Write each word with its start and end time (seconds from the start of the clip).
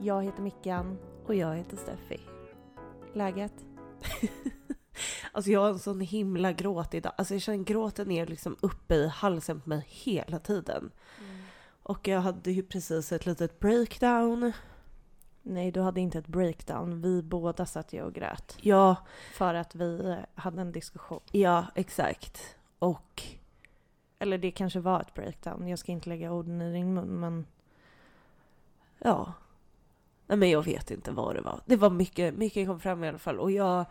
Jag 0.00 0.22
heter 0.24 0.42
Mickan. 0.42 0.98
Och 1.26 1.34
jag 1.34 1.56
heter 1.56 1.76
Steffi. 1.76 2.20
Läget? 3.14 3.54
Alltså 5.32 5.50
jag 5.50 5.60
har 5.60 5.68
en 5.68 5.78
sån 5.78 6.00
himla 6.00 6.52
gråt 6.52 6.94
idag. 6.94 7.12
Alltså 7.18 7.34
jag 7.34 7.42
känner 7.42 7.64
gråten 7.64 8.10
är 8.10 8.26
liksom 8.26 8.56
uppe 8.60 8.94
i 8.94 9.08
halsen 9.08 9.60
på 9.60 9.68
mig 9.68 9.84
hela 9.88 10.38
tiden. 10.38 10.90
Och 11.82 12.08
jag 12.08 12.20
hade 12.20 12.52
ju 12.52 12.62
precis 12.62 13.12
ett 13.12 13.26
litet 13.26 13.60
breakdown. 13.60 14.52
Nej, 15.42 15.70
du 15.72 15.80
hade 15.80 16.00
inte 16.00 16.18
ett 16.18 16.26
breakdown. 16.26 17.02
Vi 17.02 17.22
båda 17.22 17.66
satt 17.66 17.92
ju 17.92 18.02
och 18.02 18.14
grät. 18.14 18.56
Ja, 18.60 18.96
För 19.32 19.54
att 19.54 19.74
vi 19.74 20.16
hade 20.34 20.60
en 20.60 20.72
diskussion. 20.72 21.20
ja 21.32 21.66
exakt. 21.74 22.56
Och 22.78 23.22
Eller 24.18 24.38
det 24.38 24.50
kanske 24.50 24.80
var 24.80 25.00
ett 25.00 25.14
breakdown. 25.14 25.68
Jag 25.68 25.78
ska 25.78 25.92
inte 25.92 26.08
lägga 26.08 26.32
orden 26.32 26.62
i 26.62 26.72
din 26.72 26.94
mun, 26.94 27.20
men... 27.20 27.46
ja. 29.04 29.32
Nej 30.26 30.38
men 30.38 30.50
jag 30.50 30.62
vet 30.62 30.90
inte 30.90 31.12
vad 31.12 31.34
det 31.34 31.40
var. 31.40 31.60
Det 31.66 31.76
var 31.76 31.90
mycket, 31.90 32.34
mycket 32.34 32.66
kom 32.66 32.80
fram 32.80 33.04
i 33.04 33.08
alla 33.08 33.18
fall. 33.18 33.40
Och 33.40 33.50
jag 33.50 33.84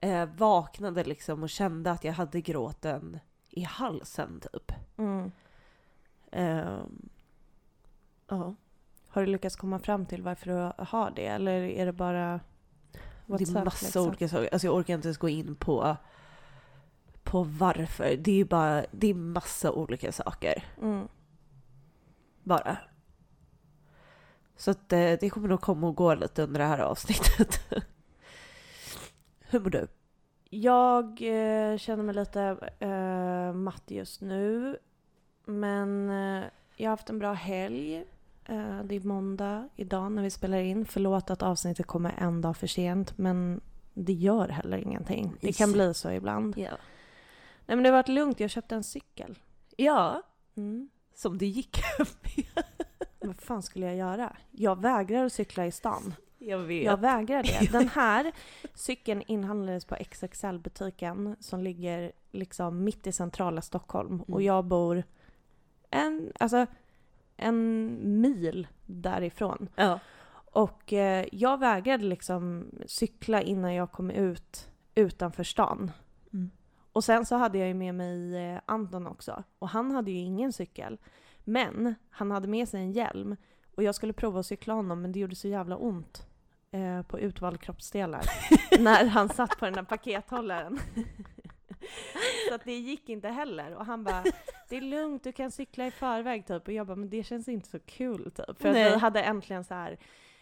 eh, 0.00 0.26
vaknade 0.26 1.04
liksom 1.04 1.42
och 1.42 1.50
kände 1.50 1.90
att 1.90 2.04
jag 2.04 2.12
hade 2.12 2.40
gråten 2.40 3.20
i 3.50 3.62
halsen 3.62 4.40
typ. 4.40 4.72
Mm. 4.96 5.30
Ehm, 6.32 7.08
ja. 8.28 8.54
Har 9.08 9.22
du 9.22 9.26
lyckats 9.26 9.56
komma 9.56 9.78
fram 9.78 10.06
till 10.06 10.22
varför 10.22 10.46
du 10.46 10.84
har 10.84 11.10
det? 11.10 11.26
Eller 11.26 11.62
är 11.62 11.86
det 11.86 11.92
bara... 11.92 12.40
det 12.92 12.98
är 12.98 13.00
WhatsApp, 13.26 13.64
massa 13.64 13.86
liksom? 13.86 14.06
olika 14.06 14.28
saker. 14.28 14.48
Alltså 14.52 14.66
jag 14.66 14.74
orkar 14.74 14.94
inte 14.94 15.08
ens 15.08 15.18
gå 15.18 15.28
in 15.28 15.54
på, 15.54 15.96
på 17.22 17.42
varför. 17.42 18.16
Det 18.16 18.30
är 18.30 18.36
ju 18.36 18.44
bara, 18.44 18.84
det 18.90 19.06
är 19.06 19.14
massa 19.14 19.72
olika 19.72 20.12
saker. 20.12 20.64
Mm. 20.82 21.08
Bara. 22.42 22.76
Så 24.60 24.70
att 24.70 24.92
eh, 24.92 25.12
det 25.20 25.30
kommer 25.30 25.48
nog 25.48 25.60
komma 25.60 25.86
och 25.88 25.94
gå 25.96 26.14
lite 26.14 26.42
under 26.42 26.60
det 26.60 26.66
här 26.66 26.78
avsnittet. 26.78 27.60
Hur 29.40 29.60
mår 29.60 29.70
du? 29.70 29.86
Jag 30.50 31.04
eh, 31.22 31.78
känner 31.78 32.02
mig 32.02 32.14
lite 32.14 32.42
eh, 32.78 33.52
matt 33.52 33.82
just 33.86 34.20
nu. 34.20 34.76
Men 35.44 36.10
eh, 36.10 36.44
jag 36.76 36.86
har 36.86 36.90
haft 36.96 37.10
en 37.10 37.18
bra 37.18 37.32
helg. 37.32 37.96
Eh, 38.44 38.82
det 38.84 38.94
är 38.94 39.00
måndag 39.06 39.68
idag 39.76 40.12
när 40.12 40.22
vi 40.22 40.30
spelar 40.30 40.58
in. 40.58 40.84
Förlåt 40.86 41.30
att 41.30 41.42
avsnittet 41.42 41.86
kommer 41.86 42.14
en 42.18 42.40
dag 42.40 42.56
för 42.56 42.66
sent, 42.66 43.18
men 43.18 43.60
det 43.94 44.12
gör 44.12 44.48
heller 44.48 44.78
ingenting. 44.78 45.34
Det 45.40 45.52
kan 45.52 45.72
bli 45.72 45.94
så 45.94 46.10
ibland. 46.10 46.58
Ja. 46.58 46.70
Nej 47.66 47.76
men 47.76 47.82
det 47.82 47.88
har 47.88 47.96
varit 47.96 48.08
lugnt, 48.08 48.40
jag 48.40 48.50
köpte 48.50 48.74
en 48.74 48.84
cykel. 48.84 49.38
Ja, 49.76 50.22
Mm. 50.56 50.88
som 51.14 51.38
det 51.38 51.46
gick 51.46 51.80
med. 51.98 52.06
Vad 53.20 53.40
fan 53.40 53.62
skulle 53.62 53.86
jag 53.86 53.96
göra? 53.96 54.36
Jag 54.50 54.82
vägrar 54.82 55.24
att 55.24 55.32
cykla 55.32 55.66
i 55.66 55.70
stan. 55.72 56.14
Jag 56.38 56.58
vet. 56.58 56.84
Jag 56.84 57.00
vägrar 57.00 57.42
det. 57.42 57.72
Den 57.72 57.88
här 57.88 58.32
cykeln 58.74 59.22
inhandlades 59.26 59.84
på 59.84 59.94
XXL-butiken 59.96 61.36
som 61.40 61.60
ligger 61.62 62.12
liksom 62.32 62.84
mitt 62.84 63.06
i 63.06 63.12
centrala 63.12 63.60
Stockholm. 63.62 64.20
Och 64.20 64.28
Mm. 64.40 64.44
jag 64.46 64.64
bor 64.64 65.02
en, 65.90 66.32
alltså, 66.40 66.66
en 67.36 67.98
mil 68.20 68.66
därifrån. 68.86 69.68
Ja. 69.76 69.98
Och 70.52 70.92
eh, 70.92 71.26
jag 71.32 71.60
vägrade 71.60 72.04
liksom 72.04 72.70
cykla 72.86 73.42
innan 73.42 73.74
jag 73.74 73.92
kom 73.92 74.10
ut 74.10 74.70
utanför 74.94 75.44
stan. 75.44 75.90
Mm. 76.32 76.50
Och 76.92 77.04
sen 77.04 77.26
så 77.26 77.36
hade 77.36 77.58
jag 77.58 77.68
ju 77.68 77.74
med 77.74 77.94
mig 77.94 78.36
eh, 78.52 78.60
Anton 78.66 79.06
också. 79.06 79.42
Och 79.58 79.68
han 79.68 79.90
hade 79.90 80.10
ju 80.10 80.18
ingen 80.18 80.52
cykel. 80.52 80.98
Men 81.48 81.94
han 82.10 82.30
hade 82.30 82.48
med 82.48 82.68
sig 82.68 82.80
en 82.80 82.92
hjälm. 82.92 83.36
Och 83.74 83.82
jag 83.82 83.94
skulle 83.94 84.12
prova 84.12 84.40
att 84.40 84.46
cykla 84.46 84.74
honom 84.74 85.02
men 85.02 85.12
det 85.12 85.18
gjorde 85.18 85.34
så 85.34 85.48
jävla 85.48 85.76
ont 85.76 86.26
eh, 86.70 87.02
på 87.02 87.20
utvalda 87.20 87.58
kroppsdelar. 87.58 88.24
när 88.78 89.04
han 89.04 89.28
satt 89.28 89.58
på 89.58 89.64
den 89.64 89.74
där 89.74 89.82
pakethållaren. 89.82 90.78
så 92.48 92.54
att 92.54 92.64
det 92.64 92.72
gick 92.72 93.08
inte 93.08 93.28
heller. 93.28 93.74
Och 93.74 93.86
han 93.86 94.04
bara, 94.04 94.24
det 94.68 94.76
är 94.76 94.80
lugnt, 94.80 95.24
du 95.24 95.32
kan 95.32 95.50
cykla 95.50 95.86
i 95.86 95.90
förväg 95.90 96.46
typ. 96.46 96.66
Och 96.66 96.72
jag 96.72 96.86
bara, 96.86 96.96
men 96.96 97.10
det 97.10 97.22
känns 97.22 97.48
inte 97.48 97.68
så 97.68 97.78
kul 97.78 98.30
typ. 98.30 98.60
För 98.60 98.68
att 98.68 98.76
vi 98.76 98.98
hade 98.98 99.22
äntligen 99.22 99.64
så 99.64 99.74
här 99.74 99.98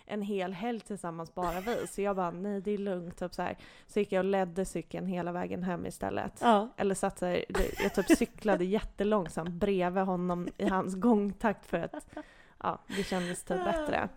en 0.07 0.23
hel 0.23 0.53
helg 0.53 0.81
tillsammans 0.81 1.35
bara 1.35 1.61
vi. 1.61 1.87
Så 1.87 2.03
jag 2.03 2.17
bara, 2.17 2.31
nej 2.31 2.61
det 2.61 2.71
är 2.71 2.79
lugnt. 2.79 3.19
Typ 3.19 3.35
så, 3.35 3.43
här. 3.43 3.57
så 3.87 3.99
gick 3.99 4.13
jag 4.13 4.21
och 4.21 4.25
ledde 4.25 4.65
cykeln 4.65 5.07
hela 5.07 5.33
vägen 5.33 5.63
hem 5.63 5.87
istället. 5.87 6.33
Ja. 6.41 6.69
Eller 6.77 6.95
satt 6.95 7.19
så 7.19 7.27
här, 7.27 7.45
jag 7.83 7.95
typ 7.95 8.19
cyklade 8.19 8.65
jättelångsamt 8.77 9.51
bredvid 9.51 10.05
honom 10.05 10.49
i 10.57 10.69
hans 10.69 10.95
gångtakt 10.95 11.67
för 11.67 11.79
att 11.79 12.17
ja, 12.63 12.79
det 12.97 13.05
kändes 13.05 13.45
typ 13.45 13.65
bättre. 13.65 14.09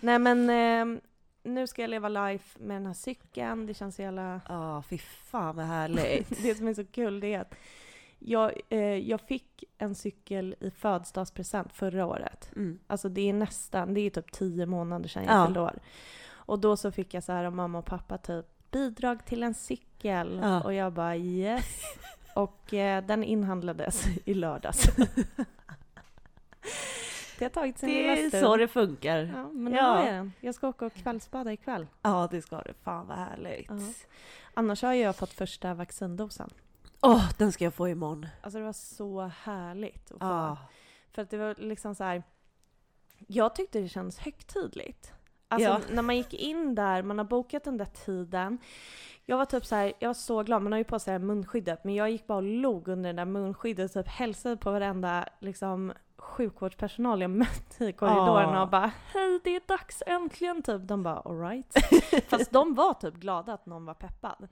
Nej 0.00 0.18
men 0.18 0.50
eh, 0.50 1.00
nu 1.42 1.66
ska 1.66 1.82
jag 1.82 1.90
leva 1.90 2.08
life 2.08 2.58
med 2.62 2.76
den 2.76 2.86
här 2.86 2.94
cykeln. 2.94 3.66
Det 3.66 3.74
känns 3.74 3.96
så 3.96 4.02
jävla... 4.02 4.40
Ja, 4.48 4.82
fy 4.82 4.98
fan 4.98 5.56
vad 5.56 5.66
härligt. 5.66 6.28
Det 6.42 6.54
som 6.54 6.68
är 6.68 6.74
så 6.74 6.84
kul 6.84 7.20
det 7.20 7.34
är 7.34 7.40
att 7.40 7.54
jag, 8.20 8.52
eh, 8.68 8.78
jag 8.80 9.20
fick 9.20 9.64
en 9.78 9.94
cykel 9.94 10.54
i 10.60 10.70
födelsedagspresent 10.70 11.72
förra 11.72 12.06
året. 12.06 12.50
Mm. 12.56 12.78
Alltså 12.86 13.08
det 13.08 13.28
är 13.28 13.32
nästan, 13.32 13.94
det 13.94 14.00
är 14.00 14.10
typ 14.10 14.32
tio 14.32 14.66
månader 14.66 15.08
sedan 15.08 15.24
jag 15.24 15.34
Ja. 15.34 15.46
fyllde 15.46 15.60
år. 15.60 15.78
Och 16.30 16.58
då 16.58 16.76
så 16.76 16.92
fick 16.92 17.14
jag 17.14 17.24
så 17.24 17.32
här 17.32 17.44
av 17.44 17.52
mamma 17.54 17.78
och 17.78 17.84
pappa 17.86 18.18
typ 18.18 18.46
bidrag 18.70 19.24
till 19.26 19.42
en 19.42 19.54
cykel. 19.54 20.40
Ja. 20.42 20.62
Och 20.62 20.74
jag 20.74 20.92
bara 20.92 21.16
yes. 21.16 21.80
Och 22.34 22.74
eh, 22.74 23.04
den 23.06 23.24
inhandlades 23.24 24.04
i 24.24 24.34
lördags. 24.34 24.90
det 27.38 27.44
har 27.44 27.50
tagit 27.50 27.78
sin 27.78 27.88
Det 27.88 27.94
lilla 27.94 28.12
är 28.16 28.28
stund. 28.28 28.44
så 28.44 28.56
det 28.56 28.68
funkar. 28.68 29.18
Ja, 29.36 29.48
men 29.52 29.72
Ja. 29.72 30.04
jag 30.04 30.14
den. 30.14 30.32
Jag 30.40 30.54
ska 30.54 30.68
åka 30.68 30.86
och 30.86 30.94
kvällsbada 30.94 31.52
ikväll. 31.52 31.86
Ja, 32.02 32.28
det 32.30 32.42
ska 32.42 32.56
det. 32.62 32.74
Fan 32.84 33.06
vad 33.06 33.16
härligt. 33.18 33.66
Ja. 33.68 33.76
Annars 34.54 34.82
har 34.82 34.92
jag 34.92 35.16
fått 35.16 35.30
första 35.32 35.74
vaccindosen. 35.74 36.50
Åh, 37.02 37.28
den 37.38 37.52
ska 37.52 37.64
jag 37.64 37.74
få 37.74 37.88
imorgon. 37.88 38.26
Alltså 38.40 38.58
det 38.58 38.64
var 38.64 38.72
så 38.72 39.20
härligt 39.42 40.12
att 40.12 40.18
få. 40.18 40.24
Ja. 40.26 40.56
För 41.12 41.22
att 41.22 41.30
det 41.30 41.36
var 41.38 41.54
liksom 41.58 41.94
så 41.94 42.04
här. 42.04 42.22
Jag 43.26 43.54
tyckte 43.54 43.80
det 43.80 43.88
kändes 43.88 44.18
högtidligt. 44.18 45.12
Alltså 45.48 45.68
Ja. 45.68 45.80
när 45.92 46.02
man 46.02 46.16
gick 46.16 46.34
in 46.34 46.74
där, 46.74 47.02
man 47.02 47.18
har 47.18 47.24
bokat 47.24 47.64
den 47.64 47.76
där 47.76 47.84
tiden. 47.84 48.58
Jag 49.24 49.36
var 49.36 49.44
typ 49.44 49.66
så 49.66 49.74
här, 49.74 49.92
jag 49.98 50.08
var 50.08 50.14
så 50.14 50.42
glad, 50.42 50.62
man 50.62 50.72
har 50.72 50.78
ju 50.78 50.84
på 50.84 50.98
sig 50.98 51.12
det 51.12 51.18
här 51.18 51.26
munskyddet, 51.26 51.84
men 51.84 51.94
jag 51.94 52.10
gick 52.10 52.26
bara 52.26 52.36
och 52.36 52.42
log 52.42 52.88
under 52.88 53.12
det 53.12 53.16
där 53.16 53.24
munskyddet 53.24 53.96
och 53.96 54.04
typ 54.04 54.12
hälsade 54.12 54.56
på 54.56 54.70
varenda 54.70 55.28
liksom 55.38 55.92
sjukvårdspersonal 56.16 57.20
jag 57.20 57.30
mötte 57.30 57.84
i 57.84 57.92
korridoren 57.92 58.50
Ja. 58.54 58.62
och 58.62 58.68
bara 58.68 58.90
Hej 59.12 59.40
det 59.44 59.56
är 59.56 59.62
dags 59.68 60.02
äntligen 60.06 60.62
typ. 60.62 60.82
De 60.88 61.02
bara 61.02 61.20
alright. 61.20 61.74
Fast 62.28 62.50
de 62.52 62.74
var 62.74 62.94
typ 62.94 63.14
glada 63.14 63.52
att 63.52 63.66
någon 63.66 63.84
var 63.84 63.94
peppad. 63.94 64.48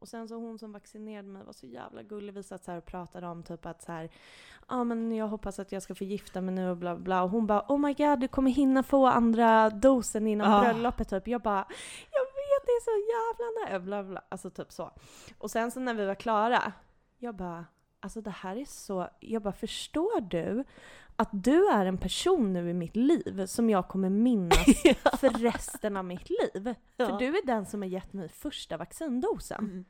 Och 0.00 0.08
sen 0.08 0.28
så 0.28 0.34
hon 0.34 0.58
som 0.58 0.72
vaccinerade 0.72 1.28
mig 1.28 1.42
var 1.44 1.52
så 1.52 1.66
jävla 1.66 2.02
gullig. 2.02 2.34
Vi 2.34 2.42
satt 2.42 2.64
så 2.64 2.70
här 2.70 2.78
och 2.78 2.84
pratade 2.86 3.26
om 3.26 3.42
typ 3.42 3.66
att 3.66 3.82
så 3.82 3.92
här, 3.92 4.10
ja 4.68 4.84
men 4.84 5.12
jag 5.12 5.28
hoppas 5.28 5.58
att 5.58 5.72
jag 5.72 5.82
ska 5.82 5.94
få 5.94 6.04
gifta 6.04 6.40
mig 6.40 6.54
nu 6.54 6.70
och 6.70 6.76
bla 6.76 6.96
bla. 6.96 7.22
Och 7.22 7.30
hon 7.30 7.46
bara 7.46 7.64
oh 7.68 7.78
my 7.78 7.94
god 7.94 8.20
du 8.20 8.28
kommer 8.28 8.50
hinna 8.50 8.82
få 8.82 9.06
andra 9.06 9.70
dosen 9.70 10.26
innan 10.26 10.52
Ah. 10.52 10.60
bröllopet 10.60 11.08
typ. 11.08 11.28
Jag 11.28 11.42
bara 11.42 11.66
jag 12.10 12.24
vet 12.24 12.66
det 12.66 12.70
är 12.72 12.84
så 12.84 12.90
jävla 13.12 13.70
nära. 13.70 13.80
Bla 13.80 14.02
bla. 14.02 14.22
Alltså 14.28 14.50
typ 14.50 14.72
så. 14.72 14.90
Och 15.38 15.50
sen 15.50 15.70
så 15.70 15.80
när 15.80 15.94
vi 15.94 16.06
var 16.06 16.14
klara, 16.14 16.72
jag 17.18 17.34
bara 17.34 17.64
alltså 18.00 18.20
det 18.20 18.30
här 18.30 18.56
är 18.56 18.64
så, 18.64 19.08
jag 19.20 19.42
bara 19.42 19.52
förstår 19.52 20.20
du 20.20 20.64
att 21.20 21.28
du 21.32 21.68
är 21.68 21.86
en 21.86 21.98
person 21.98 22.52
nu 22.52 22.70
i 22.70 22.74
mitt 22.74 22.96
liv 22.96 23.46
som 23.46 23.70
jag 23.70 23.88
kommer 23.88 24.10
minnas 24.10 24.64
för 25.20 25.38
resten 25.38 25.96
av 25.96 26.04
mitt 26.04 26.30
liv. 26.30 26.74
Ja. 26.96 27.06
För 27.06 27.18
du 27.18 27.38
är 27.38 27.46
den 27.46 27.66
som 27.66 27.82
har 27.82 27.88
gett 27.88 28.12
mig 28.12 28.28
första 28.28 28.76
vaccindosen. 28.76 29.64
Mm. 29.64 29.84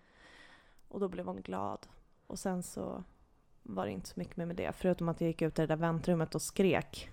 Och 0.89 1.01
då 1.01 1.09
blev 1.09 1.27
hon 1.27 1.43
glad. 1.43 1.87
Och 2.27 2.39
sen 2.39 2.63
så 2.63 3.05
var 3.63 3.87
det 3.87 3.93
inte 3.93 4.09
så 4.09 4.15
mycket 4.17 4.37
mer 4.37 4.47
med 4.47 4.57
det, 4.57 4.73
förutom 4.73 5.09
att 5.09 5.21
jag 5.21 5.29
gick 5.29 5.43
ut 5.43 5.59
i 5.59 5.63
det 5.63 5.67
där 5.67 5.77
väntrummet 5.77 6.35
och 6.35 6.43
skrek. 6.43 7.11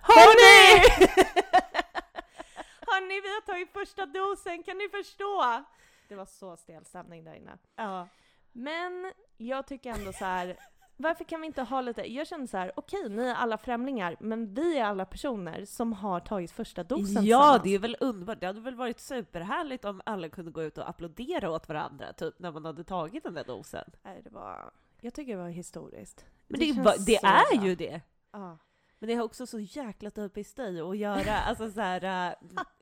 Hörni! 0.00 0.82
Hörni, 2.86 3.20
vi 3.22 3.28
har 3.28 3.46
tagit 3.46 3.72
första 3.72 4.06
dosen, 4.06 4.62
kan 4.62 4.78
ni 4.78 4.88
förstå? 4.88 5.64
Det 6.08 6.14
var 6.14 6.26
så 6.26 6.56
stel 6.56 6.84
stämning 6.84 7.24
där 7.24 7.34
inne. 7.34 7.58
Ja. 7.76 8.08
Men 8.52 9.12
jag 9.36 9.66
tycker 9.66 9.90
ändå 9.90 10.12
så 10.12 10.24
här. 10.24 10.56
Varför 10.96 11.24
kan 11.24 11.40
vi 11.40 11.46
inte 11.46 11.62
ha 11.62 11.80
lite, 11.80 12.12
jag 12.12 12.26
känner 12.26 12.46
så 12.46 12.56
här, 12.56 12.72
okej 12.76 13.08
ni 13.08 13.26
är 13.26 13.34
alla 13.34 13.58
främlingar, 13.58 14.16
men 14.20 14.54
vi 14.54 14.78
är 14.78 14.84
alla 14.84 15.04
personer 15.04 15.64
som 15.64 15.92
har 15.92 16.20
tagit 16.20 16.50
första 16.50 16.84
dosen 16.84 17.24
Ja, 17.24 17.60
det 17.64 17.74
är 17.74 17.78
väl 17.78 17.96
underbart. 18.00 18.40
Det 18.40 18.46
hade 18.46 18.60
väl 18.60 18.74
varit 18.74 19.00
superhärligt 19.00 19.84
om 19.84 20.00
alla 20.06 20.28
kunde 20.28 20.50
gå 20.50 20.62
ut 20.62 20.78
och 20.78 20.88
applådera 20.88 21.50
åt 21.50 21.68
varandra, 21.68 22.12
typ 22.12 22.38
när 22.38 22.52
man 22.52 22.64
hade 22.64 22.84
tagit 22.84 23.24
den 23.24 23.34
där 23.34 23.44
dosen. 23.44 23.90
Nej, 24.02 24.20
det 24.24 24.30
var, 24.30 24.70
jag 25.00 25.14
tycker 25.14 25.36
det 25.36 25.42
var 25.42 25.48
historiskt. 25.48 26.24
Men 26.48 26.60
det, 26.60 26.70
är 26.70 26.74
känns 26.74 26.86
va- 26.86 27.04
det 27.06 27.16
är 27.16 27.56
bra. 27.56 27.66
ju 27.66 27.74
det. 27.74 28.00
Ja. 28.32 28.58
Men 28.98 29.08
det 29.08 29.14
har 29.14 29.24
också 29.24 29.46
så 29.46 29.60
jäkla 29.60 30.10
typiskt 30.10 30.56
dig 30.56 30.80
att 30.80 30.96
göra, 30.98 31.34
alltså 31.38 31.70
så 31.70 31.80
här, 31.80 32.28
äh, 32.28 32.34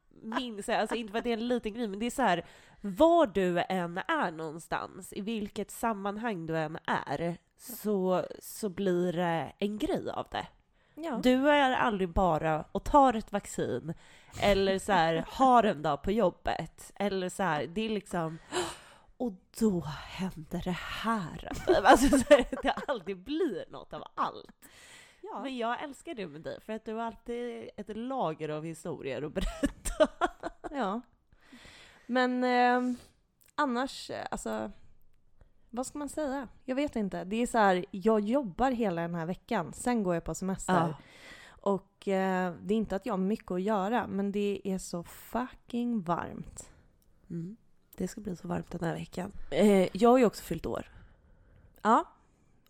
min, 0.23 0.63
så 0.63 0.73
här, 0.73 0.81
alltså 0.81 0.97
inte 0.97 1.11
för 1.11 1.19
att 1.19 1.25
det 1.25 1.31
är 1.31 1.37
en 1.37 1.49
liten 1.49 1.75
grej, 1.75 1.89
men 1.89 1.99
det 1.99 2.07
är 2.07 2.11
så 2.11 2.23
här, 2.23 2.45
var 2.81 3.27
du 3.27 3.65
än 3.69 3.99
är 3.99 4.31
någonstans, 4.31 5.13
i 5.13 5.21
vilket 5.21 5.71
sammanhang 5.71 6.47
du 6.47 6.59
än 6.59 6.79
är, 6.87 7.37
så, 7.57 8.27
så 8.39 8.69
blir 8.69 9.13
det 9.13 9.53
en 9.59 9.79
grej 9.79 10.11
av 10.11 10.27
det. 10.31 10.47
Ja. 10.95 11.21
Du 11.23 11.51
är 11.51 11.71
aldrig 11.71 12.09
bara 12.09 12.65
och 12.73 12.85
tar 12.85 13.15
ett 13.15 13.33
vaccin 13.33 13.95
eller 14.43 14.79
så 14.79 14.93
här, 14.93 15.25
har 15.29 15.65
en 15.65 15.83
dag 15.83 16.03
på 16.03 16.11
jobbet. 16.11 16.93
Eller 16.95 17.29
så 17.29 17.43
här, 17.43 17.67
det 17.67 17.81
är 17.81 17.89
liksom 17.89 18.39
och 19.17 19.33
då 19.61 19.81
händer 20.09 20.63
det 20.65 20.71
här. 20.71 21.49
Alltså 21.85 22.19
så 22.19 22.35
här, 22.35 22.47
det 22.63 22.73
aldrig 22.87 23.17
blir 23.19 23.65
något 23.71 23.93
av 23.93 24.05
allt. 24.15 24.51
ja. 25.21 25.41
Men 25.43 25.57
jag 25.57 25.83
älskar 25.83 26.15
det 26.15 26.27
med 26.27 26.41
dig, 26.41 26.61
för 26.61 26.73
att 26.73 26.85
du 26.85 26.95
har 26.95 27.03
alltid 27.03 27.71
ett 27.77 27.97
lager 27.97 28.49
av 28.49 28.65
historier 28.65 29.23
att 29.23 29.33
berätta. 29.33 30.09
ja. 30.71 31.01
Men 32.07 32.45
eh, 32.45 32.97
annars, 33.55 34.11
eh, 34.11 34.27
alltså, 34.31 34.71
vad 35.75 35.87
ska 35.87 35.99
man 35.99 36.09
säga? 36.09 36.49
Jag 36.65 36.77
vet 36.77 36.97
inte. 36.97 37.25
Det 37.25 37.37
är 37.37 37.47
så 37.47 37.59
här, 37.59 37.85
jag 37.91 38.21
jobbar 38.21 38.71
hela 38.71 39.03
den 39.03 39.15
här 39.15 39.27
veckan, 39.27 39.73
sen 39.73 40.03
går 40.03 40.15
jag 40.15 40.25
på 40.25 40.35
semester. 40.35 40.95
Och 41.47 42.09
eh, 42.09 42.55
det 42.63 42.75
är 42.75 42.79
inte 42.79 42.97
att 42.97 43.07
jag 43.07 43.13
har 43.13 43.19
mycket 43.19 43.51
att 43.51 43.63
göra, 43.63 44.07
men 44.07 44.33
det 44.33 44.61
är 44.65 44.79
så 44.79 45.03
fucking 45.05 46.03
varmt. 46.03 46.71
Mm. 47.31 47.57
Det 47.97 48.09
ska 48.09 48.21
bli 48.21 48.37
så 48.37 48.49
varmt 48.49 48.71
den 48.71 48.85
här 48.85 48.95
veckan. 48.95 49.33
Eh, 49.51 49.89
jag 49.93 50.11
har 50.11 50.19
ju 50.19 50.25
också 50.25 50.43
fyllt 50.43 50.67
år. 50.67 50.91
Ja. 51.83 52.05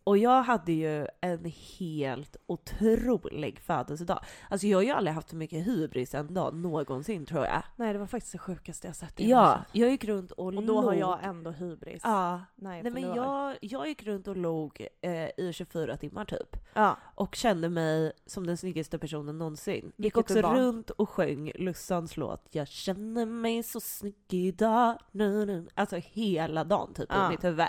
Och 0.05 0.19
jag 0.19 0.43
hade 0.43 0.73
ju 0.73 1.07
en 1.21 1.53
helt 1.79 2.37
otrolig 2.47 3.61
födelsedag. 3.61 4.25
Alltså 4.51 4.67
jag 4.67 4.79
har 4.79 4.83
ju 4.83 4.91
aldrig 4.91 5.15
haft 5.15 5.29
så 5.31 5.37
mycket 5.37 5.67
hybris 5.67 6.15
en 6.15 6.35
dag 6.35 6.55
någonsin 6.55 7.27
tror 7.27 7.45
jag. 7.45 7.63
Nej, 7.77 7.93
det 7.93 7.99
var 7.99 8.07
faktiskt 8.07 8.33
det 8.33 8.39
sjukaste 8.39 8.87
jag 8.87 8.97
sett 8.97 9.21
Ja, 9.21 9.65
jag 9.73 9.91
gick 9.91 10.05
runt 10.05 10.33
och, 10.33 10.47
Och 10.47 10.63
då 10.63 10.81
har 10.81 10.93
log. 10.93 11.01
jag 11.01 11.19
ändå 11.25 11.51
hybris. 11.51 12.01
Ja. 12.05 12.41
Nej, 12.55 12.83
Nej 12.83 12.93
men 12.93 13.03
jag, 13.03 13.57
jag 13.61 13.89
gick 13.89 14.03
runt 14.03 14.29
och 14.29 14.37
låg 14.37 14.87
eh, 15.01 15.29
i 15.37 15.51
24 15.55 15.97
timmar 15.97 16.25
typ. 16.25 16.57
Ja. 16.75 16.97
Och 17.15 17.35
kände 17.35 17.69
mig 17.69 18.13
som 18.27 18.47
den 18.47 18.57
snyggaste 18.57 18.99
personen 18.99 19.39
någonsin. 19.39 19.85
Gick 19.85 19.93
Vilket 19.97 20.17
också 20.19 20.43
runt 20.43 20.91
och 20.91 21.11
sjöng 21.11 21.53
Lussans 21.55 22.17
låt 22.17 22.49
Jag 22.51 22.69
känner 22.69 23.27
mig 23.27 23.63
så 23.63 23.81
snygg 23.81 24.15
idag. 24.29 24.99
Nu, 25.11 25.47
nu. 25.47 25.69
Alltså 25.75 25.97
hela 25.97 26.65
dagen 26.65 26.95
typ 26.95 27.09
Ja. 27.09 27.27
i 27.27 27.29
mitt 27.31 27.45
huvud. 27.45 27.67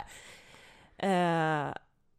Eh, 0.97 1.73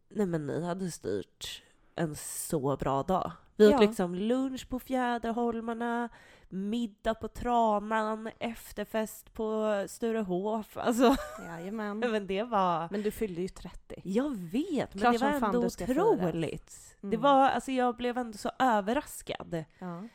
nej 0.09 0.25
men 0.25 0.47
ni 0.47 0.63
hade 0.65 0.91
styrt 0.91 1.63
en 1.95 2.15
så 2.15 2.77
bra 2.77 3.03
dag. 3.03 3.31
Vi 3.55 3.65
åt 3.67 3.71
Ja. 3.71 3.79
liksom 3.79 4.15
lunch 4.15 4.69
på 4.69 4.79
Fjäderholmarna, 4.79 6.09
middag 6.49 7.13
på 7.13 7.27
Tranan, 7.27 8.29
efterfest 8.39 9.33
på 9.33 9.83
Sturehof. 9.87 10.77
Alltså, 10.77 11.15
Jajamän. 11.45 11.99
men 11.99 12.27
det 12.27 12.43
var... 12.43 12.87
Men 12.91 13.01
du 13.01 13.11
fyllde 13.11 13.41
ju 13.41 13.47
30. 13.47 14.01
Jag 14.03 14.35
vet, 14.37 14.93
men 14.93 15.01
Klart 15.01 15.13
det 15.13 15.19
var 15.39 15.47
ändå 15.47 15.65
otroligt. 15.65 16.95
Det 17.01 17.07
Mm. 17.07 17.21
var, 17.21 17.49
alltså 17.49 17.71
jag 17.71 17.95
blev 17.95 18.17
ändå 18.17 18.37
så 18.37 18.51
överraskad. 18.59 19.63
Ja. 19.79 20.07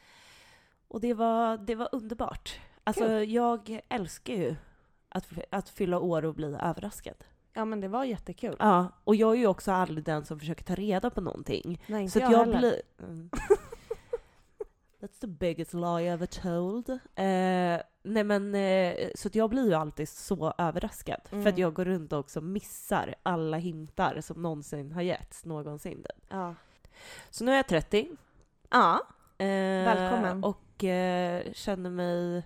Och 0.88 1.00
det 1.00 1.14
var, 1.14 1.56
det 1.56 1.74
var 1.74 1.88
underbart. 1.92 2.60
Alltså 2.84 3.10
jag 3.22 3.80
älskar 3.88 4.34
ju 4.34 4.54
att, 5.08 5.26
att 5.50 5.68
fylla 5.68 5.98
år 5.98 6.24
och 6.24 6.34
bli 6.34 6.46
överraskad. 6.60 7.24
Ja, 7.54 7.64
men 7.64 7.80
det 7.80 7.88
var 7.88 8.04
jättekul. 8.04 8.56
Ja, 8.58 8.88
och 9.04 9.16
jag 9.16 9.30
är 9.32 9.36
ju 9.38 9.46
också 9.46 9.72
aldrig 9.72 10.04
den 10.04 10.24
som 10.24 10.38
försöker 10.40 10.64
ta 10.64 10.74
reda 10.74 11.10
på 11.10 11.20
någonting. 11.20 11.82
Nej, 11.86 12.00
inte 12.02 12.12
Så 12.12 12.18
jag, 12.18 12.32
jag 12.32 12.38
heller. 12.38 12.58
blir... 12.58 12.82
Mm. 13.08 13.30
That's 15.00 15.20
the 15.20 15.26
biggest 15.26 15.74
lie 15.74 16.08
ever 16.12 16.26
told. 16.26 16.88
Eh, 17.14 17.82
nej 18.02 18.24
men, 18.24 18.54
eh, 18.54 19.08
så 19.14 19.28
jag 19.32 19.50
blir 19.50 19.66
ju 19.68 19.74
alltid 19.74 20.08
så 20.08 20.54
överraskad. 20.58 21.20
För 21.24 21.36
att 21.38 21.46
Mm. 21.46 21.60
jag 21.60 21.74
går 21.74 21.84
runt 21.84 22.12
och 22.12 22.18
också 22.18 22.40
missar 22.40 23.14
alla 23.22 23.56
hintar 23.56 24.20
som 24.20 24.42
någonsin 24.42 24.92
har 24.92 25.02
getts 25.02 25.44
någonsin. 25.44 26.04
Ja. 26.28 26.54
Så 27.30 27.44
nu 27.44 27.52
är 27.52 27.56
jag 27.56 27.68
30. 27.68 28.08
Ja. 28.70 29.00
Eh, 29.38 29.46
Välkommen. 29.84 30.44
Och 30.44 30.84
eh, 30.84 31.52
känner 31.52 31.90
mig 31.90 32.42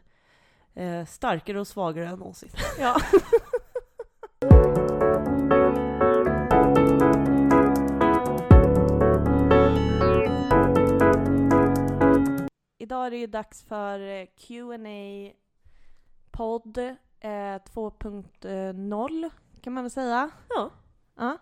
eh, 0.74 1.06
starkare 1.06 1.60
och 1.60 1.66
svagare 1.68 2.08
än 2.08 2.18
någonsin. 2.18 2.50
ja. 2.78 2.96
Idag 12.86 13.06
är 13.06 13.10
det 13.10 13.16
ju 13.16 13.26
dags 13.26 13.62
för 13.62 14.00
eh, 14.00 14.26
Q&A 14.36 15.32
podd 16.30 16.78
eh, 17.20 17.30
2.0 17.30 19.30
kan 19.60 19.72
man 19.72 19.84
väl 19.84 19.90
säga. 19.90 20.30
Ja. 20.48 20.70
Ja. 21.16 21.38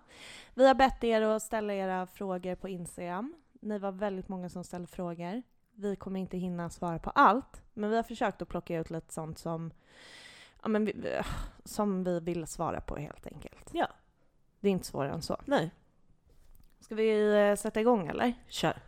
Vi 0.55 0.67
har 0.67 0.75
bett 0.75 1.05
er 1.05 1.23
att 1.23 1.43
ställa 1.43 1.75
era 1.75 2.07
frågor 2.07 2.55
på 2.55 2.69
Instagram. 2.69 3.35
Ni 3.53 3.79
var 3.79 3.93
väldigt 3.93 4.29
många 4.29 4.49
som 4.49 4.65
ställde 4.65 4.87
frågor. 4.87 5.43
Vi 5.75 5.97
kommer 5.97 6.21
inte 6.21 6.37
hinna 6.37 6.71
svara 6.71 6.99
på 6.99 7.11
allt, 7.11 7.63
men 7.75 7.91
vi 7.91 7.97
har 7.97 8.03
försökt 8.03 8.43
att 8.43 8.49
plocka 8.49 8.79
ut 8.79 8.91
lite 8.91 9.15
sånt 9.15 9.39
som, 9.39 9.71
ja, 10.63 10.69
men 10.69 10.85
vi, 10.85 11.21
som 11.65 12.05
vi 12.05 12.21
vill 12.21 12.47
svara 12.47 12.81
på 12.81 12.97
helt 12.97 13.27
enkelt. 13.27 13.71
Ja. 13.73 13.87
Det 14.61 14.69
är 14.69 14.73
inte 14.73 14.87
svårare 14.87 15.13
än 15.13 15.23
så. 15.23 15.37
Nej, 15.45 15.71
Ska 16.81 16.95
vi 16.95 17.35
eh, 17.49 17.57
sätta 17.57 17.81
igång 17.81 18.07
eller? 18.07 18.35
kör. 18.49 18.83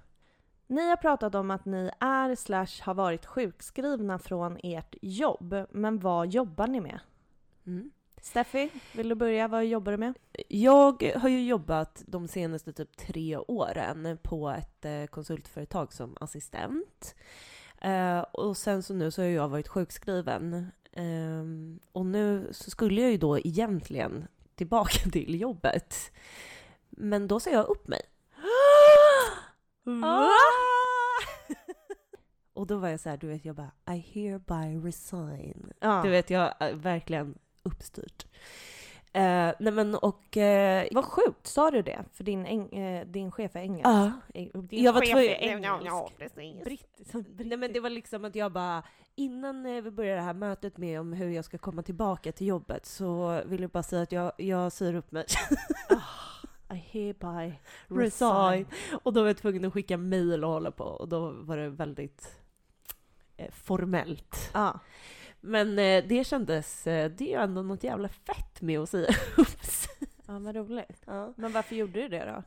Ni 0.67 0.89
har 0.89 0.97
pratat 0.97 1.35
om 1.35 1.51
att 1.51 1.65
ni 1.65 1.91
är 2.01 2.35
slash 2.35 2.83
har 2.83 2.95
varit 2.95 3.27
sjukskrivna 3.27 4.19
från 4.19 4.59
ert 4.63 4.95
jobb, 5.03 5.55
men 5.71 5.99
vad 5.99 6.27
jobbar 6.27 6.67
ni 6.67 6.81
med? 6.81 7.01
Mm. 7.67 7.91
Steffi, 8.23 8.71
vill 8.93 9.09
du 9.09 9.15
börja? 9.15 9.49
Vad 9.49 9.65
jobbar 9.65 9.93
du 9.93 9.99
med? 9.99 10.15
Jag 10.49 11.13
har 11.17 11.29
ju 11.29 11.47
jobbat 11.47 12.03
de 12.07 12.29
senaste 12.29 12.73
typ 12.73 12.97
tre 12.97 13.37
åren 13.37 14.19
på 14.23 14.51
ett 14.51 14.85
eh, 14.85 15.07
konsultföretag 15.07 15.93
som 15.93 16.17
assistent. 16.21 17.15
Eh, 17.81 18.19
och 18.19 18.57
sen 18.57 18.83
så 18.83 18.95
nu 18.95 19.11
så 19.11 19.23
har 19.23 19.29
jag 19.29 19.49
varit 19.49 19.69
sjukskriven. 19.69 20.67
Ehm, 20.93 21.81
och 21.93 22.07
nu 22.07 22.49
så 22.53 22.71
skulle 22.71 23.01
jag 23.01 23.11
ju 23.11 23.19
då 23.19 23.39
egentligen 23.39 24.27
tillbaka 24.55 25.11
till 25.13 25.41
jobbet. 25.41 26.13
Men 26.91 27.29
då 27.29 27.41
sa 27.41 27.51
jag 27.51 27.67
upp 27.67 27.89
mig. 27.89 28.01
Va? 29.87 30.29
och 32.55 32.67
då 32.67 32.77
var 32.77 32.89
jag 32.89 33.01
så 33.01 33.09
här, 33.09 33.17
du 33.17 33.27
vet, 33.27 33.45
jag 33.45 33.55
bara 33.57 33.71
I 33.95 33.99
hereby 34.15 34.87
resign. 34.89 35.73
Ja. 35.81 36.01
Du 36.05 36.11
vet, 36.11 36.31
jag 36.31 36.55
är 36.61 36.75
verkligen 36.75 37.39
uppstyrt. 37.63 38.27
Eh, 39.13 39.53
nej 39.59 39.73
men 39.73 39.95
och... 39.95 40.37
Eh, 40.37 40.87
Vad 40.93 41.05
sjukt, 41.05 41.47
sa 41.47 41.71
du 41.71 41.83
det? 41.83 42.05
För 42.13 42.25
din, 42.25 42.47
eng, 42.47 42.69
eh, 42.73 43.07
din 43.07 43.33
chef 43.33 43.57
är 43.57 43.61
engelsk? 43.61 43.87
ja, 43.87 44.13
Din 44.55 44.85
jag 44.85 44.93
var 44.93 45.01
chef 45.01 45.17
är 45.17 45.21
engelsk. 45.21 46.19
precis. 46.19 46.65
Brittisk. 46.65 47.15
Nej 47.39 47.57
men 47.59 47.73
det 47.73 47.81
var 47.81 47.91
liksom 47.91 48.25
att 48.25 48.35
jag 48.35 48.53
bara, 48.53 48.83
innan 49.15 49.67
eh, 49.67 49.83
vi 49.83 49.91
började 49.91 50.21
det 50.21 50.25
här 50.25 50.35
mötet 50.35 50.77
med 50.77 51.01
om 51.01 51.13
hur 51.13 51.29
jag 51.31 51.45
ska 51.45 51.59
komma 51.59 51.83
tillbaka 51.83 52.33
till 52.33 52.47
jobbet 52.47 52.87
så 52.87 53.43
vill 53.47 53.61
jag 53.63 53.71
bara 53.71 53.83
säga 53.83 54.03
att 54.03 54.13
jag, 54.13 54.33
jag 54.37 54.73
säger 54.73 54.95
upp 54.95 55.13
mig. 55.13 55.25
I 56.71 56.75
hereby 56.75 57.59
Resign. 57.89 58.67
Och 59.03 59.13
då 59.13 59.21
var 59.21 59.27
jag 59.27 59.37
tvungen 59.37 59.65
att 59.65 59.73
skicka 59.73 59.97
mail 59.97 60.45
och 60.45 60.51
hålla 60.51 60.71
på 60.71 60.85
och 60.85 61.09
då 61.09 61.31
var 61.31 61.57
det 61.57 61.69
väldigt 61.69 62.39
eh, 63.37 63.51
formellt. 63.51 64.51
Ja. 64.55 64.81
Men 65.41 65.79
eh, 65.79 66.05
det 66.09 66.27
kändes, 66.27 66.87
eh, 66.87 67.11
det 67.11 67.25
är 67.25 67.39
ju 67.39 67.43
ändå 67.43 67.63
något 67.63 67.85
jävla 67.85 68.09
fett 68.09 68.63
med 68.63 68.81
att 68.81 68.89
säga 68.89 69.15
upp 69.37 69.49
ja, 70.27 70.39
vad 70.39 70.57
roligt. 70.57 71.03
Ja. 71.07 71.35
Men 71.37 71.53
varför 71.53 71.77
gjorde 71.77 72.03
du 72.03 72.09
det 72.09 72.25
då? 72.25 72.43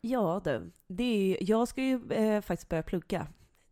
Ja 0.00 0.40
du, 0.44 0.72
det 0.86 1.04
är, 1.04 1.50
jag 1.50 1.68
ska 1.68 1.82
ju 1.82 2.12
eh, 2.12 2.40
faktiskt 2.40 2.68
börja 2.68 2.82
plugga. 2.82 3.26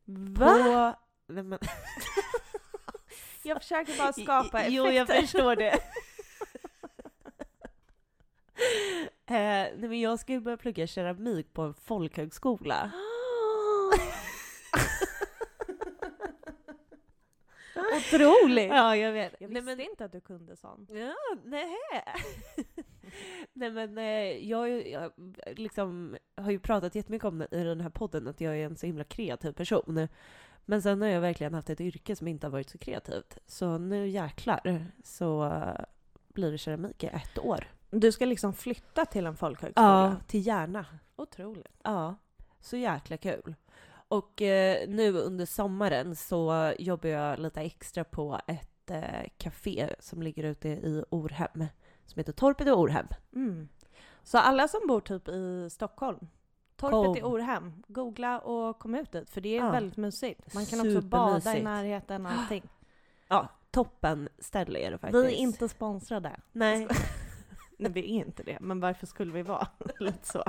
Va? 0.04 0.46
På, 0.46 0.94
nej, 1.32 1.42
men, 1.42 1.58
Jag 3.42 3.62
försöker 3.62 3.98
bara 3.98 4.12
skapa 4.12 4.60
effekter. 4.60 4.76
Jo, 4.76 4.86
jag 4.86 5.06
förstår 5.06 5.56
det. 5.56 5.74
eh, 9.30 9.78
nej, 9.78 9.88
men 9.88 10.00
jag 10.00 10.18
ska 10.18 10.32
ju 10.32 10.40
börja 10.40 10.56
plugga 10.56 10.86
keramik 10.86 11.52
på 11.52 11.62
en 11.62 11.74
folkhögskola. 11.74 12.92
Otroligt! 17.96 18.68
Ja, 18.68 18.96
jag 18.96 19.12
vet. 19.12 19.34
Jag 19.40 19.50
Nej, 19.50 19.62
visste 19.62 19.76
men, 19.76 19.80
inte 19.90 20.04
att 20.04 20.12
du 20.12 20.20
kunde 20.20 20.56
sånt. 20.56 20.90
ja, 20.90 21.14
nej. 21.44 21.76
nej 23.52 23.70
men 23.70 23.98
eh, 23.98 24.48
jag, 24.48 24.88
jag 24.88 25.12
liksom, 25.56 26.16
har 26.36 26.50
ju 26.50 26.58
pratat 26.58 26.94
jättemycket 26.94 27.24
om 27.28 27.38
det 27.38 27.48
i 27.50 27.64
den 27.64 27.80
här 27.80 27.90
podden, 27.90 28.28
att 28.28 28.40
jag 28.40 28.56
är 28.58 28.66
en 28.66 28.76
så 28.76 28.86
himla 28.86 29.04
kreativ 29.04 29.52
person. 29.52 30.08
Men 30.64 30.82
sen 30.82 31.02
har 31.02 31.08
jag 31.08 31.20
verkligen 31.20 31.54
haft 31.54 31.70
ett 31.70 31.80
yrke 31.80 32.16
som 32.16 32.28
inte 32.28 32.46
har 32.46 32.52
varit 32.52 32.70
så 32.70 32.78
kreativt. 32.78 33.38
Så 33.46 33.78
nu 33.78 34.08
jäklar 34.08 34.86
så 35.04 35.44
eh, 35.44 35.84
blir 36.28 36.52
det 36.52 36.58
keramik 36.58 37.04
i 37.04 37.06
ett 37.06 37.38
år. 37.38 37.64
Du 37.90 38.12
ska 38.12 38.24
liksom 38.24 38.52
flytta 38.52 39.06
till 39.06 39.26
en 39.26 39.36
folkhögskola? 39.36 39.86
Ja, 39.86 40.16
till 40.26 40.46
Järna. 40.46 40.86
Otroligt. 41.16 41.78
Ja, 41.82 42.14
så 42.60 42.76
jäkla 42.76 43.16
kul. 43.16 43.54
Och 44.08 44.42
eh, 44.42 44.88
nu 44.88 45.12
under 45.18 45.46
sommaren 45.46 46.16
så 46.16 46.72
jobbar 46.78 47.08
jag 47.08 47.38
lite 47.38 47.60
extra 47.60 48.04
på 48.04 48.40
ett 48.46 48.90
eh, 48.90 49.28
café 49.38 49.94
som 49.98 50.22
ligger 50.22 50.44
ute 50.44 50.68
i 50.68 51.04
Orhem. 51.10 51.66
Som 52.06 52.18
heter 52.20 52.32
Torpet 52.32 52.66
i 52.66 52.70
Orhem. 52.70 53.06
Mm. 53.34 53.68
Så 54.22 54.38
alla 54.38 54.68
som 54.68 54.80
bor 54.88 55.00
typ 55.00 55.28
i 55.28 55.68
Stockholm, 55.70 56.28
Torpet 56.76 57.18
i 57.18 57.20
Kom. 57.20 57.32
Orhem. 57.32 57.82
Googla 57.88 58.38
och 58.38 58.78
kom 58.78 58.94
ut 58.94 59.12
dit, 59.12 59.30
för 59.30 59.40
det 59.40 59.56
är 59.56 59.64
Ja. 59.64 59.70
väldigt 59.70 59.96
mysigt. 59.96 60.54
Man 60.54 60.66
kan 60.66 60.80
också 60.80 61.00
bada 61.00 61.56
i 61.56 61.62
närheten 61.62 62.26
och 62.26 62.32
allting. 62.32 62.62
Ja, 63.32 63.48
toppen 63.70 64.28
ställe 64.38 64.78
är 64.78 64.90
det 64.90 64.98
faktiskt. 64.98 65.24
Vi 65.24 65.34
är 65.34 65.38
inte 65.38 65.68
sponsrade. 65.68 66.40
Nej. 66.52 66.88
Nej, 67.80 67.92
vi 67.92 68.00
är 68.00 68.24
inte 68.26 68.42
det. 68.42 68.58
Men 68.60 68.80
varför 68.80 69.06
skulle 69.06 69.32
vi 69.32 69.42
vara? 69.42 69.68
Lite 70.00 70.26
så. 70.26 70.44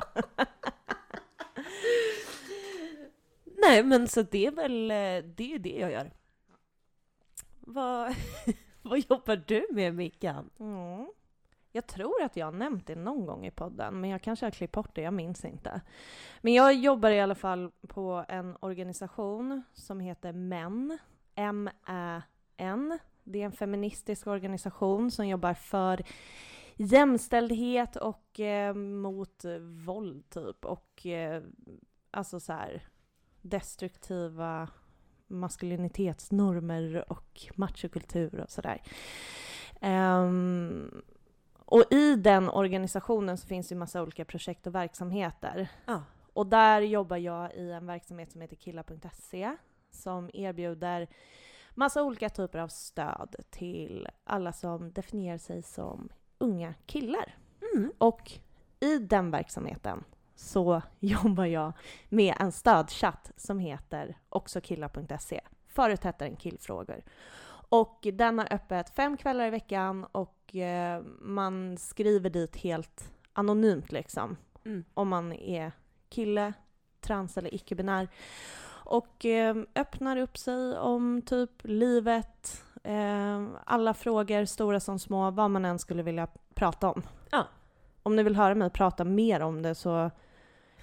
Nej, 3.44 3.84
men 3.84 4.08
så 4.08 4.22
det 4.22 4.46
är 4.46 4.52
väl 4.52 4.92
eh, 4.92 5.30
det, 5.36 5.54
är 5.54 5.60
det 5.60 5.80
jag 5.80 5.92
gör. 5.92 6.12
Vad, 7.60 8.16
vad 8.82 9.00
jobbar 9.00 9.44
du 9.48 9.68
med 9.72 9.96
Mickan? 9.96 10.50
Mm. 10.60 11.08
Jag 11.72 11.88
tror 11.88 12.24
att 12.24 12.36
jag 12.36 12.46
har 12.46 12.52
nämnt 12.52 12.88
det 12.88 12.96
någon 12.96 13.26
gång 13.26 13.46
i 13.46 13.52
podden, 13.52 14.02
men 14.02 14.10
jag 14.10 14.22
kanske 14.22 14.46
har 14.46 14.52
klippt 14.52 14.74
bort 14.74 14.96
det, 14.96 15.02
jag 15.02 15.14
minns 15.14 15.46
inte. 15.46 15.82
Men 16.42 16.54
jag 16.54 16.74
jobbar 16.74 17.10
i 17.10 17.20
alla 17.20 17.36
fall 17.36 17.72
på 17.88 18.26
en 18.28 18.58
organisation 18.60 19.64
som 19.74 20.00
heter 20.00 20.34
MÄN, 20.34 20.98
M-Ä-N. 21.36 23.00
Det 23.24 23.42
är 23.42 23.46
en 23.46 23.52
feministisk 23.52 24.28
organisation 24.28 25.12
som 25.12 25.28
jobbar 25.28 25.54
för 25.54 26.04
jämställdhet 26.76 27.96
och 27.96 28.40
eh, 28.40 28.74
mot 28.74 29.46
våld, 29.86 30.30
typ. 30.30 30.66
Och 30.66 31.06
eh, 31.06 31.44
alltså 32.12 32.40
så 32.40 32.54
här 32.54 32.84
destruktiva 33.42 34.68
maskulinitetsnormer 35.28 37.12
och 37.12 37.42
machokultur 37.56 38.40
och 38.40 38.50
sådär. 38.50 38.82
Ehm, 39.82 41.02
och 41.66 41.84
i 41.92 42.16
den 42.16 42.50
organisationen 42.50 43.38
så 43.38 43.48
finns 43.48 43.68
det 43.68 43.74
ju 43.74 43.80
massa 43.80 44.02
olika 44.02 44.26
projekt 44.26 44.68
och 44.68 44.76
verksamheter. 44.76 45.68
Ja. 45.86 46.04
Och 46.34 46.48
där 46.48 46.82
jobbar 46.82 47.18
jag 47.18 47.54
i 47.56 47.72
en 47.72 47.86
verksamhet 47.86 48.32
som 48.32 48.42
heter 48.42 48.56
killa.se 48.56 49.56
som 49.92 50.30
erbjuder 50.34 51.08
massa 51.76 52.04
olika 52.04 52.30
typer 52.30 52.60
av 52.60 52.68
stöd 52.68 53.36
till 53.50 54.08
alla 54.24 54.54
som 54.54 54.92
definierar 54.92 55.38
sig 55.38 55.62
som 55.62 56.10
unga 56.42 56.74
killar. 56.86 57.36
Mm. 57.74 57.92
Och 57.98 58.32
i 58.80 58.98
den 58.98 59.32
verksamheten 59.32 60.04
så 60.36 60.82
jobbar 61.00 61.46
jag 61.46 61.74
med 62.10 62.36
en 62.40 62.52
stödchatt 62.52 63.32
som 63.38 63.60
heter 63.60 64.18
oxokillar.se. 64.30 65.42
Förut 65.68 66.04
hette 66.04 66.26
den 66.26 66.36
killfrågor. 66.36 67.04
Och 67.70 68.08
den 68.14 68.40
har 68.40 68.54
öppet 68.54 68.90
fem 68.90 69.18
kvällar 69.18 69.48
i 69.48 69.50
veckan 69.50 70.06
och 70.12 70.56
eh, 70.56 71.04
man 71.20 71.78
skriver 71.78 72.30
dit 72.30 72.56
helt 72.56 73.14
anonymt 73.34 73.92
liksom. 73.92 74.38
Mm. 74.66 74.84
Om 74.94 75.08
man 75.08 75.34
är 75.34 75.72
kille, 76.10 76.54
trans 77.02 77.38
eller 77.38 77.54
icke-binär. 77.54 78.08
Och 78.84 79.26
eh, 79.26 79.56
öppnar 79.76 80.18
upp 80.18 80.38
sig 80.38 80.78
om 80.78 81.22
typ 81.22 81.52
livet, 81.64 82.64
alla 83.66 83.94
frågor, 83.94 84.46
stora 84.46 84.80
som 84.80 85.00
små, 85.00 85.32
vad 85.32 85.52
man 85.52 85.66
än 85.66 85.80
skulle 85.80 86.04
vilja 86.04 86.28
prata 86.54 86.90
om. 86.90 87.04
Ja. 87.32 87.48
Om 88.04 88.16
ni 88.16 88.24
vill 88.24 88.36
höra 88.36 88.56
mig 88.56 88.70
prata 88.70 89.04
mer 89.04 89.40
om 89.40 89.62
det 89.62 89.76
så 89.76 90.12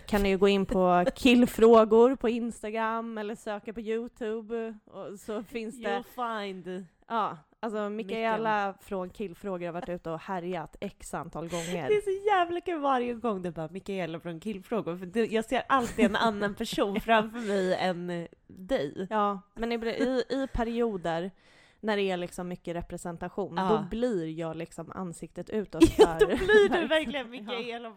kan 0.08 0.22
ni 0.22 0.28
ju 0.28 0.38
gå 0.38 0.48
in 0.48 0.66
på 0.66 1.04
killfrågor 1.14 2.16
på 2.16 2.28
Instagram 2.28 3.18
eller 3.18 3.34
söka 3.34 3.72
på 3.72 3.80
Youtube. 3.80 4.74
Och 4.84 5.18
så 5.18 5.42
finns 5.42 5.82
det... 5.82 5.88
You'll 5.88 6.44
find... 6.44 6.86
Ja, 7.08 7.38
alltså 7.60 7.88
Mikaela 7.88 8.74
från 8.80 9.10
killfrågor 9.10 9.66
har 9.66 9.72
varit 9.72 9.88
ute 9.88 10.10
och 10.10 10.20
härjat 10.20 10.76
x 10.80 11.14
antal 11.14 11.48
gånger. 11.48 11.88
Det 11.88 11.94
är 11.94 12.00
så 12.00 12.26
jävla 12.26 12.60
kul 12.60 12.80
varje 12.80 13.14
gång 13.14 13.42
det 13.42 13.50
bara 13.50 13.68
Mikaela 13.68 14.20
från 14.20 14.40
killfrågor, 14.40 14.96
för 14.96 15.34
jag 15.34 15.44
ser 15.44 15.62
alltid 15.68 16.04
en 16.04 16.16
annan 16.16 16.54
person 16.54 17.00
framför 17.04 17.38
mig 17.38 17.74
än 17.74 18.28
dig. 18.46 19.06
Ja, 19.10 19.40
men 19.54 19.72
i, 19.72 19.76
i, 19.86 20.22
i 20.28 20.46
perioder 20.52 21.30
när 21.80 21.96
det 21.96 22.02
är 22.02 22.16
liksom 22.16 22.48
mycket 22.48 22.76
representation, 22.76 23.54
Ja. 23.56 23.68
då 23.68 23.88
blir 23.90 24.26
jag 24.30 24.56
liksom 24.56 24.92
ansiktet 24.92 25.50
utåt 25.50 25.82
Ja, 25.98 26.06
för 26.18 26.20
då 26.20 26.26
blir 26.26 26.68
du 26.80 26.86
verkligen 26.86 27.26
Ja. 27.34 27.40
Mikaela. 27.58 27.94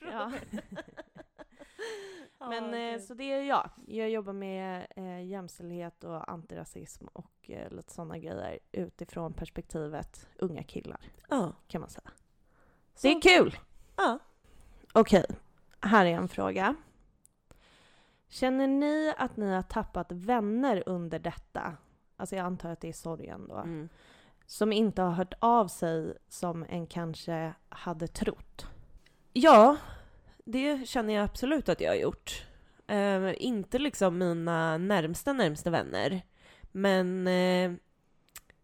Ja. 0.00 0.32
Ja, 2.38 2.48
Men 2.48 2.64
okej. 2.68 2.94
eh, 2.94 3.00
så 3.00 3.14
det 3.14 3.32
är 3.32 3.42
jag. 3.42 3.70
Jag 3.86 4.10
jobbar 4.10 4.32
med 4.32 4.86
eh, 4.96 5.24
jämställdhet 5.26 6.04
och 6.04 6.30
antirasism 6.30 7.06
och 7.12 7.50
eh, 7.50 7.70
lite 7.70 7.92
sådana 7.92 8.18
grejer 8.18 8.58
utifrån 8.72 9.32
perspektivet 9.32 10.28
unga 10.38 10.62
killar, 10.62 11.00
Ja. 11.28 11.52
kan 11.68 11.80
man 11.80 11.90
säga. 11.90 12.10
Så- 12.94 13.06
Det 13.06 13.12
är 13.14 13.20
kul! 13.20 13.58
Ja. 13.96 14.18
Okej, 14.92 15.24
här 15.80 16.06
är 16.06 16.10
en 16.16 16.28
fråga. 16.28 16.74
Känner 18.28 18.66
ni 18.66 19.14
att 19.18 19.36
ni 19.36 19.50
har 19.54 19.62
tappat 19.62 20.12
vänner 20.12 20.82
under 20.86 21.18
detta? 21.18 21.76
Alltså 22.16 22.36
jag 22.36 22.46
antar 22.46 22.70
att 22.70 22.80
det 22.80 22.88
är 22.88 22.92
sorgen 22.92 23.46
då. 23.48 23.56
Mm. 23.56 23.88
Som 24.46 24.72
inte 24.72 25.02
har 25.02 25.10
hört 25.10 25.34
av 25.38 25.68
sig 25.68 26.14
som 26.28 26.66
en 26.68 26.86
kanske 26.86 27.52
hade 27.68 28.06
trott. 28.06 28.66
Ja, 29.32 29.76
det 30.44 30.88
känner 30.88 31.14
jag 31.14 31.24
absolut 31.24 31.68
att 31.68 31.80
jag 31.80 31.90
har 31.90 31.96
gjort. 31.96 32.46
Eh, 32.86 33.32
inte 33.36 33.78
liksom 33.78 34.18
mina 34.18 34.78
närmsta, 34.78 35.32
närmsta 35.32 35.70
vänner. 35.70 36.22
Men 36.72 37.26
eh, 37.26 37.72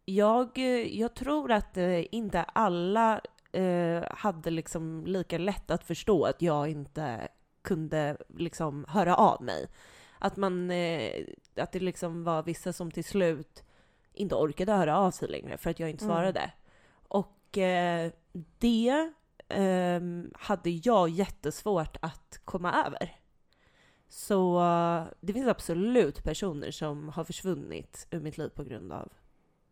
jag, 0.05 0.59
jag 0.89 1.15
tror 1.15 1.53
att 1.53 1.77
eh, 1.77 2.15
inte 2.15 2.43
alla 2.43 3.21
eh, 3.53 4.05
hade 4.11 4.51
liksom 4.51 5.07
lika 5.07 5.39
lätt 5.39 5.71
att 5.71 5.85
förstå 5.85 6.25
att 6.25 6.43
jag 6.43 6.69
inte 6.69 7.29
kunde 7.63 8.17
liksom 8.29 8.85
höra 8.89 9.17
av 9.17 9.43
mig. 9.43 9.67
Att 10.21 10.37
man, 10.37 10.71
eh, 10.71 11.25
att 11.57 11.73
det 11.73 11.81
liksom 11.81 12.25
var 12.25 12.43
vissa 12.43 12.73
som 12.73 12.91
till 12.91 13.05
slut 13.05 13.65
inte 14.13 14.35
orkade 14.35 14.73
höra 14.73 14.99
av 14.99 15.11
sig 15.11 15.29
längre 15.29 15.57
för 15.59 15.71
att 15.71 15.81
jag 15.81 15.91
inte 15.91 16.05
Mm. 16.05 16.17
svarade. 16.17 16.53
Och 17.09 17.59
eh, 17.59 18.11
det 18.59 19.11
ehm, 19.49 20.31
hade 20.35 20.71
jag 20.71 21.09
jättesvårt 21.09 21.97
att 22.03 22.41
komma 22.45 22.85
över. 22.87 23.17
Så 24.09 24.61
eh, 24.61 25.05
det 25.21 25.33
finns 25.33 25.49
absolut 25.49 26.25
personer 26.25 26.71
som 26.71 27.09
har 27.09 27.25
försvunnit 27.25 28.07
ur 28.11 28.21
mitt 28.21 28.39
liv 28.39 28.49
på 28.49 28.65
grund 28.65 28.93
av, 28.93 29.13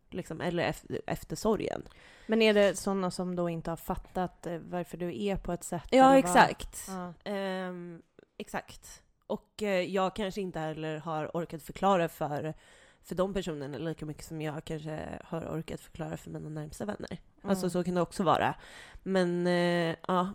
liksom, 0.09 0.41
eller 0.41 0.63
efter, 0.63 1.01
efter 1.07 1.35
sorgen. 1.35 1.83
Men 2.27 2.41
är 2.41 2.53
det 2.53 2.75
sådana 2.77 3.11
som 3.11 3.35
då 3.35 3.49
inte 3.49 3.71
har 3.71 3.77
fattat 3.77 4.45
eh, 4.47 4.57
varför 4.57 4.97
du 4.97 5.23
är 5.23 5.37
på 5.37 5.51
ett 5.51 5.63
sätt? 5.63 5.87
Ja, 5.91 6.17
exakt. 6.17 6.87
Ja. 6.87 7.13
Ehm, 7.31 8.01
exakt. 8.37 9.03
Och 9.29 9.63
eh, 9.63 9.81
jag 9.81 10.15
kanske 10.15 10.41
inte 10.41 10.59
heller 10.59 10.97
har 10.97 11.31
orkat 11.33 11.63
förklara 11.63 12.09
för, 12.09 12.53
för 13.01 13.15
de 13.15 13.33
personerna 13.33 13.77
lika 13.77 14.05
mycket 14.05 14.25
som 14.25 14.41
jag 14.41 14.63
kanske 14.65 15.19
har 15.23 15.41
orkat 15.41 15.81
förklara 15.81 16.17
för 16.17 16.29
mina 16.29 16.49
närmsta 16.49 16.85
vänner. 16.85 17.17
Alltså 17.41 17.65
Mm. 17.65 17.69
så 17.69 17.83
kan 17.83 17.95
det 17.95 18.01
också 18.01 18.23
vara. 18.23 18.55
Men 19.03 19.47
eh, 19.47 19.95
ja, 20.07 20.33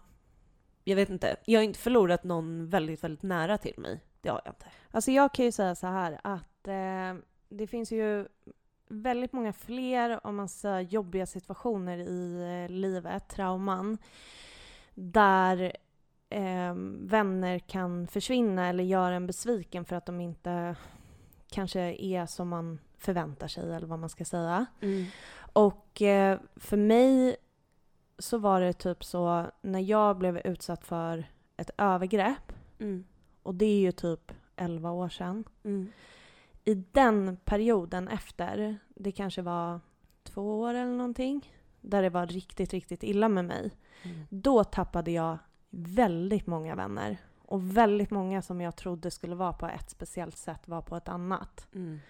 jag 0.85 0.97
vet 0.97 1.11
inte. 1.11 1.37
Jag 1.45 1.61
har 1.61 1.65
inte 1.65 1.79
förlorat 1.79 2.25
någon 2.25 2.69
väldigt, 2.69 3.05
väldigt 3.05 3.23
nära 3.23 3.59
till 3.59 3.75
mig. 3.79 4.01
Det 4.21 4.29
har 4.29 4.41
jag 4.45 4.53
inte. 4.53 4.67
Alltså 4.91 5.11
jag 5.11 5.35
kan 5.35 5.45
ju 5.45 5.53
säga 5.53 5.75
så 5.75 5.87
här 5.87 6.21
att 6.25 6.69
eh, 6.69 7.23
det 7.49 7.67
finns 7.67 7.93
ju 7.93 8.29
väldigt 8.89 9.33
många 9.33 9.53
fler, 9.53 10.27
om 10.27 10.37
man 10.37 10.49
säger 10.49 10.81
jobbiga 10.81 11.27
situationer 11.27 11.99
i 11.99 12.43
eh, 12.65 12.75
livet, 12.75 13.29
trauman, 13.29 13.99
där 14.95 15.77
eh, 16.35 16.75
vänner 17.01 17.59
kan 17.59 18.07
försvinna 18.07 18.69
eller 18.69 18.85
göra 18.85 19.15
en 19.15 19.27
besviken 19.27 19.85
för 19.85 19.97
att 19.97 20.07
de 20.07 20.21
inte 20.21 20.77
kanske 21.51 21.81
är 21.81 22.27
som 22.27 22.49
man 22.49 22.79
förväntar 22.99 23.49
sig 23.49 23.75
eller 23.75 23.87
vad 23.87 23.99
man 23.99 24.09
ska 24.09 24.25
säga. 24.25 24.67
Och 25.53 26.03
eh, 26.03 26.39
för 26.57 26.77
mig 26.77 27.37
så 28.19 28.39
var 28.39 28.61
det 28.61 28.73
typ 28.73 29.05
så 29.05 29.47
när 29.63 29.81
jag 29.81 30.19
blev 30.19 30.39
utsatt 30.39 30.85
för 30.85 31.25
ett 31.57 31.71
övergrepp, 31.79 32.53
Mm. 32.79 33.05
och 33.43 33.55
det 33.55 33.65
är 33.67 33.79
ju 33.81 33.93
typ 33.93 34.33
11 34.57 34.91
år 34.91 35.09
sedan. 35.09 35.45
Mm. 35.65 35.93
I 36.65 36.75
den 36.75 37.37
perioden 37.45 38.09
efter, 38.09 38.79
det 38.89 39.13
kanske 39.13 39.43
var 39.43 39.81
två 40.23 40.61
år 40.61 40.75
eller 40.75 40.93
någonting, 40.93 41.53
där 41.81 42.03
det 42.03 42.11
var 42.11 42.27
riktigt, 42.27 42.73
riktigt 42.73 43.03
illa 43.03 43.29
med 43.29 43.45
mig. 43.45 43.71
Mm. 44.03 44.27
Då 44.31 44.65
tappade 44.65 45.11
jag 45.11 45.39
väldigt 45.77 46.47
många 46.47 46.75
vänner. 46.75 47.17
Och 47.43 47.77
väldigt 47.77 48.11
många 48.11 48.43
som 48.43 48.61
jag 48.61 48.77
trodde 48.77 49.11
skulle 49.11 49.35
vara 49.35 49.53
på 49.53 49.67
ett 49.67 49.91
speciellt 49.91 50.37
sätt 50.37 50.69
var 50.69 50.83
på 50.83 50.97
ett 50.97 51.09
annat. 51.09 51.67
Mm. 51.75 52.01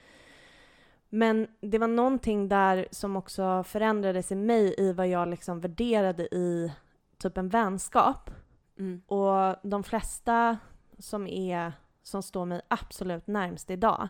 Men 1.08 1.46
det 1.60 1.78
var 1.78 1.88
någonting 1.88 2.48
där 2.48 2.88
som 2.90 3.16
också 3.16 3.64
förändrades 3.66 4.32
i 4.32 4.34
mig 4.34 4.74
i 4.78 4.92
vad 4.92 5.08
jag 5.08 5.28
liksom 5.28 5.60
värderade 5.60 6.22
i 6.22 6.72
typ 7.18 7.38
en 7.38 7.48
vänskap. 7.48 8.30
Mm. 8.78 9.02
Och 9.06 9.56
de 9.62 9.84
flesta 9.84 10.58
som 10.98 11.26
är 11.26 11.72
som 12.02 12.22
står 12.22 12.44
mig 12.44 12.60
absolut 12.68 13.26
närmst 13.26 13.70
idag 13.70 14.08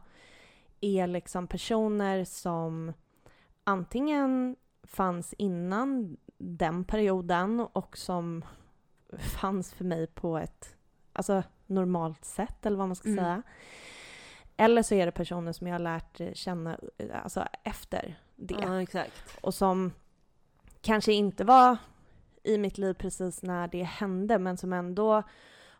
är 0.81 1.07
liksom 1.07 1.47
personer 1.47 2.25
som 2.25 2.93
antingen 3.65 4.57
fanns 4.83 5.33
innan 5.33 6.17
den 6.39 6.85
perioden 6.85 7.61
och 7.73 7.99
som 7.99 8.45
fanns 9.19 9.73
för 9.73 9.85
mig 9.85 10.07
på 10.07 10.39
ett... 10.39 10.77
Alltså, 11.13 11.43
normalt 11.67 12.25
sätt 12.25 12.67
eller 12.67 12.77
vad 12.77 12.89
man 12.89 12.97
ska 12.97 13.09
Mm. 13.09 13.25
säga. 13.25 13.43
Eller 14.57 14.83
så 14.83 14.95
är 14.95 15.07
det 15.07 15.13
personer 15.13 15.53
som 15.53 15.67
jag 15.67 15.75
har 15.75 15.79
lärt 15.79 16.21
känna 16.37 16.79
alltså 17.23 17.47
efter 17.63 18.19
det. 18.37 18.87
Ja. 18.93 19.05
Och 19.41 19.55
som 19.55 19.93
kanske 20.81 21.13
inte 21.13 21.45
var 21.45 21.77
i 22.43 22.59
mitt 22.59 22.79
liv 22.79 22.95
precis 22.95 23.43
när 23.43 23.69
det 23.69 23.83
hände 23.83 24.39
men 24.39 24.57
som 24.57 24.73
ändå 24.73 25.23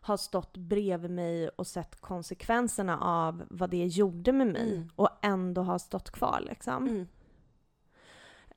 har 0.01 0.17
stått 0.17 0.57
bredvid 0.57 1.11
mig 1.11 1.49
och 1.49 1.67
sett 1.67 2.01
konsekvenserna 2.01 2.99
av 2.99 3.43
vad 3.49 3.69
det 3.69 3.85
gjorde 3.85 4.31
med 4.31 4.47
mig 4.47 4.75
Mm. 4.75 4.89
och 4.95 5.09
ändå 5.21 5.61
har 5.61 5.77
stått 5.77 6.11
kvar 6.11 6.39
liksom. 6.47 6.87
Mm. 6.87 7.07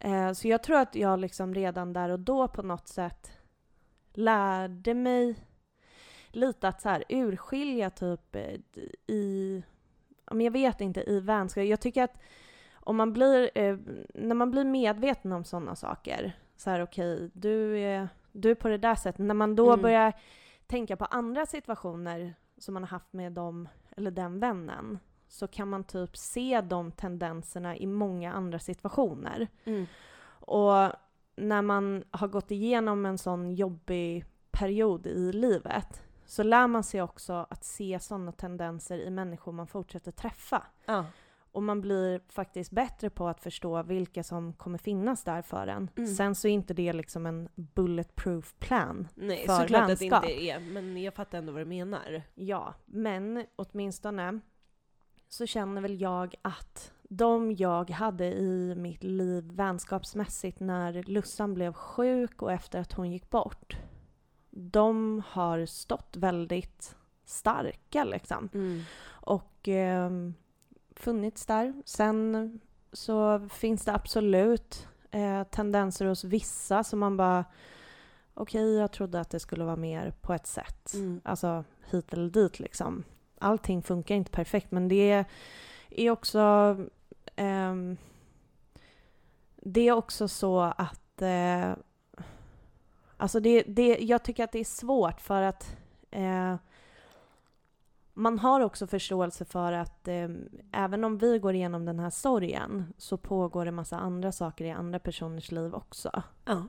Eh, 0.00 0.32
så 0.32 0.48
jag 0.48 0.62
tror 0.62 0.78
att 0.78 0.94
jag 0.94 1.18
liksom 1.18 1.54
redan 1.54 1.92
där 1.92 2.08
och 2.08 2.20
då 2.20 2.48
på 2.48 2.62
något 2.62 2.88
sätt 2.88 3.30
lärde 4.18 4.94
mig 4.94 5.34
lite 6.28 6.68
att 6.68 6.80
så 6.80 6.88
här 6.88 7.04
urskilja 7.08 7.90
typ 7.90 8.34
eh, 8.36 8.54
i, 9.06 9.62
men 10.30 10.40
jag 10.40 10.50
vet 10.50 10.80
inte, 10.80 11.10
i 11.10 11.20
vänskap. 11.20 11.64
Jag 11.64 11.80
tycker 11.80 12.02
att 12.04 12.18
om 12.74 12.96
man 12.96 13.12
blir, 13.12 13.50
eh, 13.54 13.76
när 14.14 14.34
man 14.34 14.50
blir 14.50 14.64
medveten 14.64 15.32
om 15.32 15.44
sådana 15.44 15.76
saker, 15.76 16.32
så 16.56 16.70
här 16.70 16.82
okej, 16.82 17.30
du, 17.34 17.78
är, 17.80 18.08
du 18.32 18.50
är 18.50 18.54
på 18.54 18.68
det 18.68 18.78
där 18.78 18.94
sättet, 18.94 19.26
när 19.26 19.34
man 19.34 19.56
då 19.56 19.68
Mm. 19.72 19.82
börjar 19.82 20.12
tänka 20.66 20.96
på 20.96 21.04
andra 21.04 21.46
situationer 21.46 22.34
som 22.58 22.74
man 22.74 22.82
har 22.82 22.88
haft 22.90 23.12
med 23.12 23.32
dem 23.32 23.68
eller 23.96 24.10
den 24.10 24.40
vännen, 24.40 24.98
så 25.28 25.48
kan 25.48 25.68
man 25.68 25.84
typ 25.84 26.16
se 26.16 26.60
de 26.60 26.92
tendenserna 26.92 27.76
i 27.76 27.86
många 27.86 28.32
andra 28.32 28.58
situationer. 28.58 29.48
Mm. 29.64 29.86
Och 30.40 30.92
när 31.38 31.62
man 31.62 32.04
har 32.10 32.28
gått 32.28 32.50
igenom 32.50 33.06
en 33.06 33.18
sån 33.18 33.54
jobbig 33.54 34.24
period 34.50 35.06
i 35.06 35.32
livet 35.32 36.02
så 36.26 36.42
lär 36.42 36.66
man 36.66 36.84
sig 36.84 37.02
också 37.02 37.46
att 37.50 37.64
se 37.64 37.98
sådana 38.00 38.32
tendenser 38.32 38.98
i 38.98 39.10
människor 39.10 39.52
man 39.52 39.66
fortsätter 39.66 40.12
träffa. 40.12 40.62
Ja. 40.86 41.06
Och 41.52 41.62
man 41.62 41.80
blir 41.80 42.20
faktiskt 42.28 42.70
bättre 42.70 43.10
på 43.10 43.28
att 43.28 43.40
förstå 43.40 43.82
vilka 43.82 44.22
som 44.24 44.52
kommer 44.52 44.78
finnas 44.78 45.24
där 45.24 45.42
för 45.42 45.66
en. 45.66 45.90
Mm. 45.96 46.08
Sen 46.14 46.34
så 46.34 46.48
är 46.48 46.52
inte 46.52 46.74
det 46.74 46.92
liksom 46.92 47.26
en 47.26 47.48
bulletproof 47.54 48.54
plan. 48.58 49.08
Nej, 49.14 49.46
För 49.46 49.60
såklart 49.60 49.80
att 49.80 49.98
det 49.98 50.08
vänskap. 50.08 50.24
inte 50.24 50.44
är, 50.44 50.60
men 50.60 51.02
jag 51.02 51.14
fattar 51.14 51.38
ändå 51.38 51.52
vad 51.52 51.60
du 51.60 51.66
menar. 51.66 52.22
Ja, 52.34 52.74
men 52.86 53.44
åtminstone 53.56 54.40
så 55.28 55.46
känner 55.46 55.80
väl 55.80 56.00
jag 56.00 56.34
att 56.42 56.92
de 57.08 57.52
jag 57.52 57.90
hade 57.90 58.24
i 58.24 58.74
mitt 58.76 59.04
liv 59.04 59.44
vänskapsmässigt 59.52 60.60
när 60.60 61.02
Lussan 61.02 61.54
blev 61.54 61.72
sjuk 61.72 62.42
och 62.42 62.52
efter 62.52 62.80
att 62.80 62.92
hon 62.92 63.12
gick 63.12 63.30
bort, 63.30 63.76
de 64.50 65.22
har 65.26 65.66
stått 65.66 66.16
väldigt 66.16 66.96
starka 67.24 68.04
liksom. 68.04 68.48
Mm. 68.54 68.82
Och 69.08 69.68
eh, 69.68 70.10
funnits 70.96 71.46
där. 71.46 71.82
Sen 71.84 72.60
så 72.92 73.48
finns 73.48 73.84
det 73.84 73.94
absolut 73.94 74.88
eh, 75.10 75.44
tendenser 75.44 76.06
hos 76.06 76.24
vissa 76.24 76.84
som 76.84 76.98
man 76.98 77.16
bara 77.16 77.44
okej, 78.34 78.74
jag 78.74 78.92
trodde 78.92 79.20
att 79.20 79.30
det 79.30 79.40
skulle 79.40 79.64
vara 79.64 79.76
mer 79.76 80.10
på 80.20 80.32
ett 80.32 80.46
sätt. 80.46 80.94
Mm. 80.94 81.20
Alltså 81.24 81.64
hit 81.90 82.12
eller 82.12 82.30
dit 82.30 82.60
liksom. 82.60 83.04
Allting 83.38 83.82
funkar 83.82 84.14
inte 84.14 84.30
perfekt 84.30 84.70
men 84.70 84.88
det 84.88 85.24
är 85.90 86.10
också 86.10 86.76
ehm, 87.36 87.96
det 89.56 89.88
är 89.88 89.92
också 89.92 90.28
så 90.28 90.60
att 90.60 91.22
eh, 91.22 91.72
alltså 93.16 93.40
det, 93.40 93.62
det, 93.62 93.98
jag 94.00 94.22
tycker 94.22 94.44
att 94.44 94.52
det 94.52 94.60
är 94.60 94.64
svårt 94.64 95.20
för 95.20 95.42
att 95.42 95.76
eh, 96.10 96.56
man 98.14 98.38
har 98.38 98.60
också 98.60 98.86
förståelse 98.86 99.44
för 99.44 99.72
att 99.72 100.08
eh, 100.08 100.28
även 100.72 101.04
om 101.04 101.18
vi 101.18 101.38
går 101.38 101.54
igenom 101.54 101.84
den 101.84 101.98
här 101.98 102.10
sorgen 102.10 102.94
så 102.98 103.16
pågår 103.16 103.64
det 103.64 103.70
massa 103.70 103.96
andra 103.98 104.32
saker 104.32 104.64
i 104.64 104.70
andra 104.70 104.98
personers 104.98 105.50
liv 105.50 105.74
också. 105.74 106.22
Ja. 106.44 106.64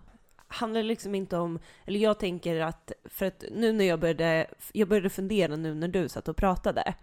Handlar 0.52 0.84
liksom 0.84 1.16
inte 1.16 1.38
om, 1.38 1.60
eller 1.86 2.00
jag 2.00 2.20
tänker 2.20 2.60
att, 2.62 2.92
för 3.06 3.26
att 3.26 3.44
nu 3.52 3.74
när 3.74 3.86
jag 3.86 4.00
började, 4.00 4.48
jag 4.74 4.88
började 4.88 5.10
fundera 5.10 5.56
nu 5.56 5.74
när 5.74 5.88
du 5.88 6.10
satt 6.10 6.28
och 6.28 6.38
pratade. 6.38 6.94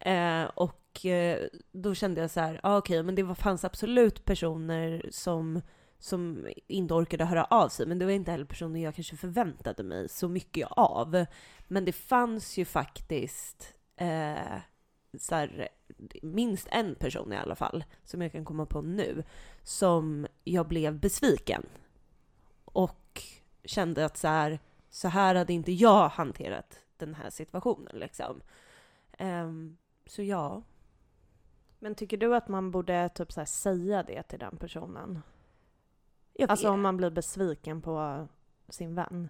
Eh, 0.00 0.44
och 0.54 0.87
eh, 1.06 1.48
då 1.72 1.94
kände 1.94 2.20
jag 2.20 2.30
så 2.30 2.40
här, 2.40 2.60
ah, 2.62 2.78
okej, 2.78 3.02
men 3.02 3.14
det 3.14 3.22
var, 3.22 3.34
fanns 3.34 3.64
absolut 3.64 4.24
personer 4.24 5.08
som, 5.10 5.60
som 5.98 6.46
inte 6.66 6.94
orkade 6.94 7.24
höra 7.24 7.44
av 7.44 7.68
sig, 7.68 7.86
men 7.86 7.98
det 7.98 8.04
var 8.04 8.12
inte 8.12 8.30
heller 8.30 8.44
personer 8.44 8.80
jag 8.80 8.94
kanske 8.94 9.16
förväntade 9.16 9.82
mig 9.82 10.08
så 10.08 10.28
mycket 10.28 10.68
av. 10.70 11.26
Men 11.68 11.84
det 11.84 11.92
fanns 11.92 12.58
ju 12.58 12.64
faktiskt 12.64 13.74
eh, 13.96 14.58
så 15.18 15.34
här, 15.34 15.68
minst 16.22 16.68
en 16.70 16.94
person 16.94 17.32
i 17.32 17.36
alla 17.36 17.54
fall, 17.54 17.84
som 18.04 18.22
jag 18.22 18.32
kan 18.32 18.44
komma 18.44 18.66
på 18.66 18.82
nu, 18.82 19.24
som 19.62 20.26
jag 20.44 20.68
blev 20.68 20.98
besviken. 21.00 21.66
Och 22.64 23.22
kände 23.64 24.04
att 24.04 24.16
så 24.16 24.28
här, 24.28 24.58
så 24.90 25.08
här 25.08 25.34
hade 25.34 25.52
inte 25.52 25.72
jag 25.72 26.08
hanterat 26.08 26.78
den 26.96 27.14
här 27.14 27.30
situationen 27.30 27.98
liksom. 27.98 28.40
Um, 29.18 29.76
så 30.06 30.22
ja. 30.22 30.62
Men 31.78 31.94
tycker 31.94 32.16
du 32.16 32.36
att 32.36 32.48
man 32.48 32.70
borde 32.70 33.08
typ 33.08 33.32
så 33.32 33.46
säga 33.46 34.02
det 34.02 34.22
till 34.22 34.38
den 34.38 34.56
personen? 34.56 35.22
Alltså 36.48 36.70
om 36.70 36.80
man 36.80 36.96
blir 36.96 37.10
besviken 37.10 37.82
på 37.82 38.28
sin 38.68 38.94
vän. 38.94 39.28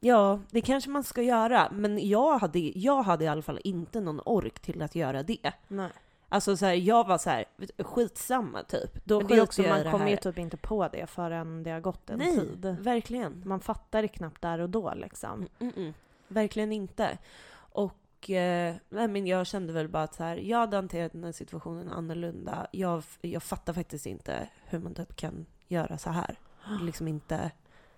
Ja, 0.00 0.40
det 0.50 0.60
kanske 0.60 0.90
man 0.90 1.04
ska 1.04 1.22
göra. 1.22 1.68
Men 1.72 2.08
jag 2.08 2.38
hade, 2.38 2.58
jag 2.58 3.02
hade 3.02 3.24
i 3.24 3.28
alla 3.28 3.42
fall 3.42 3.60
inte 3.64 4.00
någon 4.00 4.20
ork 4.24 4.60
till 4.60 4.82
att 4.82 4.94
göra 4.94 5.22
det. 5.22 5.52
Nej. 5.68 5.90
Alltså 6.28 6.56
så 6.56 6.66
här, 6.66 6.74
jag 6.74 7.06
var 7.06 7.18
så 7.18 7.30
här, 7.30 7.44
skitsamma 7.78 8.62
typ. 8.62 9.04
Då 9.04 9.18
Men 9.18 9.26
det 9.26 9.34
är 9.34 9.42
också, 9.42 9.62
man 9.62 9.90
kommer 9.90 10.08
ju 10.08 10.16
typ 10.16 10.38
inte 10.38 10.56
på 10.56 10.88
det 10.88 11.06
förrän 11.06 11.62
det 11.62 11.70
har 11.70 11.80
gått 11.80 12.10
en 12.10 12.18
Nej, 12.18 12.38
tid. 12.38 12.76
verkligen. 12.80 13.42
Man 13.46 13.60
fattar 13.60 14.02
det 14.02 14.08
knappt 14.08 14.42
där 14.42 14.58
och 14.58 14.70
då 14.70 14.94
liksom. 14.94 15.32
Mm, 15.32 15.48
mm, 15.60 15.72
mm. 15.76 15.94
Verkligen 16.28 16.72
inte. 16.72 17.18
Och 17.52 17.99
eh, 18.30 18.74
nej, 18.88 19.08
men 19.08 19.26
jag 19.26 19.46
kände 19.46 19.72
väl 19.72 19.88
bara 19.88 20.02
att 20.02 20.14
så 20.14 20.22
här, 20.24 20.36
jag 20.36 20.58
hade 20.58 20.76
hanterat 20.76 21.12
den 21.12 21.24
här 21.24 21.32
situationen 21.32 21.88
annorlunda. 21.88 22.66
Jag, 22.72 23.02
jag 23.20 23.42
fattar 23.42 23.72
faktiskt 23.72 24.06
inte 24.06 24.48
hur 24.64 24.78
man 24.78 24.94
typ 24.94 25.16
kan 25.16 25.46
göra 25.68 25.98
så 25.98 26.10
här. 26.10 26.36
Liksom 26.82 27.08
inte... 27.08 27.50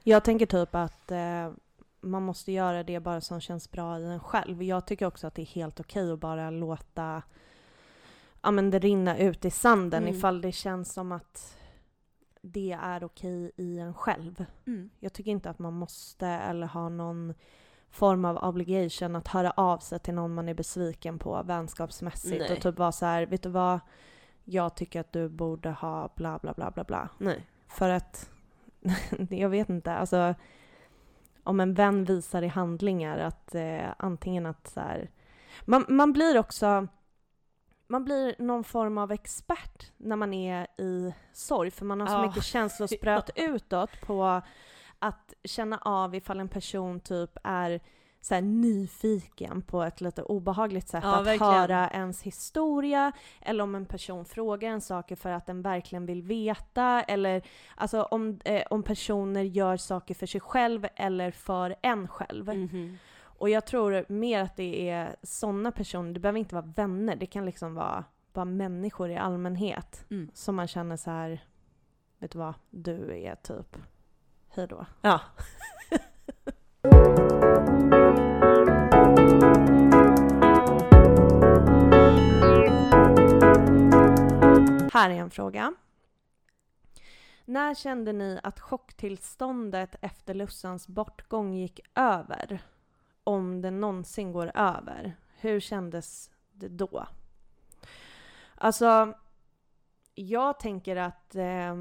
Jag 0.02 0.24
tänker 0.24 0.46
typ 0.46 0.74
att 0.74 1.10
eh, 1.10 1.50
man 2.00 2.22
måste 2.22 2.52
göra 2.52 2.82
det 2.82 3.00
bara 3.00 3.20
som 3.20 3.40
känns 3.40 3.70
bra 3.70 3.98
i 3.98 4.04
en 4.04 4.20
själv. 4.20 4.62
Jag 4.62 4.86
tycker 4.86 5.06
också 5.06 5.26
att 5.26 5.34
det 5.34 5.42
är 5.42 5.46
helt 5.46 5.80
okej 5.80 6.12
att 6.12 6.18
bara 6.20 6.50
låta 6.50 7.22
ja, 8.42 8.50
men 8.50 8.70
det 8.70 8.78
rinna 8.78 9.18
ut 9.18 9.44
i 9.44 9.50
sanden 9.50 10.02
Mm. 10.02 10.14
ifall 10.14 10.40
det 10.40 10.52
känns 10.52 10.92
som 10.92 11.12
att 11.12 11.58
det 12.42 12.72
är 12.82 13.04
okej 13.04 13.52
i 13.56 13.78
en 13.78 13.94
själv. 13.94 14.44
Jag 14.98 15.12
tycker 15.12 15.30
inte 15.30 15.50
att 15.50 15.58
man 15.58 15.72
måste 15.72 16.26
eller 16.26 16.66
ha 16.66 16.88
någon 16.88 17.34
form 17.92 18.24
av 18.24 18.36
obligation 18.36 19.16
att 19.16 19.28
höra 19.28 19.50
av 19.50 19.78
sig 19.78 19.98
till 19.98 20.14
någon 20.14 20.34
man 20.34 20.48
är 20.48 20.54
besviken 20.54 21.18
på 21.18 21.42
vänskapsmässigt 21.42 22.40
Nej. 22.48 22.52
och 22.56 22.62
typ 22.62 22.78
vara 22.78 22.92
så 22.92 23.06
här, 23.06 23.26
vet 23.26 23.42
du 23.42 23.48
vad? 23.48 23.80
Jag 24.44 24.74
tycker 24.74 25.00
att 25.00 25.12
du 25.12 25.28
borde 25.28 25.70
ha 25.70 26.08
bla 26.16 26.38
bla 26.38 26.52
bla 26.52 26.70
bla 26.70 26.84
bla. 26.84 27.08
Nej. 27.18 27.46
För 27.68 27.88
att, 27.90 28.30
jag 29.30 29.48
vet 29.48 29.68
inte, 29.68 29.94
alltså 29.94 30.34
om 31.44 31.60
en 31.60 31.74
vän 31.74 32.04
visar 32.04 32.42
i 32.42 32.48
handlingar 32.48 33.18
att 33.18 33.54
eh, 33.54 33.88
antingen 33.96 34.46
att 34.46 34.68
så 34.68 34.80
här, 34.80 35.10
man, 35.64 35.84
man 35.88 36.12
blir 36.12 36.38
också 36.38 36.86
man 37.86 38.04
blir 38.04 38.34
någon 38.38 38.64
form 38.64 38.98
av 38.98 39.12
expert 39.12 39.92
när 39.96 40.16
man 40.16 40.34
är 40.34 40.66
i 40.80 41.14
sorg 41.32 41.70
för 41.70 41.84
man 41.84 42.00
har 42.00 42.08
så 42.08 42.14
Ja. 42.14 42.26
mycket 42.26 42.44
känslospröt 42.44 43.30
utåt 43.36 43.90
på 44.06 44.42
att 45.02 45.34
känna 45.44 45.78
av 45.78 46.14
ifall 46.14 46.40
en 46.40 46.48
person 46.48 47.00
typ 47.00 47.30
är 47.44 47.80
så 48.20 48.40
nyfiken 48.40 49.62
på 49.62 49.82
ett 49.82 50.00
lite 50.00 50.22
obehagligt 50.22 50.88
sätt 50.88 51.04
Ja, 51.04 51.16
att 51.20 51.26
verkligen. 51.26 51.52
höra 51.54 51.90
ens 51.90 52.22
historia 52.22 53.12
eller 53.40 53.64
om 53.64 53.74
en 53.74 53.86
person 53.86 54.24
frågar 54.24 54.70
en 54.70 54.80
saker 54.80 55.16
för 55.16 55.30
att 55.30 55.46
den 55.46 55.62
verkligen 55.62 56.06
vill 56.06 56.22
veta 56.22 57.02
eller 57.02 57.42
alltså 57.76 58.02
om, 58.02 58.40
eh, 58.44 58.62
om 58.70 58.82
personer 58.82 59.42
gör 59.42 59.76
saker 59.76 60.14
för 60.14 60.26
sig 60.26 60.40
själv 60.40 60.86
eller 60.96 61.30
för 61.30 61.76
en 61.82 62.08
själv. 62.08 62.48
Mhm. 62.48 62.96
Och 63.24 63.48
jag 63.50 63.66
tror 63.66 64.04
mer 64.12 64.40
att 64.40 64.56
det 64.56 64.90
är 64.90 65.16
sådana 65.22 65.72
personer, 65.72 66.12
det 66.12 66.20
behöver 66.20 66.38
inte 66.38 66.54
vara 66.54 66.72
vänner, 66.76 67.16
det 67.16 67.26
kan 67.26 67.44
liksom 67.46 67.74
vara 67.74 68.04
bara 68.32 68.44
människor 68.44 69.10
i 69.10 69.16
allmänhet 69.16 70.04
Mm. 70.10 70.30
som 70.34 70.54
man 70.56 70.68
känner 70.68 70.96
så 70.96 71.10
här, 71.10 71.44
vet 72.18 72.30
du 72.30 72.38
vad, 72.38 72.54
du 72.70 73.16
är 73.16 73.34
typ, 73.34 73.76
hej 74.54 74.66
då. 74.66 74.86
Ja. 75.00 75.20
Här 84.92 85.10
är 85.10 85.14
en 85.14 85.30
fråga. 85.30 85.74
När 87.44 87.74
kände 87.74 88.12
ni 88.12 88.40
att 88.42 88.60
chocktillståndet 88.60 89.96
efter 90.00 90.34
Lussans 90.34 90.88
bortgång 90.88 91.54
gick 91.54 91.80
över? 91.94 92.60
om 93.24 93.62
det 93.62 93.70
någonsin 93.70 94.32
går 94.32 94.52
över, 94.54 95.16
hur 95.36 95.60
kändes 95.60 96.30
det 96.52 96.68
då? 96.68 97.06
Alltså, 98.54 99.14
jag 100.14 100.60
tänker 100.60 100.96
att 100.96 101.34
eh, 101.34 101.74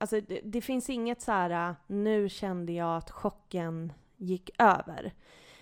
alltså 0.00 0.20
det, 0.20 0.40
det, 0.44 0.60
finns 0.60 0.90
inget 0.90 1.22
så 1.22 1.32
här, 1.32 1.74
nu 1.86 2.28
kände 2.28 2.72
jag 2.72 2.96
att 2.96 3.10
chocken 3.10 3.92
gick 4.16 4.50
över. 4.58 5.14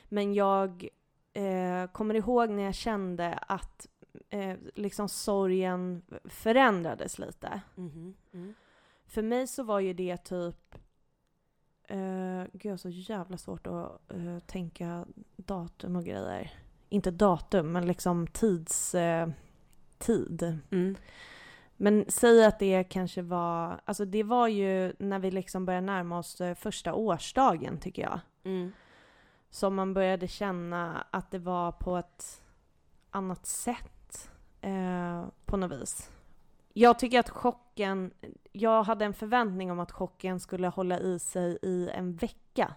Men 0.08 0.34
jag 0.34 0.88
eh, 1.32 1.86
kommer 1.92 2.14
ihåg 2.14 2.50
när 2.50 2.62
jag 2.62 2.74
kände 2.74 3.34
att 3.34 3.86
eh, 4.30 4.56
liksom 4.74 5.08
sorgen 5.08 6.02
förändrades 6.24 7.18
lite. 7.18 7.60
Mm. 7.76 8.14
Mm. 8.32 8.54
För 9.06 9.22
mig 9.22 9.46
så 9.46 9.62
var 9.62 9.80
ju 9.80 9.92
det 9.92 10.16
typ 10.16 10.74
Uh, 11.90 12.44
gud, 12.52 12.64
jag 12.64 12.72
har 12.72 12.76
så 12.76 12.88
jävla 12.88 13.38
svårt 13.38 13.66
att 13.66 14.00
uh, 14.14 14.38
tänka 14.38 15.06
datum 15.36 15.96
och 15.96 16.04
grejer. 16.04 16.52
Inte 16.88 17.10
datum, 17.10 17.72
men 17.72 17.86
liksom 17.86 18.26
tids... 18.26 18.94
Uh, 18.94 19.28
tid. 19.98 20.58
Mm. 20.70 20.96
Men 21.80 22.04
säg 22.08 22.44
att 22.44 22.58
det 22.58 22.84
kanske 22.84 23.22
var... 23.22 23.80
Alltså 23.84 24.04
det 24.04 24.22
var 24.22 24.48
ju 24.48 24.92
när 24.98 25.18
vi 25.18 25.30
liksom 25.30 25.64
började 25.64 25.86
närma 25.86 26.18
oss 26.18 26.42
första 26.56 26.94
årsdagen, 26.94 27.78
tycker 27.78 28.02
jag. 28.02 28.20
Mm. 28.44 28.72
Som 29.50 29.74
man 29.74 29.94
började 29.94 30.28
känna 30.28 31.06
att 31.10 31.30
det 31.30 31.38
var 31.38 31.72
på 31.72 31.96
ett 31.96 32.42
annat 33.10 33.46
sätt 33.46 34.30
på 35.44 35.56
något 35.56 35.80
vis. 35.80 36.10
Jag 36.72 36.98
tycker 36.98 37.20
att 37.20 37.28
chocken, 37.28 38.10
jag 38.52 38.82
hade 38.82 39.04
en 39.04 39.14
förväntning 39.14 39.70
om 39.70 39.80
att 39.80 39.92
chocken 39.92 40.40
skulle 40.40 40.68
hålla 40.68 40.98
i 40.98 41.18
sig 41.18 41.58
i 41.62 41.88
en 41.94 42.16
vecka. 42.16 42.74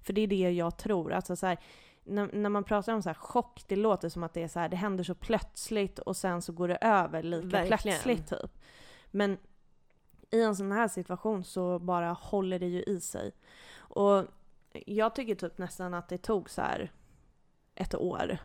För 0.00 0.12
det 0.12 0.20
är 0.20 0.26
det 0.26 0.50
jag 0.50 0.76
tror. 0.76 1.12
Alltså 1.12 1.36
så 1.36 1.46
här, 1.46 1.58
när, 2.06 2.30
när, 2.32 2.50
man 2.50 2.64
pratar 2.64 2.94
om 2.94 3.02
så 3.02 3.08
här 3.08 3.14
chock, 3.14 3.64
det 3.66 3.76
låter 3.76 4.08
som 4.08 4.22
att 4.22 4.34
det 4.34 4.42
är 4.42 4.48
så 4.48 4.58
här, 4.58 4.68
det 4.68 4.76
händer 4.76 5.04
så 5.04 5.14
plötsligt 5.14 5.98
och 5.98 6.16
sen 6.16 6.42
så 6.42 6.52
går 6.52 6.68
det 6.68 6.78
över 6.80 7.22
lika 7.22 7.46
Verkligen. 7.46 7.78
plötsligt 7.78 8.28
typ. 8.28 8.58
Men 9.10 9.38
i 10.30 10.42
en 10.42 10.56
sån 10.56 10.72
här 10.72 10.88
situation 10.88 11.44
så 11.44 11.78
bara 11.78 12.12
håller 12.12 12.58
det 12.58 12.66
ju 12.66 12.82
i 12.82 13.00
sig. 13.00 13.32
Och 13.76 14.24
jag 14.86 15.14
tycker 15.14 15.34
typ 15.34 15.58
nästan 15.58 15.94
att 15.94 16.08
det 16.08 16.18
tog 16.18 16.50
så 16.50 16.62
här 16.62 16.92
ett 17.74 17.94
år. 17.94 18.38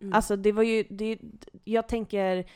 Mm. 0.00 0.12
Alltså 0.12 0.36
det 0.36 0.52
var 0.52 0.62
ju, 0.62 0.84
det, 0.90 1.18
jag 1.64 1.88
tänker 1.88 2.50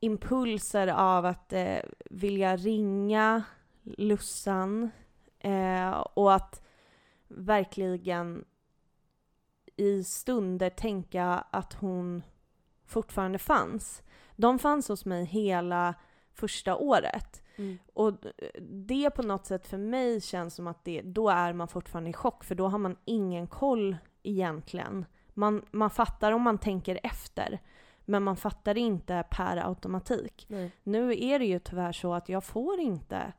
impulser 0.00 0.88
av 0.88 1.26
att 1.26 1.52
eh, 1.52 1.78
vilja 2.10 2.56
ringa 2.56 3.42
Lussan 3.82 4.90
eh, 5.38 5.90
och 5.90 6.34
att 6.34 6.62
verkligen 7.28 8.44
i 9.76 10.04
stunder 10.04 10.70
tänka 10.70 11.44
att 11.50 11.72
hon 11.72 12.22
fortfarande 12.86 13.38
fanns. 13.38 14.02
De 14.36 14.58
fanns 14.58 14.88
hos 14.88 15.04
mig 15.04 15.24
hela 15.24 15.94
första 16.32 16.76
året. 16.76 17.42
Mm. 17.56 17.78
Och 17.94 18.12
det 18.60 19.10
på 19.10 19.22
något 19.22 19.46
sätt 19.46 19.66
för 19.66 19.78
mig 19.78 20.20
känns 20.20 20.54
som 20.54 20.66
att 20.66 20.84
det, 20.84 21.02
då 21.02 21.28
är 21.28 21.52
man 21.52 21.68
fortfarande 21.68 22.10
i 22.10 22.12
chock 22.12 22.44
för 22.44 22.54
då 22.54 22.68
har 22.68 22.78
man 22.78 22.96
ingen 23.04 23.46
koll 23.46 23.96
egentligen. 24.22 25.04
Man, 25.34 25.64
man 25.70 25.90
fattar 25.90 26.32
om 26.32 26.42
man 26.42 26.58
tänker 26.58 27.00
efter. 27.02 27.60
Men 28.04 28.22
man 28.22 28.36
fattar 28.36 28.78
inte 28.78 29.24
per 29.30 29.68
automatik. 29.68 30.46
Nej. 30.48 30.70
Nu 30.82 31.24
är 31.24 31.38
det 31.38 31.44
ju 31.44 31.58
tyvärr 31.58 31.92
så 31.92 32.14
att 32.14 32.28
jag 32.28 32.44
får 32.44 32.80
inte, 32.80 33.32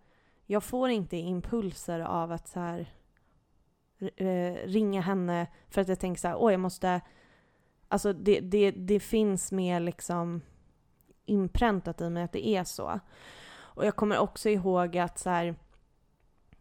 jag 0.46 0.64
får 0.64 0.90
inte 0.90 1.18
impulser 1.18 2.00
av 2.00 2.32
att 2.32 2.48
så 2.48 2.60
här, 2.60 2.94
ringa 4.66 5.02
henne 5.02 5.48
för 5.70 5.82
att 5.82 5.88
jag 5.88 6.00
tänker 6.00 6.20
så 6.20 6.28
här, 6.28 6.36
åh 6.36 6.52
jag 6.52 6.60
måste, 6.60 7.02
alltså 7.88 8.14
det, 8.14 8.40
det, 8.40 8.72
det 8.72 9.00
finns 9.00 9.52
mer 9.52 9.80
liksom 9.80 10.42
inpräntat 11.26 12.02
i 12.02 12.10
mig 12.10 12.24
att 12.24 12.32
det 12.32 12.48
är 12.48 12.64
så. 12.64 13.00
Och 13.56 13.86
jag 13.86 13.96
kommer 13.96 14.18
också 14.18 14.50
ihåg 14.50 14.98
att 14.98 15.20
så 15.20 15.30
här, 15.30 15.56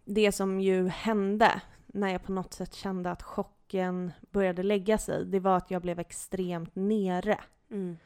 det 0.05 0.33
som 0.33 0.61
ju 0.61 0.88
hände 0.88 1.61
när 1.87 2.09
jag 2.09 2.22
på 2.22 2.33
något 2.33 2.52
sätt 2.52 2.74
kände 2.74 3.11
att 3.11 3.22
chocken 3.22 4.12
började 4.31 4.62
lägga 4.62 4.98
sig, 4.98 5.24
det 5.24 5.40
var 5.40 5.57
att 5.57 5.70
jag 5.70 5.83
blev 5.83 5.98
extremt 5.98 6.74
nere. 6.74 7.40
Mm. 7.70 7.98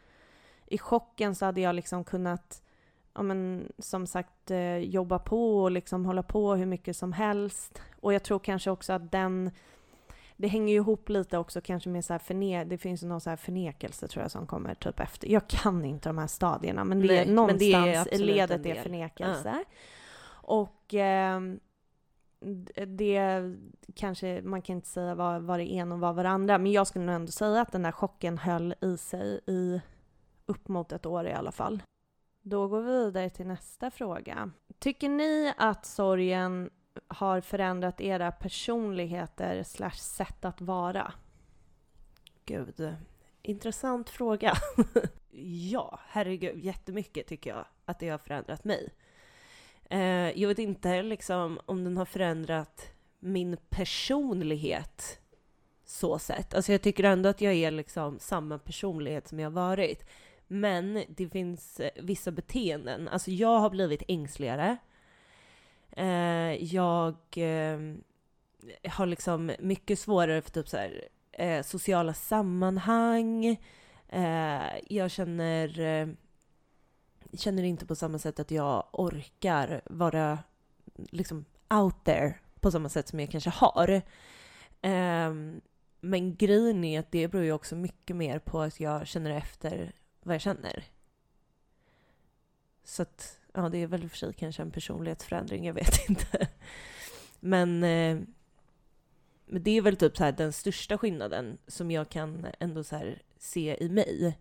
I 0.66 0.78
chocken 0.78 1.34
så 1.34 1.44
hade 1.44 1.60
jag 1.60 1.74
liksom 1.74 2.04
kunnat, 2.04 2.62
ja 3.16 3.22
men 3.22 3.72
som 3.78 4.06
sagt, 4.06 4.50
eh, 4.50 4.76
jobba 4.76 5.18
på 5.18 5.62
och 5.62 5.70
liksom 5.70 6.06
hålla 6.06 6.22
på 6.22 6.54
hur 6.54 6.66
mycket 6.66 6.96
som 6.96 7.12
helst. 7.12 7.82
Och 8.00 8.14
jag 8.14 8.22
tror 8.22 8.38
kanske 8.38 8.70
också 8.70 8.92
att 8.92 9.12
den, 9.12 9.50
det 10.36 10.48
hänger 10.48 10.72
ju 10.72 10.76
ihop 10.78 11.08
lite 11.08 11.38
också 11.38 11.60
kanske 11.60 11.88
med 11.88 12.04
så 12.04 12.12
här 12.14 12.18
förne 12.18 12.64
det 12.64 12.78
finns 12.78 13.02
någon 13.02 13.20
så 13.20 13.30
här 13.30 13.36
förnekelse 13.36 14.08
tror 14.08 14.22
jag 14.22 14.30
som 14.30 14.46
kommer 14.46 14.74
typ 14.74 15.00
efter. 15.00 15.28
Jag 15.28 15.48
kan 15.48 15.84
inte 15.84 16.08
de 16.08 16.18
här 16.18 16.26
stadierna 16.26 16.84
men 16.84 17.00
det 17.00 17.06
Nej, 17.06 17.18
är 17.18 17.26
någonstans 17.26 17.60
det 17.60 17.72
är 17.72 18.14
i 18.14 18.18
ledet 18.18 18.66
är 18.66 18.82
förnekelse. 18.82 19.48
Ja. 19.48 19.64
Och 20.28 20.94
eh, 20.94 21.40
det 22.86 23.42
kanske, 23.94 24.42
man 24.44 24.62
kan 24.62 24.76
inte 24.76 24.88
säga 24.88 25.14
vad, 25.14 25.42
vad 25.42 25.58
det 25.58 25.72
ena 25.72 25.94
och 25.94 26.00
vad 26.00 26.14
var 26.14 26.22
det 26.22 26.30
andra, 26.30 26.58
men 26.58 26.72
jag 26.72 26.86
skulle 26.86 27.04
nog 27.04 27.14
ändå 27.14 27.32
säga 27.32 27.60
att 27.60 27.72
den 27.72 27.82
där 27.82 27.92
chocken 27.92 28.38
höll 28.38 28.74
i 28.80 28.96
sig 28.96 29.40
i 29.46 29.80
upp 30.46 30.68
mot 30.68 30.92
ett 30.92 31.06
år 31.06 31.26
i 31.26 31.32
alla 31.32 31.52
fall. 31.52 31.82
Då 32.48 32.68
går 32.68 32.80
vi 32.80 32.92
vidare 32.92 33.30
till 33.30 33.46
nästa 33.46 33.90
fråga. 33.90 34.50
Tycker 34.78 35.08
ni 35.08 35.52
att 35.56 35.86
sorgen 35.86 36.70
har 37.08 37.40
förändrat 37.40 38.00
era 38.00 38.32
personligheter 38.32 39.62
slash 39.62 39.96
sätt 39.96 40.44
att 40.44 40.60
vara? 40.60 41.12
Gud, 42.44 42.94
intressant 43.42 44.10
fråga. 44.10 44.52
ja, 45.70 46.00
herregud, 46.08 46.64
jättemycket 46.64 47.26
tycker 47.26 47.50
jag 47.50 47.64
att 47.84 47.98
det 47.98 48.08
har 48.08 48.18
förändrat 48.18 48.64
mig. 48.64 48.94
Eh, 49.90 50.40
jag 50.40 50.48
vet 50.48 50.58
inte 50.58 51.02
liksom 51.02 51.60
om 51.66 51.84
den 51.84 51.96
har 51.96 52.04
förändrat 52.04 52.90
min 53.18 53.56
personlighet 53.68 55.20
så 55.84 56.18
sett. 56.18 56.54
Alltså 56.54 56.72
jag 56.72 56.82
tycker 56.82 57.04
ändå 57.04 57.28
att 57.28 57.40
jag 57.40 57.54
är 57.54 57.70
liksom 57.70 58.18
samma 58.18 58.58
personlighet 58.58 59.28
som 59.28 59.40
jag 59.40 59.50
varit. 59.50 60.06
Men 60.46 61.04
det 61.08 61.28
finns 61.28 61.80
eh, 61.80 61.90
vissa 62.02 62.30
beteenden. 62.30 63.08
Alltså 63.08 63.30
jag 63.30 63.58
har 63.58 63.70
blivit 63.70 64.02
ängsligare. 64.08 64.76
Eh, 65.92 66.64
jag 66.74 67.14
eh, 67.36 67.78
har 68.90 69.06
liksom 69.06 69.52
mycket 69.58 69.98
svårare 69.98 70.42
för 70.42 70.50
typ 70.50 70.68
så 70.68 70.76
här, 70.76 71.08
eh, 71.32 71.62
sociala 71.62 72.14
sammanhang. 72.14 73.46
Eh, 74.08 74.62
jag 74.88 75.10
känner 75.10 75.80
eh, 75.80 76.08
känner 77.32 77.62
inte 77.62 77.86
på 77.86 77.94
samma 77.94 78.18
sätt 78.18 78.40
att 78.40 78.50
jag 78.50 78.86
orkar 78.92 79.80
vara 79.84 80.38
liksom 81.10 81.44
out 81.68 82.04
there 82.04 82.34
på 82.60 82.70
samma 82.70 82.88
sätt 82.88 83.08
som 83.08 83.20
jag 83.20 83.30
kanske 83.30 83.50
har. 83.50 84.02
Ehm, 84.82 85.60
men 86.00 86.36
grejen 86.36 86.84
är 86.84 87.00
att 87.00 87.12
det 87.12 87.28
beror 87.28 87.44
ju 87.44 87.52
också 87.52 87.76
mycket 87.76 88.16
mer 88.16 88.38
på 88.38 88.60
att 88.60 88.80
jag 88.80 89.06
känner 89.06 89.30
efter 89.30 89.92
vad 90.26 90.34
jag 90.34 90.40
känner. 90.40 90.84
Så 92.84 93.02
att, 93.02 93.40
ja 93.52 93.68
det 93.68 93.78
är 93.78 93.86
väl 93.86 94.08
för 94.08 94.16
sig 94.16 94.32
kanske 94.32 94.62
en 94.62 94.70
personlighetsförändring, 94.70 95.66
jag 95.66 95.74
vet 95.74 96.08
inte. 96.08 96.48
Men, 97.40 97.82
eh, 97.82 98.18
men 99.46 99.62
det 99.62 99.70
är 99.70 99.82
väl 99.82 99.96
typ 99.96 100.16
så 100.16 100.24
här 100.24 100.32
den 100.32 100.52
största 100.52 100.98
skillnaden 100.98 101.58
som 101.66 101.90
jag 101.90 102.08
kan 102.08 102.46
ändå 102.58 102.84
så 102.84 103.14
se 103.38 103.76
i 103.80 103.88
mig. 103.88 104.38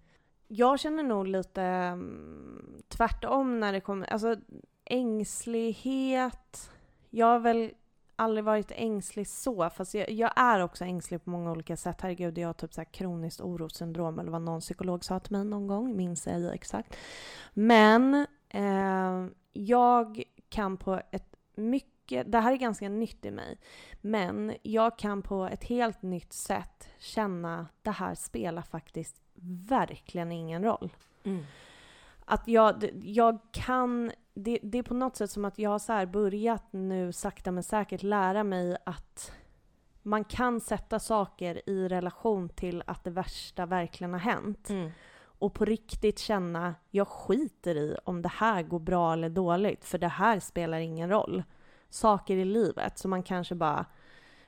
Jag 0.47 0.79
känner 0.79 1.03
nog 1.03 1.27
lite 1.27 1.61
um, 1.93 2.83
tvärtom 2.87 3.59
när 3.59 3.73
det 3.73 3.81
kommer, 3.81 4.07
alltså 4.07 4.35
ängslighet. 4.85 6.71
Jag 7.09 7.25
har 7.25 7.39
väl 7.39 7.71
aldrig 8.15 8.43
varit 8.43 8.71
ängslig 8.71 9.27
så, 9.27 9.69
fast 9.69 9.93
jag, 9.93 10.09
jag, 10.09 10.31
är 10.35 10.63
också 10.63 10.85
ängslig 10.85 11.23
på 11.23 11.29
många 11.29 11.51
olika 11.51 11.77
sätt. 11.77 12.01
Herregud, 12.01 12.37
jag 12.37 12.47
har 12.47 12.53
typ 12.53 12.73
så 12.73 12.81
här 12.81 12.85
kroniskt 12.85 13.41
orosyndrom 13.41 14.19
eller 14.19 14.31
vad 14.31 14.41
någon 14.41 14.61
psykolog 14.61 15.03
sa 15.03 15.19
till 15.19 15.31
mig 15.31 15.45
någon 15.45 15.67
gång, 15.67 15.95
minns 15.95 16.27
jag 16.27 16.53
exakt. 16.53 16.95
Men 17.53 18.25
eh, 18.49 19.25
jag 19.53 20.23
kan 20.49 20.77
på 20.77 21.01
ett 21.11 21.35
mycket, 21.55 22.31
det 22.31 22.39
här 22.39 22.51
är 22.51 22.57
ganska 22.57 22.89
nytt 22.89 23.25
i 23.25 23.31
mig, 23.31 23.57
men 24.01 24.53
jag 24.61 24.97
kan 24.97 25.21
på 25.21 25.45
ett 25.45 25.63
helt 25.63 26.01
nytt 26.01 26.33
sätt 26.33 26.89
känna 26.99 27.67
det 27.81 27.91
här 27.91 28.15
spelar 28.15 28.61
faktiskt 28.61 29.21
verkligen 29.69 30.31
ingen 30.31 30.63
roll. 30.63 30.93
Mm. 31.23 31.43
Att 32.25 32.47
jag, 32.47 32.89
jag 33.03 33.39
kan, 33.51 34.11
det, 34.35 34.59
det 34.63 34.77
är 34.77 34.83
på 34.83 34.93
något 34.93 35.15
sätt 35.15 35.31
som 35.31 35.45
att 35.45 35.59
jag 35.59 35.69
har 35.69 35.79
så 35.79 36.05
börjat 36.05 36.63
nu 36.71 37.11
sakta 37.11 37.51
men 37.51 37.63
säkert 37.63 38.03
lära 38.03 38.43
mig 38.43 38.77
att 38.85 39.31
man 40.01 40.23
kan 40.23 40.61
sätta 40.61 40.99
saker 40.99 41.69
i 41.69 41.87
relation 41.87 42.49
till 42.49 42.83
att 42.87 43.03
det 43.03 43.09
värsta 43.09 43.65
verkligen 43.65 44.13
har 44.13 44.19
hänt. 44.19 44.69
Mm. 44.69 44.91
Och 45.17 45.53
på 45.53 45.65
riktigt 45.65 46.19
känna, 46.19 46.75
jag 46.91 47.07
skiter 47.07 47.75
i 47.75 47.97
om 48.03 48.21
det 48.21 48.29
här 48.29 48.63
går 48.63 48.79
bra 48.79 49.13
eller 49.13 49.29
dåligt, 49.29 49.85
för 49.85 49.97
det 49.97 50.07
här 50.07 50.39
spelar 50.39 50.79
ingen 50.79 51.09
roll. 51.09 51.43
Saker 51.89 52.37
i 52.37 52.45
livet 52.45 52.97
som 52.97 53.09
man 53.09 53.23
kanske 53.23 53.55
bara 53.55 53.85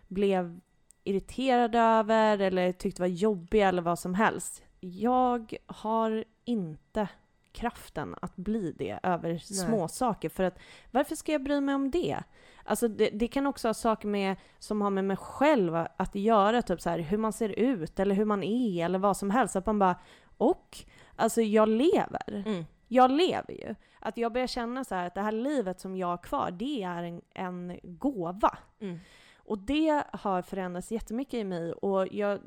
blev 0.08 0.60
irriterad 1.04 1.76
över 1.76 2.40
eller 2.40 2.72
tyckte 2.72 3.02
var 3.02 3.08
jobbiga 3.08 3.68
eller 3.68 3.82
vad 3.82 4.00
som 4.00 4.14
helst. 4.14 4.64
Jag 4.80 5.58
har 5.66 6.24
inte 6.46 7.08
kraften 7.58 8.16
att 8.22 8.36
bli 8.36 8.74
det 8.78 9.00
över 9.04 9.38
små 9.38 9.88
saker 9.88 10.30
för 10.30 10.44
att 10.44 10.60
varför 10.92 11.16
ska 11.16 11.32
jag 11.32 11.44
bry 11.44 11.62
mig 11.62 11.76
om 11.76 11.92
det? 11.92 12.24
Alltså 12.64 12.88
det, 12.88 13.10
det, 13.10 13.28
kan 13.28 13.48
också 13.48 13.68
ha 13.68 13.74
saker 13.74 14.08
med, 14.08 14.36
som 14.60 14.82
har 14.82 14.90
med 14.90 15.06
mig 15.06 15.18
själv 15.18 15.76
att 15.98 16.16
göra, 16.16 16.62
typ 16.62 16.82
så 16.82 16.90
här, 16.90 17.00
hur 17.00 17.18
man 17.18 17.34
ser 17.34 17.50
ut 17.50 18.00
eller 18.00 18.16
hur 18.16 18.26
man 18.26 18.44
är 18.44 18.86
eller 18.86 19.00
vad 19.00 19.18
som 19.18 19.30
helst. 19.30 19.56
Att 19.56 19.66
man 19.66 19.80
bara, 19.80 20.00
och 20.38 20.78
alltså 21.16 21.42
jag 21.42 21.70
lever. 21.70 22.44
Mm. 22.46 22.66
Jag 22.88 23.12
lever 23.12 23.54
ju. 23.54 23.76
Att 24.00 24.18
jag 24.18 24.34
börjar 24.34 24.48
känna 24.48 24.84
så 24.84 24.96
här 24.96 25.08
att 25.08 25.16
det 25.16 25.22
här 25.22 25.32
livet 25.32 25.80
som 25.80 25.98
jag 25.98 26.08
har 26.08 26.18
kvar, 26.18 26.52
det 26.52 26.84
är 26.84 27.04
en, 27.04 27.22
en 27.34 27.80
gåva. 27.84 28.58
Mm. 28.80 29.00
Och 29.38 29.58
det 29.58 30.04
har 30.12 30.42
förändrats 30.42 30.92
jättemycket 30.92 31.34
i 31.34 31.44
mig 31.44 31.74
och 31.74 32.08
jag 32.08 32.40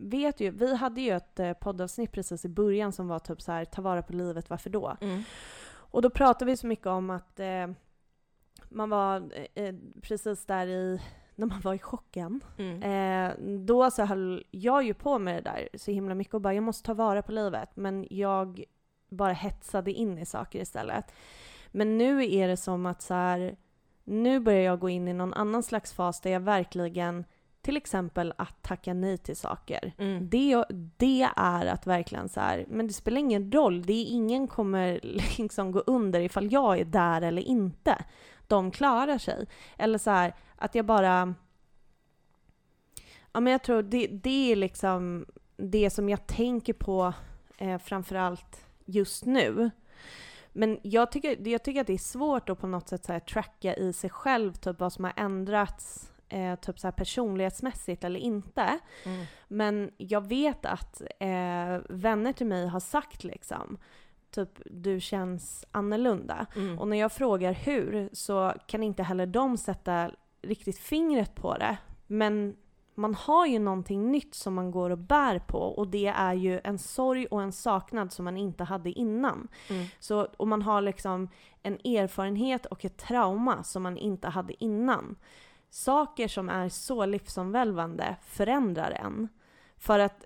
vet 0.00 0.40
ju, 0.40 0.50
vi 0.50 0.76
hade 0.76 1.00
ju 1.00 1.16
ett 1.16 1.40
eh, 1.40 1.52
poddavsnitt 1.52 2.12
precis 2.12 2.44
i 2.44 2.48
början 2.48 2.92
som 2.92 3.08
var 3.08 3.18
typ 3.18 3.42
så 3.42 3.52
här, 3.52 3.64
ta 3.64 3.82
vara 3.82 4.02
på 4.02 4.12
livet, 4.12 4.50
varför 4.50 4.70
då? 4.70 4.96
Mm. 5.00 5.22
Och 5.90 6.02
då 6.02 6.10
pratade 6.10 6.50
vi 6.50 6.56
så 6.56 6.66
mycket 6.66 6.86
om 6.86 7.10
att 7.10 7.40
eh, 7.40 7.66
man 8.68 8.90
var 8.90 9.30
eh, 9.54 9.74
precis 10.02 10.46
där 10.46 10.66
i, 10.66 11.00
när 11.34 11.46
man 11.46 11.60
var 11.60 11.74
i 11.74 11.78
chocken. 11.78 12.40
Mm. 12.58 12.82
Eh, 12.82 13.34
då 13.66 13.90
så 13.90 14.04
höll 14.04 14.44
jag 14.50 14.84
ju 14.84 14.94
på 14.94 15.18
med 15.18 15.34
det 15.34 15.50
där 15.50 15.68
så 15.74 15.90
himla 15.90 16.14
mycket 16.14 16.34
och 16.34 16.40
bara, 16.40 16.54
jag 16.54 16.64
måste 16.64 16.86
ta 16.86 16.94
vara 16.94 17.22
på 17.22 17.32
livet. 17.32 17.70
Men 17.74 18.06
jag 18.10 18.64
bara 19.08 19.32
hetsade 19.32 19.92
in 19.92 20.18
i 20.18 20.26
saker 20.26 20.60
istället. 20.60 21.12
Men 21.70 21.98
nu 21.98 22.32
är 22.34 22.48
det 22.48 22.56
som 22.56 22.86
att 22.86 23.02
så 23.02 23.14
här, 23.14 23.56
nu 24.04 24.40
börjar 24.40 24.60
jag 24.60 24.78
gå 24.78 24.88
in 24.88 25.08
i 25.08 25.12
någon 25.12 25.34
annan 25.34 25.62
slags 25.62 25.92
fas 25.92 26.20
där 26.20 26.30
jag 26.30 26.40
verkligen 26.40 27.24
till 27.68 27.76
exempel 27.76 28.34
att 28.38 28.62
tacka 28.62 28.94
nej 28.94 29.18
till 29.18 29.36
saker. 29.36 29.92
Mm. 29.98 30.28
Det, 30.28 30.64
det 30.96 31.28
är 31.36 31.66
att 31.66 31.86
verkligen 31.86 32.28
så 32.28 32.40
här, 32.40 32.64
men 32.68 32.86
det 32.86 32.92
spelar 32.92 33.18
ingen 33.18 33.52
roll. 33.52 33.82
Det 33.82 33.92
är, 33.92 34.04
ingen 34.04 34.48
kommer 34.48 35.00
liksom 35.38 35.72
gå 35.72 35.78
under 35.86 36.20
ifall 36.20 36.52
jag 36.52 36.78
är 36.78 36.84
där 36.84 37.22
eller 37.22 37.42
inte. 37.42 38.04
De 38.46 38.70
klarar 38.70 39.18
sig. 39.18 39.46
Eller 39.76 39.98
så 39.98 40.10
här, 40.10 40.34
att 40.56 40.74
jag 40.74 40.84
bara... 40.84 41.34
Ja 43.32 43.40
men 43.40 43.52
jag 43.52 43.62
tror 43.62 43.82
det, 43.82 44.06
det 44.06 44.52
är 44.52 44.56
liksom 44.56 45.26
det 45.56 45.90
som 45.90 46.08
jag 46.08 46.26
tänker 46.26 46.72
på 46.72 47.12
eh, 47.58 47.78
framförallt 47.78 48.66
just 48.84 49.24
nu. 49.24 49.70
Men 50.52 50.78
jag 50.82 51.12
tycker, 51.12 51.48
jag 51.48 51.62
tycker 51.62 51.80
att 51.80 51.86
det 51.86 51.94
är 51.94 51.98
svårt 51.98 52.48
att 52.48 52.60
på 52.60 52.66
något 52.66 52.88
sätt 52.88 53.04
så 53.04 53.12
här, 53.12 53.20
tracka 53.20 53.76
i 53.76 53.92
sig 53.92 54.10
själv 54.10 54.52
typ 54.52 54.80
vad 54.80 54.92
som 54.92 55.04
har 55.04 55.12
ändrats 55.16 56.08
eh, 56.28 56.54
typ 56.54 56.78
så 56.78 56.92
personlighetsmässigt 56.92 58.04
eller 58.04 58.20
inte. 58.20 58.78
Mm. 59.04 59.26
Men 59.48 59.90
jag 59.96 60.28
vet 60.28 60.66
att 60.66 61.02
eh, 61.20 61.78
vänner 61.88 62.32
till 62.32 62.46
mig 62.46 62.66
har 62.66 62.80
sagt 62.80 63.24
liksom 63.24 63.78
typ 64.30 64.60
du 64.64 65.00
känns 65.00 65.64
annorlunda. 65.70 66.46
Mm. 66.56 66.78
Och 66.78 66.88
när 66.88 66.96
jag 66.96 67.12
frågar 67.12 67.52
hur 67.52 68.08
så 68.12 68.54
kan 68.66 68.82
inte 68.82 69.02
heller 69.02 69.26
de 69.26 69.56
sätta 69.56 70.10
riktigt 70.42 70.78
fingret 70.78 71.34
på 71.34 71.56
det. 71.56 71.76
Men 72.06 72.56
man 72.94 73.14
har 73.14 73.46
ju 73.46 73.58
någonting 73.58 74.10
nytt 74.10 74.34
som 74.34 74.54
man 74.54 74.70
går 74.70 74.90
och 74.90 74.98
bär 74.98 75.38
på 75.38 75.58
och 75.58 75.88
det 75.88 76.06
är 76.06 76.34
ju 76.34 76.60
en 76.64 76.78
sorg 76.78 77.26
och 77.26 77.42
en 77.42 77.52
saknad 77.52 78.12
som 78.12 78.24
man 78.24 78.36
inte 78.36 78.64
hade 78.64 78.90
innan. 78.90 79.48
Mm. 79.70 79.86
Så, 79.98 80.28
och 80.36 80.48
man 80.48 80.62
har 80.62 80.80
liksom 80.80 81.28
en 81.62 81.74
erfarenhet 81.74 82.66
och 82.66 82.84
ett 82.84 82.96
trauma 82.96 83.64
som 83.64 83.82
man 83.82 83.96
inte 83.96 84.28
hade 84.28 84.64
innan. 84.64 85.16
Saker 85.70 86.28
som 86.28 86.48
är 86.48 86.68
så 86.68 87.06
livsomvälvande 87.06 88.16
förändrar 88.22 88.90
en. 88.90 89.28
För 89.76 89.98
att 89.98 90.24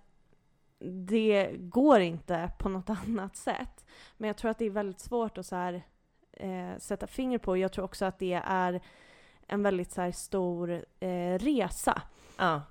det 1.07 1.51
går 1.59 2.01
inte 2.01 2.51
på 2.59 2.69
något 2.69 2.91
annat 3.07 3.37
sätt. 3.37 3.85
Men 4.17 4.27
jag 4.27 4.37
tror 4.37 4.51
att 4.51 4.59
det 4.59 4.65
är 4.65 4.71
väldigt 4.71 5.01
svårt 5.01 5.39
att 5.39 5.47
så 5.47 5.57
här, 5.57 5.83
eh, 6.33 6.79
sätta 6.79 7.07
finger 7.07 7.39
på. 7.39 7.57
Jag 7.57 7.73
tror 7.73 7.85
också 7.85 8.05
att 8.05 8.19
det 8.19 8.43
är 8.45 8.81
en 9.47 9.63
väldigt 9.63 9.93
så 9.93 10.01
här, 10.01 10.13
stor 10.13 10.85
eh, 11.01 11.39
resa. 11.39 12.03
Ja. 12.39 12.63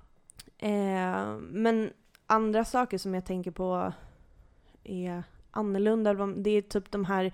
Eh, 0.58 1.36
men 1.38 1.92
andra 2.26 2.64
saker 2.64 2.98
som 2.98 3.14
jag 3.14 3.24
tänker 3.24 3.50
på 3.50 3.92
är 4.84 5.22
annorlunda. 5.50 6.14
Det 6.14 6.50
är 6.50 6.62
typ 6.62 6.90
de 6.90 7.04
här 7.04 7.32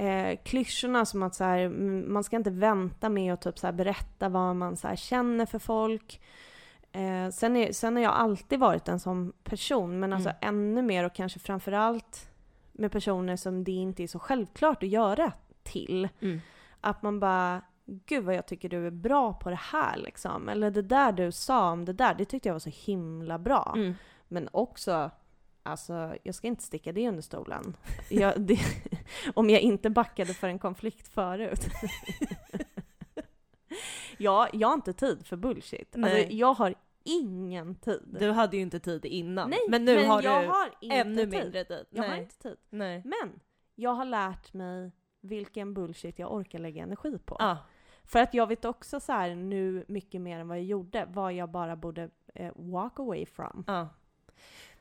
eh, 0.00 0.38
klyschorna 0.42 1.04
som 1.04 1.22
att 1.22 1.34
så 1.34 1.44
här, 1.44 1.68
man 2.08 2.24
ska 2.24 2.36
inte 2.36 2.50
vänta 2.50 3.08
med 3.08 3.32
att 3.32 3.42
typ 3.42 3.58
så 3.58 3.66
här, 3.66 3.72
berätta 3.72 4.28
vad 4.28 4.56
man 4.56 4.76
så 4.76 4.88
här, 4.88 4.96
känner 4.96 5.46
för 5.46 5.58
folk. 5.58 6.20
Eh, 6.92 7.30
sen, 7.30 7.56
är, 7.56 7.72
sen 7.72 7.96
har 7.96 8.02
jag 8.02 8.12
alltid 8.12 8.58
varit 8.58 8.88
en 8.88 9.00
sån 9.00 9.32
person, 9.44 10.00
men 10.00 10.12
alltså 10.12 10.28
mm. 10.28 10.38
ännu 10.40 10.82
mer 10.82 11.04
och 11.04 11.14
kanske 11.14 11.38
framförallt 11.38 12.30
med 12.72 12.92
personer 12.92 13.36
som 13.36 13.64
det 13.64 13.72
inte 13.72 14.02
är 14.02 14.06
så 14.06 14.18
självklart 14.18 14.82
att 14.82 14.88
göra 14.88 15.32
till. 15.62 16.08
Mm. 16.20 16.40
Att 16.80 17.02
man 17.02 17.20
bara, 17.20 17.62
gud 17.86 18.24
vad 18.24 18.34
jag 18.34 18.46
tycker 18.46 18.68
du 18.68 18.86
är 18.86 18.90
bra 18.90 19.32
på 19.34 19.50
det 19.50 19.60
här 19.72 19.96
liksom. 19.96 20.48
Eller 20.48 20.70
det 20.70 20.82
där 20.82 21.12
du 21.12 21.32
sa 21.32 21.70
om 21.70 21.84
det 21.84 21.92
där, 21.92 22.14
det 22.14 22.24
tyckte 22.24 22.48
jag 22.48 22.54
var 22.54 22.60
så 22.60 22.70
himla 22.74 23.38
bra. 23.38 23.72
Mm. 23.76 23.94
Men 24.28 24.48
också, 24.52 25.10
alltså 25.62 26.16
jag 26.22 26.34
ska 26.34 26.46
inte 26.46 26.62
sticka 26.62 26.92
det 26.92 27.08
under 27.08 27.22
stolen. 27.22 27.76
Jag, 28.08 28.40
det, 28.40 28.58
om 29.34 29.50
jag 29.50 29.60
inte 29.60 29.90
backade 29.90 30.34
för 30.34 30.48
en 30.48 30.58
konflikt 30.58 31.08
förut. 31.08 31.66
ja, 34.18 34.48
jag 34.52 34.68
har 34.68 34.74
inte 34.74 34.92
tid 34.92 35.26
för 35.26 35.36
bullshit. 35.36 35.96
Alltså, 35.96 36.18
jag 36.18 36.54
har 36.54 36.74
ingen 37.04 37.74
tid. 37.74 38.16
Du 38.20 38.30
hade 38.30 38.56
ju 38.56 38.62
inte 38.62 38.80
tid 38.80 39.04
innan. 39.04 39.50
Nej, 39.50 39.58
men 39.68 39.84
nu 39.84 39.96
men 39.96 40.06
har 40.06 40.22
jag 40.22 40.44
du 40.44 40.48
har 40.48 40.70
ännu 40.80 41.16
tid. 41.16 41.28
mindre 41.28 41.64
tid. 41.64 41.86
Jag 41.90 42.00
Nej. 42.00 42.10
har 42.10 42.16
inte 42.16 42.38
tid. 42.38 42.56
Nej. 42.70 43.02
Men 43.04 43.40
jag 43.74 43.90
har 43.90 44.04
lärt 44.04 44.52
mig 44.52 44.92
vilken 45.20 45.74
bullshit 45.74 46.18
jag 46.18 46.34
orkar 46.34 46.58
lägga 46.58 46.82
energi 46.82 47.18
på. 47.18 47.36
Ja. 47.38 47.58
För 48.04 48.18
att 48.18 48.34
jag 48.34 48.46
vet 48.46 48.64
också 48.64 49.00
så 49.00 49.12
här 49.12 49.34
nu 49.34 49.84
mycket 49.88 50.20
mer 50.20 50.38
än 50.38 50.48
vad 50.48 50.58
jag 50.58 50.64
gjorde, 50.64 51.06
vad 51.08 51.32
jag 51.32 51.50
bara 51.50 51.76
borde 51.76 52.10
eh, 52.34 52.52
walk 52.56 52.98
away 52.98 53.26
from. 53.26 53.64
Ja. 53.66 53.88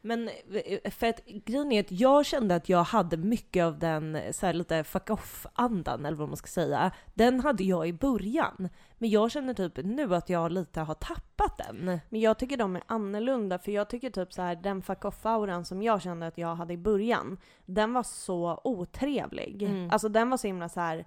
Men 0.02 0.30
eh, 0.54 0.92
för 0.92 1.08
att 1.08 1.26
grejen 1.26 1.72
är 1.72 1.80
att 1.80 1.92
jag 1.92 2.26
kände 2.26 2.56
att 2.56 2.70
jag 2.70 2.84
hade 2.84 3.18
mycket 3.18 3.64
av 3.64 3.80
den 3.80 4.18
så 4.32 4.46
här, 4.46 4.54
lite 4.54 4.84
fuck 4.84 5.10
off-andan, 5.10 6.06
eller 6.06 6.18
vad 6.18 6.28
man 6.28 6.38
ska 6.38 6.48
säga. 6.48 6.92
Den 7.14 7.40
hade 7.40 7.64
jag 7.64 7.88
i 7.88 7.94
början. 7.94 8.70
Men 8.98 9.10
jag 9.10 9.32
känner 9.32 9.54
typ 9.54 9.78
nu 9.84 10.16
att 10.16 10.30
jag 10.30 10.52
lite 10.52 10.82
har 10.82 10.94
tappat 10.94 11.58
den. 11.58 12.00
Men 12.10 12.22
jag 12.22 12.40
tycker 12.40 12.58
de 12.58 12.76
är 12.76 12.84
annorlunda, 12.88 13.60
för 13.60 13.72
jag 13.72 13.90
tycker 13.90 14.10
typ 14.10 14.34
så 14.34 14.42
här 14.42 14.56
den 14.56 14.82
fuck 14.82 15.06
off-auran 15.06 15.66
som 15.66 15.82
jag 15.82 16.02
kände 16.02 16.28
att 16.28 16.38
jag 16.38 16.56
hade 16.56 16.74
i 16.74 16.78
början, 16.78 17.38
den 17.66 17.94
var 17.94 18.04
så 18.04 18.62
otrevlig. 18.64 19.64
Mm. 19.64 19.90
Alltså 19.92 20.10
den 20.10 20.30
var 20.30 20.38
så 20.38 20.48
himla 20.48 20.70
så 20.70 20.80
här. 20.80 21.06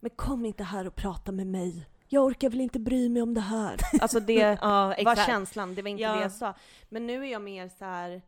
men 0.00 0.10
kom 0.10 0.44
inte 0.44 0.64
här 0.64 0.86
och 0.86 0.94
prata 0.94 1.32
med 1.32 1.46
mig 1.46 1.86
jag 2.12 2.24
orkar 2.24 2.50
väl 2.50 2.60
inte 2.60 2.78
bry 2.78 3.08
mig 3.08 3.22
om 3.22 3.34
det 3.34 3.40
här. 3.40 3.76
Alltså 4.00 4.20
det 4.20 4.58
ja, 4.62 4.86
var 5.04 5.26
känslan, 5.26 5.74
det 5.74 5.82
var 5.82 5.88
inte 5.88 6.02
Ja. 6.02 6.12
det 6.14 6.22
jag 6.22 6.32
sa. 6.32 6.54
Men 6.88 7.06
nu 7.06 7.26
är 7.26 7.32
jag 7.32 7.42
mer 7.42 7.68
så 7.68 7.84
här. 7.84 8.22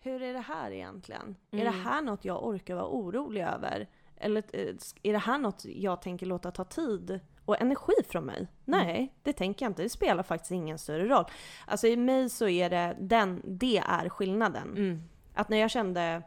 hur 0.00 0.22
är 0.22 0.32
det 0.32 0.40
här 0.40 0.70
egentligen? 0.70 1.36
Är 1.50 1.58
Mm. 1.60 1.72
det 1.72 1.78
här 1.80 2.02
något 2.02 2.24
jag 2.24 2.46
orkar 2.46 2.74
vara 2.74 2.86
orolig 2.88 3.42
över? 3.42 3.88
Eller 4.16 4.42
eh, 4.52 4.74
är 5.02 5.12
det 5.12 5.18
här 5.18 5.38
något 5.38 5.64
jag 5.64 6.02
tänker 6.02 6.26
låta 6.26 6.50
ta 6.50 6.64
tid 6.64 7.20
och 7.44 7.60
energi 7.60 7.92
från 8.08 8.24
mig? 8.24 8.46
Nej, 8.64 9.14
det 9.22 9.32
tänker 9.32 9.64
jag 9.66 9.70
inte. 9.70 9.82
Det 9.82 9.88
spelar 9.88 10.22
faktiskt 10.22 10.50
ingen 10.50 10.78
större 10.78 11.08
roll. 11.08 11.24
Alltså 11.66 11.86
i 11.86 11.96
mig 11.96 12.30
så 12.30 12.48
är 12.48 12.70
det 12.70 12.96
den, 13.00 13.42
det 13.44 13.78
är 13.78 14.08
skillnaden. 14.08 14.68
Mm. 14.70 15.02
Att 15.34 15.48
när 15.48 15.56
jag 15.56 15.70
kände 15.70 16.22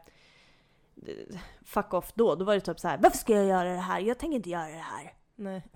eh, 1.06 1.38
fuck 1.64 1.94
off 1.94 2.12
då, 2.14 2.34
då 2.34 2.44
var 2.44 2.54
det 2.54 2.60
typ 2.60 2.80
så 2.80 2.88
här: 2.88 2.98
varför 3.02 3.18
ska 3.18 3.34
jag 3.34 3.46
göra 3.46 3.68
det 3.72 3.80
här? 3.80 4.00
Jag 4.00 4.18
tänker 4.18 4.36
inte 4.36 4.50
göra 4.50 4.68
det 4.68 4.84
här. 4.84 5.12
Nej. 5.36 5.62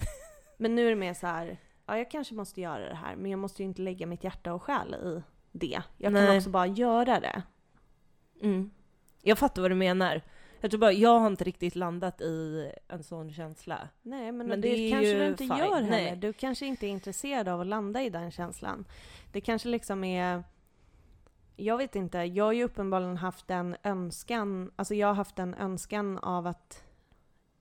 Men 0.65 0.75
nu 0.75 0.87
är 0.87 0.91
det 0.91 0.97
mer 0.97 1.15
så 1.15 1.27
här, 1.27 1.59
ja 1.87 1.99
jag 1.99 2.11
kanske 2.11 2.35
måste 2.35 2.61
göra 2.61 2.89
det 2.89 2.95
här 2.95 3.17
men 3.17 3.31
jag 3.31 3.39
måste 3.39 3.63
ju 3.63 3.69
inte 3.69 3.83
lägga 3.83 4.07
mitt 4.07 4.25
hjärta 4.25 4.55
och 4.55 4.63
själ 4.63 4.95
i 4.95 5.23
det. 5.53 5.83
Jag 5.97 6.15
kan 6.15 6.25
Nej. 6.25 6.37
också 6.37 6.51
bara 6.51 6.67
göra 6.67 7.21
det. 7.21 7.43
Mm. 8.43 8.71
Jag 9.23 9.39
fattar 9.39 9.63
vad 9.63 9.71
du 9.71 9.75
menar. 9.75 10.23
Jag 10.61 10.71
tror 10.71 10.81
bara, 10.81 10.93
jag 10.93 11.19
har 11.19 11.27
inte 11.27 11.45
riktigt 11.45 11.77
landat 11.77 12.21
i 12.21 12.71
en 12.89 13.03
sån 13.03 13.33
känsla. 13.33 13.89
Nej 14.03 14.33
men, 14.33 14.47
Men 14.47 14.61
det, 14.61 14.69
det 14.69 14.91
kanske 14.91 15.15
du 15.15 15.27
inte 15.27 15.39
fine. 15.45 15.57
gör 15.57 15.75
heller. 15.75 15.91
Nej. 15.91 16.17
Du 16.17 16.33
kanske 16.33 16.67
inte 16.67 16.87
är 16.87 16.91
intresserad 16.91 17.49
av 17.49 17.61
att 17.61 17.67
landa 17.67 18.03
i 18.03 18.11
den 18.11 18.31
känslan. 18.31 18.85
Det 19.33 19.41
kanske 19.41 19.69
liksom 19.69 20.05
är 20.05 20.45
jag 21.57 21.77
vet 21.77 21.97
inte, 21.97 22.19
jag 22.19 22.45
har 22.45 22.53
ju 22.53 22.65
uppenbarligen 22.65 23.17
haft 23.17 23.51
en 23.51 23.77
önskan, 23.83 24.71
alltså 24.77 24.95
jag 24.95 25.07
har 25.07 25.15
haft 25.15 25.39
en 25.39 25.55
önskan 25.55 26.19
av 26.19 26.47
att 26.47 26.85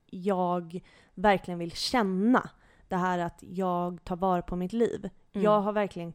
jag 0.06 0.80
verkligen 1.14 1.58
vill 1.58 1.72
känna 1.72 2.50
det 2.88 2.96
här 2.96 3.18
att 3.18 3.38
jag 3.40 4.04
tar 4.04 4.16
vara 4.16 4.42
på 4.42 4.56
mitt 4.56 4.72
liv. 4.72 5.10
Mm. 5.32 5.44
Jag 5.44 5.60
har 5.60 5.72
verkligen 5.72 6.12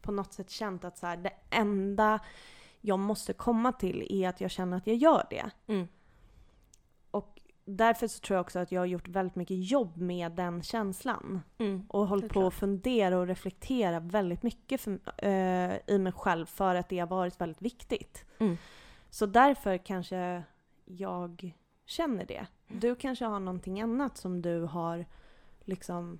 på 0.00 0.12
något 0.12 0.32
sätt 0.32 0.50
känt 0.50 0.84
att 0.84 0.98
så 0.98 1.06
här, 1.06 1.16
det 1.16 1.32
enda 1.50 2.20
jag 2.80 2.98
måste 2.98 3.32
komma 3.32 3.72
till 3.72 4.06
är 4.10 4.28
att 4.28 4.40
jag 4.40 4.50
känner 4.50 4.76
att 4.76 4.86
jag 4.86 4.96
gör 4.96 5.26
det. 5.30 5.50
Mm. 5.66 5.88
Och 7.10 7.40
därför 7.64 8.06
så 8.06 8.20
tror 8.20 8.34
jag 8.34 8.40
också 8.40 8.58
att 8.58 8.72
jag 8.72 8.80
har 8.80 8.86
gjort 8.86 9.08
väldigt 9.08 9.36
mycket 9.36 9.70
jobb 9.70 9.96
med 9.96 10.32
den 10.32 10.62
känslan. 10.62 11.40
Mm. 11.58 11.86
Och 11.88 12.06
hållit 12.06 12.32
på 12.32 12.46
att 12.46 12.54
fundera 12.54 13.18
och 13.18 13.26
reflektera 13.26 14.00
väldigt 14.00 14.42
mycket 14.42 14.80
för, 14.80 14.98
eh, 15.18 15.76
i 15.86 15.98
mig 15.98 16.12
själv 16.12 16.46
för 16.46 16.74
att 16.74 16.88
det 16.88 16.98
har 16.98 17.06
varit 17.06 17.40
väldigt 17.40 17.62
viktigt. 17.62 18.24
Mm. 18.38 18.56
Så 19.10 19.26
därför 19.26 19.78
kanske 19.78 20.42
jag 20.84 21.54
känner 21.84 22.26
det. 22.26 22.46
Du 22.68 22.94
kanske 22.94 23.24
har 23.24 23.40
någonting 23.40 23.80
annat 23.80 24.16
som 24.16 24.42
du 24.42 24.62
har 24.62 25.06
liksom... 25.66 26.18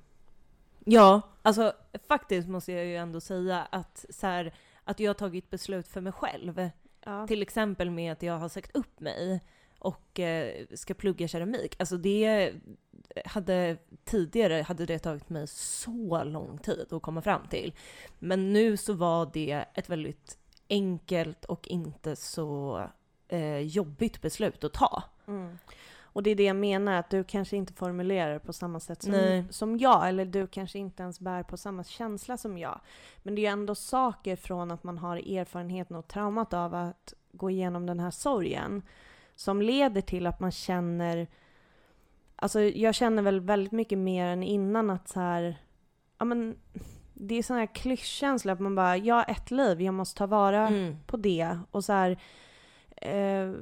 Ja, 0.84 1.20
alltså 1.42 1.72
faktiskt 2.08 2.48
måste 2.48 2.72
jag 2.72 2.86
ju 2.86 2.96
ändå 2.96 3.20
säga 3.20 3.68
att, 3.70 4.04
så 4.10 4.26
här, 4.26 4.54
att 4.84 5.00
jag 5.00 5.08
har 5.08 5.14
tagit 5.14 5.50
beslut 5.50 5.88
för 5.88 6.00
mig 6.00 6.12
själv. 6.12 6.70
Ja. 7.04 7.26
Till 7.26 7.42
exempel 7.42 7.90
med 7.90 8.12
att 8.12 8.22
jag 8.22 8.38
har 8.38 8.48
sagt 8.48 8.76
upp 8.76 9.00
mig 9.00 9.40
och 9.78 10.20
eh, 10.20 10.66
ska 10.74 10.94
plugga 10.94 11.28
keramik. 11.28 11.76
Alltså 11.78 11.96
det 11.96 12.52
hade 13.24 13.76
tidigare 14.04 14.62
hade 14.62 14.86
det 14.86 14.98
tagit 14.98 15.28
mig 15.28 15.46
så 15.46 16.24
lång 16.24 16.58
tid 16.58 16.92
att 16.92 17.02
komma 17.02 17.22
fram 17.22 17.48
till. 17.48 17.74
Men 18.18 18.52
nu 18.52 18.76
så 18.76 18.92
var 18.92 19.30
det 19.32 19.64
ett 19.74 19.90
väldigt 19.90 20.38
enkelt 20.68 21.44
och 21.44 21.68
inte 21.68 22.16
så 22.16 22.82
eh, 23.28 23.58
jobbigt 23.58 24.22
beslut 24.22 24.64
att 24.64 24.72
ta. 24.72 25.02
Mm. 25.26 25.58
Och 26.16 26.22
det 26.22 26.30
är 26.30 26.34
det 26.34 26.44
jag 26.44 26.56
menar, 26.56 26.92
att 26.92 27.10
du 27.10 27.24
kanske 27.24 27.56
inte 27.56 27.72
formulerar 27.72 28.38
på 28.38 28.52
samma 28.52 28.80
sätt 28.80 29.02
som, 29.02 29.12
Nej. 29.12 29.44
som 29.50 29.78
jag, 29.78 30.08
eller 30.08 30.24
du 30.24 30.46
kanske 30.46 30.78
inte 30.78 31.02
ens 31.02 31.20
bär 31.20 31.42
på 31.42 31.56
samma 31.56 31.84
känsla 31.84 32.36
som 32.36 32.58
jag. 32.58 32.80
Men 33.22 33.34
det 33.34 33.40
är 33.40 33.42
ju 33.42 33.48
ändå 33.48 33.74
saker 33.74 34.36
från 34.36 34.70
att 34.70 34.84
man 34.84 34.98
har 34.98 35.16
erfarenheten 35.16 35.96
och 35.96 36.08
traumat 36.08 36.54
av 36.54 36.74
att 36.74 37.14
gå 37.32 37.50
igenom 37.50 37.86
den 37.86 38.00
här 38.00 38.10
sorgen 38.10 38.82
som 39.34 39.62
leder 39.62 40.00
till 40.00 40.26
att 40.26 40.40
man 40.40 40.52
känner 40.52 41.26
Alltså 42.36 42.60
jag 42.60 42.94
känner 42.94 43.22
väl 43.22 43.40
väldigt 43.40 43.72
mycket 43.72 43.98
mer 43.98 44.26
än 44.26 44.42
innan 44.42 44.90
att 44.90 45.08
så 45.08 45.20
här, 45.20 45.56
ja 46.18 46.24
men 46.24 46.56
det 47.14 47.34
är 47.34 47.42
sån 47.42 47.56
här 47.56 47.66
klyschkänsla 47.74 48.52
att 48.52 48.60
man 48.60 48.74
bara, 48.74 48.96
jag 48.96 49.14
har 49.14 49.24
ett 49.30 49.50
liv, 49.50 49.82
jag 49.82 49.94
måste 49.94 50.18
ta 50.18 50.26
vara 50.26 50.68
Mm. 50.68 50.96
på 51.06 51.16
det. 51.16 51.58
Och 51.70 51.84
så 51.84 51.92
här, 51.92 52.18
eh, 52.96 53.52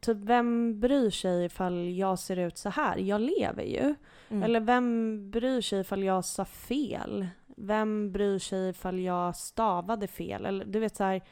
typ 0.00 0.16
vem 0.16 0.80
bryr 0.80 1.10
sig 1.10 1.44
ifall 1.44 1.88
jag 1.96 2.18
ser 2.18 2.36
ut 2.36 2.58
så 2.58 2.68
här? 2.68 2.96
Jag 2.96 3.20
lever 3.20 3.62
ju. 3.62 3.94
Mm. 4.28 4.42
Eller 4.42 4.60
vem 4.60 5.30
bryr 5.30 5.60
sig 5.60 5.80
ifall 5.80 6.02
jag 6.02 6.24
sa 6.24 6.44
fel? 6.44 7.26
Vem 7.56 8.12
bryr 8.12 8.38
sig 8.38 8.68
ifall 8.68 9.00
jag 9.00 9.36
stavade 9.36 10.06
fel? 10.06 10.46
Eller 10.46 10.64
du 10.64 10.78
vet 10.80 10.96
så 10.96 11.04
här, 11.04 11.22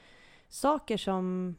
saker 0.49 0.97
som 0.97 1.57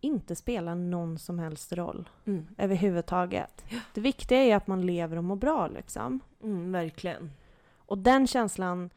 inte 0.00 0.34
spelar 0.36 0.74
någon 0.74 1.18
som 1.18 1.38
helst 1.38 1.72
roll 1.72 2.08
Mm. 2.24 2.46
överhuvudtaget. 2.58 3.64
Det 3.94 4.00
viktiga 4.00 4.38
är 4.38 4.56
att 4.56 4.66
man 4.66 4.86
lever 4.86 5.16
och 5.16 5.24
mår 5.24 5.36
bra 5.36 5.68
liksom. 5.68 6.20
Mm, 6.42 6.72
verkligen. 6.72 7.30
Och 7.76 7.98
den 7.98 8.26
känslan, 8.26 8.90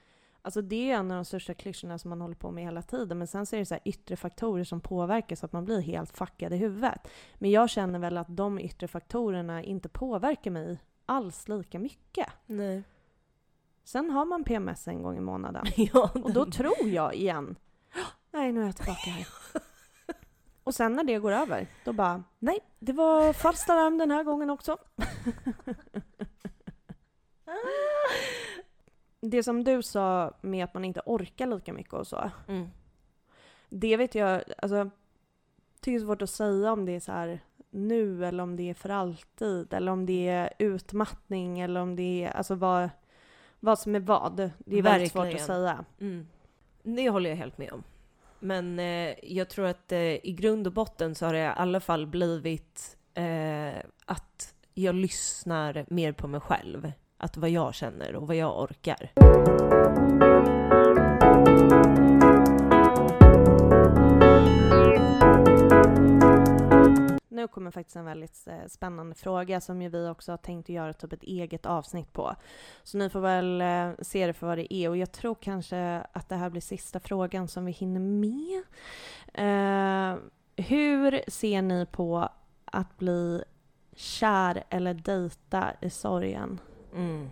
alltså 0.49 0.61
det 0.61 0.91
är 0.91 0.95
en 0.95 1.11
av 1.11 1.15
de 1.17 1.25
största 1.25 1.53
klyschorna 1.53 1.97
som 1.97 2.09
man 2.09 2.21
håller 2.21 2.35
på 2.35 2.51
med 2.51 2.63
hela 2.63 2.81
tiden. 2.81 3.17
Men 3.17 3.27
sen 3.27 3.45
så 3.45 3.55
är 3.55 3.59
det 3.59 3.65
så 3.65 3.73
här 3.73 3.81
yttre 3.85 4.15
faktorer 4.15 4.63
som 4.63 4.81
påverkar 4.81 5.35
så 5.35 5.45
att 5.45 5.51
man 5.53 5.65
blir 5.65 5.81
helt 5.81 6.17
fuckad 6.17 6.53
i 6.53 6.57
huvudet. 6.57 7.07
Men 7.35 7.51
jag 7.51 7.69
känner 7.69 7.99
väl 7.99 8.17
att 8.17 8.27
de 8.29 8.59
yttre 8.59 8.87
faktorerna 8.87 9.63
inte 9.63 9.89
påverkar 9.89 10.51
mig 10.51 10.79
alls 11.05 11.47
lika 11.47 11.79
mycket. 11.79 12.27
Nej. 12.45 12.83
Sen 13.83 14.09
har 14.09 14.25
man 14.25 14.43
PMS 14.43 14.87
en 14.87 15.03
gång 15.03 15.17
i 15.17 15.21
månaden. 15.21 15.65
ja, 15.77 16.09
Och 16.13 16.33
då 16.33 16.43
den- 16.43 16.51
tror 16.51 16.87
jag 16.89 17.15
igen, 17.15 17.55
nej 18.31 18.51
nu 18.51 18.61
är 18.61 18.65
jag 18.65 18.75
tillbaka 18.75 19.09
här. 19.09 19.27
Och 20.63 20.75
sen 20.75 20.93
när 20.93 21.03
det 21.03 21.19
går 21.19 21.31
över, 21.31 21.67
då 21.85 21.93
bara, 21.93 22.23
nej 22.39 22.59
det 22.79 22.93
var 22.93 23.33
falskt 23.33 23.69
alarm 23.69 23.97
den 23.97 24.11
här 24.11 24.23
gången 24.23 24.49
också. 24.49 24.77
Det 29.29 29.43
som 29.43 29.63
du 29.63 29.81
sa 29.81 30.33
med 30.41 30.63
att 30.63 30.73
man 30.73 30.85
inte 30.85 31.01
orkar 31.05 31.47
lika 31.47 31.73
mycket 31.73 31.93
och 31.93 32.07
så. 32.07 32.31
Mm. 32.47 32.69
Det 33.69 33.97
vet 33.97 34.15
jag, 34.15 34.43
alltså, 34.57 34.89
tycker 35.81 35.91
det 35.91 36.03
är 36.03 36.05
svårt 36.05 36.21
att 36.21 36.29
säga 36.29 36.71
om 36.71 36.85
det 36.85 36.91
är 36.91 36.99
så 36.99 37.11
här 37.11 37.39
nu 37.69 38.25
eller 38.25 38.43
om 38.43 38.55
det 38.55 38.69
är 38.69 38.73
för 38.73 38.89
alltid. 38.89 39.73
Eller 39.73 39.91
om 39.91 40.05
det 40.05 40.27
är 40.27 40.53
utmattning 40.59 41.59
eller 41.59 41.79
om 41.79 41.95
det 41.95 42.23
är, 42.23 42.31
alltså 42.31 42.55
vad, 42.55 42.89
vad 43.59 43.79
som 43.79 43.95
är 43.95 43.99
vad. 43.99 44.51
Det 44.57 44.77
är 44.77 44.81
väldigt 44.81 45.11
svårt 45.11 45.21
att 45.21 45.25
Verkligen. 45.25 45.45
säga. 45.45 45.85
Mm. 45.99 46.27
Det 46.83 47.09
håller 47.09 47.29
jag 47.29 47.37
helt 47.37 47.57
med 47.57 47.71
om. 47.71 47.83
Men 48.39 48.79
eh, 48.79 49.15
jag 49.23 49.49
tror 49.49 49.65
att 49.65 49.91
eh, 49.91 50.25
i 50.25 50.35
grund 50.39 50.67
och 50.67 50.73
botten 50.73 51.15
så 51.15 51.25
har 51.25 51.33
det 51.33 51.39
i 51.39 51.45
alla 51.45 51.79
fall 51.79 52.07
blivit 52.07 52.97
eh, 53.13 53.79
att 54.05 54.55
jag 54.73 54.95
lyssnar 54.95 55.85
mer 55.87 56.11
på 56.11 56.27
mig 56.27 56.39
själv. 56.39 56.91
Att 57.21 57.37
vad 57.37 57.49
jag 57.49 57.75
känner 57.75 58.15
och 58.15 58.27
vad 58.27 58.35
jag 58.35 58.61
orkar. 58.61 59.11
Nu 67.29 67.47
kommer 67.47 67.71
faktiskt 67.71 67.95
en 67.95 68.05
väldigt 68.05 68.47
eh, 68.47 68.67
spännande 68.67 69.15
fråga 69.15 69.61
som 69.61 69.81
ju 69.81 69.89
vi 69.89 70.07
också 70.07 70.31
har 70.31 70.37
tänkt 70.37 70.65
att 70.65 70.69
göra 70.69 70.93
typ 70.93 71.13
ett 71.13 71.23
eget 71.23 71.65
avsnitt 71.65 72.13
på. 72.13 72.35
Så 72.83 72.97
ni 72.97 73.09
får 73.09 73.19
väl 73.19 73.61
eh, 73.61 73.91
se 74.01 74.27
det 74.27 74.33
för 74.33 74.47
vad 74.47 74.57
det 74.57 74.73
är 74.73 74.89
och 74.89 74.97
jag 74.97 75.11
tror 75.11 75.35
kanske 75.35 76.03
att 76.11 76.29
det 76.29 76.35
här 76.35 76.49
blir 76.49 76.61
sista 76.61 76.99
frågan 76.99 77.47
som 77.47 77.65
vi 77.65 77.71
hinner 77.71 77.99
med. 77.99 78.63
Uh, 79.39 80.19
hur 80.55 81.21
ser 81.27 81.61
ni 81.61 81.85
på 81.85 82.29
att 82.65 82.97
bli 82.97 83.43
kär 83.95 84.63
eller 84.69 84.93
dejta 84.93 85.71
i 85.81 85.89
sorgen? 85.89 86.59
Mm. 86.95 87.29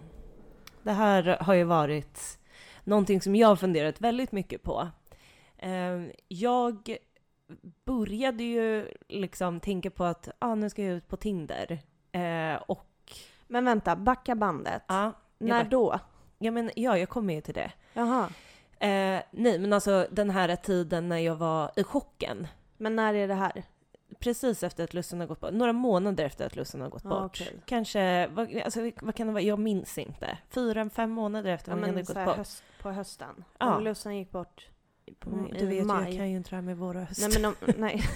Det 0.84 0.92
här 0.92 1.38
har 1.42 1.54
ju 1.54 1.64
varit 1.64 2.40
någonting 2.84 3.22
som 3.22 3.36
jag 3.36 3.48
har 3.48 3.56
funderat 3.56 4.02
väldigt 4.02 4.32
mycket 4.32 4.64
på. 4.64 4.88
Eh, 5.58 6.02
jag 6.28 6.98
började 7.86 8.44
ju 8.44 8.92
liksom 9.08 9.60
tänka 9.60 9.90
på 9.90 10.04
att 10.04 10.30
ah, 10.40 10.56
nu 10.56 10.70
ska 10.70 10.84
jag 10.84 10.94
ut 10.96 11.08
på 11.08 11.18
Tinder. 11.18 11.80
Eh, 12.12 12.56
och 12.68 13.14
Men 13.48 13.66
vänta, 13.66 13.96
backa 13.96 14.36
bandet. 14.36 14.84
ja, 14.88 15.12
När 15.38 15.64
back- 15.64 15.72
då? 15.72 16.00
ja, 16.38 16.52
men, 16.52 16.72
ja, 16.76 16.98
jag 16.98 17.10
kommer 17.10 17.34
ju 17.34 17.42
till 17.42 17.54
det. 17.54 17.72
Jaha. 17.94 18.30
Eh, 18.80 19.22
nej, 19.32 19.60
men 19.60 19.74
alltså 19.74 20.08
den 20.12 20.30
här 20.30 20.56
tiden 20.56 21.10
när 21.10 21.18
jag 21.18 21.36
var 21.36 21.72
i 21.76 21.84
chocken. 21.84 22.48
Men 22.78 22.96
när 22.96 23.14
är 23.14 23.28
det 23.28 23.34
här? 23.34 23.64
Precis 24.20 24.64
efter 24.64 24.84
att 24.84 24.94
lusten 24.94 25.20
har 25.20 25.28
gått 25.28 25.40
bort. 25.40 25.54
Några 25.54 25.74
månader 25.74 26.24
efter 26.26 26.46
att 26.46 26.56
lusten 26.56 26.82
har 26.82 26.90
gått 26.90 27.06
Ah, 27.06 27.10
bort. 27.10 27.26
okej. 27.42 27.60
Kanske, 27.66 28.28
vad, 28.28 28.56
alltså, 28.58 28.92
vad 29.02 29.16
kan 29.16 29.28
det 29.28 29.34
vara? 29.34 29.44
Jag 29.44 29.60
minns 29.60 29.98
inte. 29.98 30.38
Fyra, 30.50 30.90
fem 30.90 31.12
månader 31.12 31.52
efter 31.52 31.72
Ja, 31.72 31.76
att 31.76 31.82
den 31.82 31.90
hade 31.90 31.96
men 31.96 32.06
gått 32.26 32.26
bort. 32.26 32.38
höst, 32.38 32.64
på 32.82 32.92
hösten. 32.92 33.44
Ja. 33.60 33.76
Om 33.76 33.84
Lussan 33.84 34.18
gick 34.18 34.32
bort 34.32 34.68
på, 35.20 35.30
Mm, 35.30 35.56
i 35.56 35.60
du 35.60 35.66
vet 35.68 35.86
maj. 35.86 36.06
jag 36.10 36.18
kan 36.18 36.30
ju 36.30 36.38
inte 36.38 36.50
det 36.50 36.56
här 36.56 36.64
med 36.64 36.78
vår 36.78 36.94
höst. 36.94 37.22
Nej 37.22 37.30
men 37.42 37.46
om, 37.46 37.56
nej. 37.78 38.02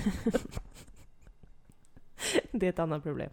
Det 2.52 2.66
är 2.66 2.70
ett 2.70 2.80
annat 2.80 3.04
problem. 3.04 3.30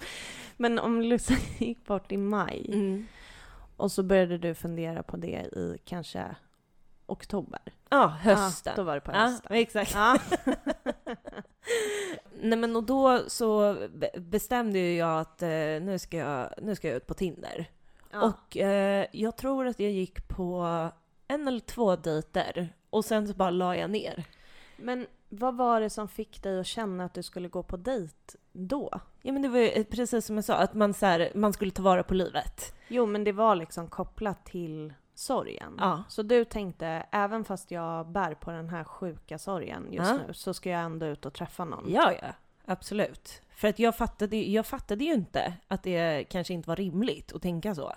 men 0.56 0.78
om 0.78 1.02
Lussan 1.02 1.36
gick 1.58 1.84
bort 1.86 2.12
i 2.12 2.16
maj 2.16 2.70
Mm. 2.72 3.06
och 3.76 3.92
så 3.92 4.02
började 4.02 4.38
du 4.38 4.54
fundera 4.54 5.02
på 5.02 5.16
det 5.16 5.28
i 5.52 5.78
kanske 5.84 6.36
oktober. 7.06 7.60
Ja, 7.88 8.06
hösten. 8.06 8.72
Ja, 8.76 8.76
då 8.76 8.82
var 8.86 8.94
det 8.94 9.00
på 9.00 9.12
Ja, 9.12 9.18
hösten. 9.18 9.52
exakt. 9.56 9.94
Nej 12.40 12.58
men 12.58 12.76
och 12.76 12.84
då 12.84 13.20
så 13.28 13.76
be- 13.94 14.20
bestämde 14.20 14.78
ju 14.78 14.96
jag 14.96 15.20
att 15.20 15.42
eh, 15.42 15.48
nu, 15.80 15.98
ska 15.98 16.16
jag, 16.16 16.48
nu 16.62 16.74
ska 16.74 16.88
jag 16.88 16.96
ut 16.96 17.06
på 17.06 17.14
Tinder. 17.14 17.70
Ja. 18.12 18.22
Och 18.22 18.56
eh, 18.56 19.06
jag 19.12 19.36
tror 19.36 19.66
att 19.66 19.80
jag 19.80 19.90
gick 19.90 20.28
på 20.28 20.64
en 21.28 21.48
eller 21.48 21.60
två 21.60 21.96
dejter 21.96 22.68
och 22.90 23.04
sen 23.04 23.28
så 23.28 23.34
bara 23.34 23.50
la 23.50 23.76
jag 23.76 23.90
ner. 23.90 24.24
Men 24.76 25.06
vad 25.28 25.56
var 25.56 25.80
det 25.80 25.90
som 25.90 26.08
fick 26.08 26.42
dig 26.42 26.60
att 26.60 26.66
känna 26.66 27.04
att 27.04 27.14
du 27.14 27.22
skulle 27.22 27.48
gå 27.48 27.62
på 27.62 27.76
dejt 27.76 28.14
då? 28.52 29.00
Ja 29.22 29.32
men 29.32 29.42
det 29.42 29.48
var 29.48 29.58
ju 29.58 29.68
eh, 29.68 29.84
precis 29.84 30.26
som 30.26 30.36
jag 30.36 30.44
sa, 30.44 30.54
att 30.54 30.74
man, 30.74 30.94
så 30.94 31.06
här, 31.06 31.32
man 31.34 31.52
skulle 31.52 31.70
ta 31.70 31.82
vara 31.82 32.02
på 32.02 32.14
livet. 32.14 32.74
Jo 32.88 33.06
men 33.06 33.24
det 33.24 33.32
var 33.32 33.56
liksom 33.56 33.88
kopplat 33.88 34.46
till 34.46 34.92
sorgen. 35.18 35.76
Ja. 35.78 36.04
Så 36.08 36.22
du 36.22 36.44
tänkte, 36.44 36.86
även 37.12 37.44
fast 37.44 37.70
jag 37.70 38.08
bär 38.08 38.34
på 38.34 38.50
den 38.50 38.68
här 38.68 38.84
sjuka 38.84 39.38
sorgen 39.38 39.92
just 39.92 40.10
Ja. 40.10 40.18
nu 40.26 40.34
så 40.34 40.54
ska 40.54 40.70
jag 40.70 40.80
ändå 40.80 41.06
ut 41.06 41.26
och 41.26 41.34
träffa 41.34 41.64
någon. 41.64 41.84
Ja, 41.88 42.12
ja. 42.22 42.28
Absolut. 42.64 43.42
För 43.50 43.68
att 43.68 43.78
jag 43.78 43.96
fattade, 43.96 44.36
jag 44.36 44.66
fattade 44.66 45.04
ju 45.04 45.12
inte 45.12 45.54
att 45.68 45.82
det 45.82 46.24
kanske 46.24 46.54
inte 46.54 46.68
var 46.68 46.76
rimligt 46.76 47.32
att 47.32 47.42
tänka 47.42 47.74
så. 47.74 47.92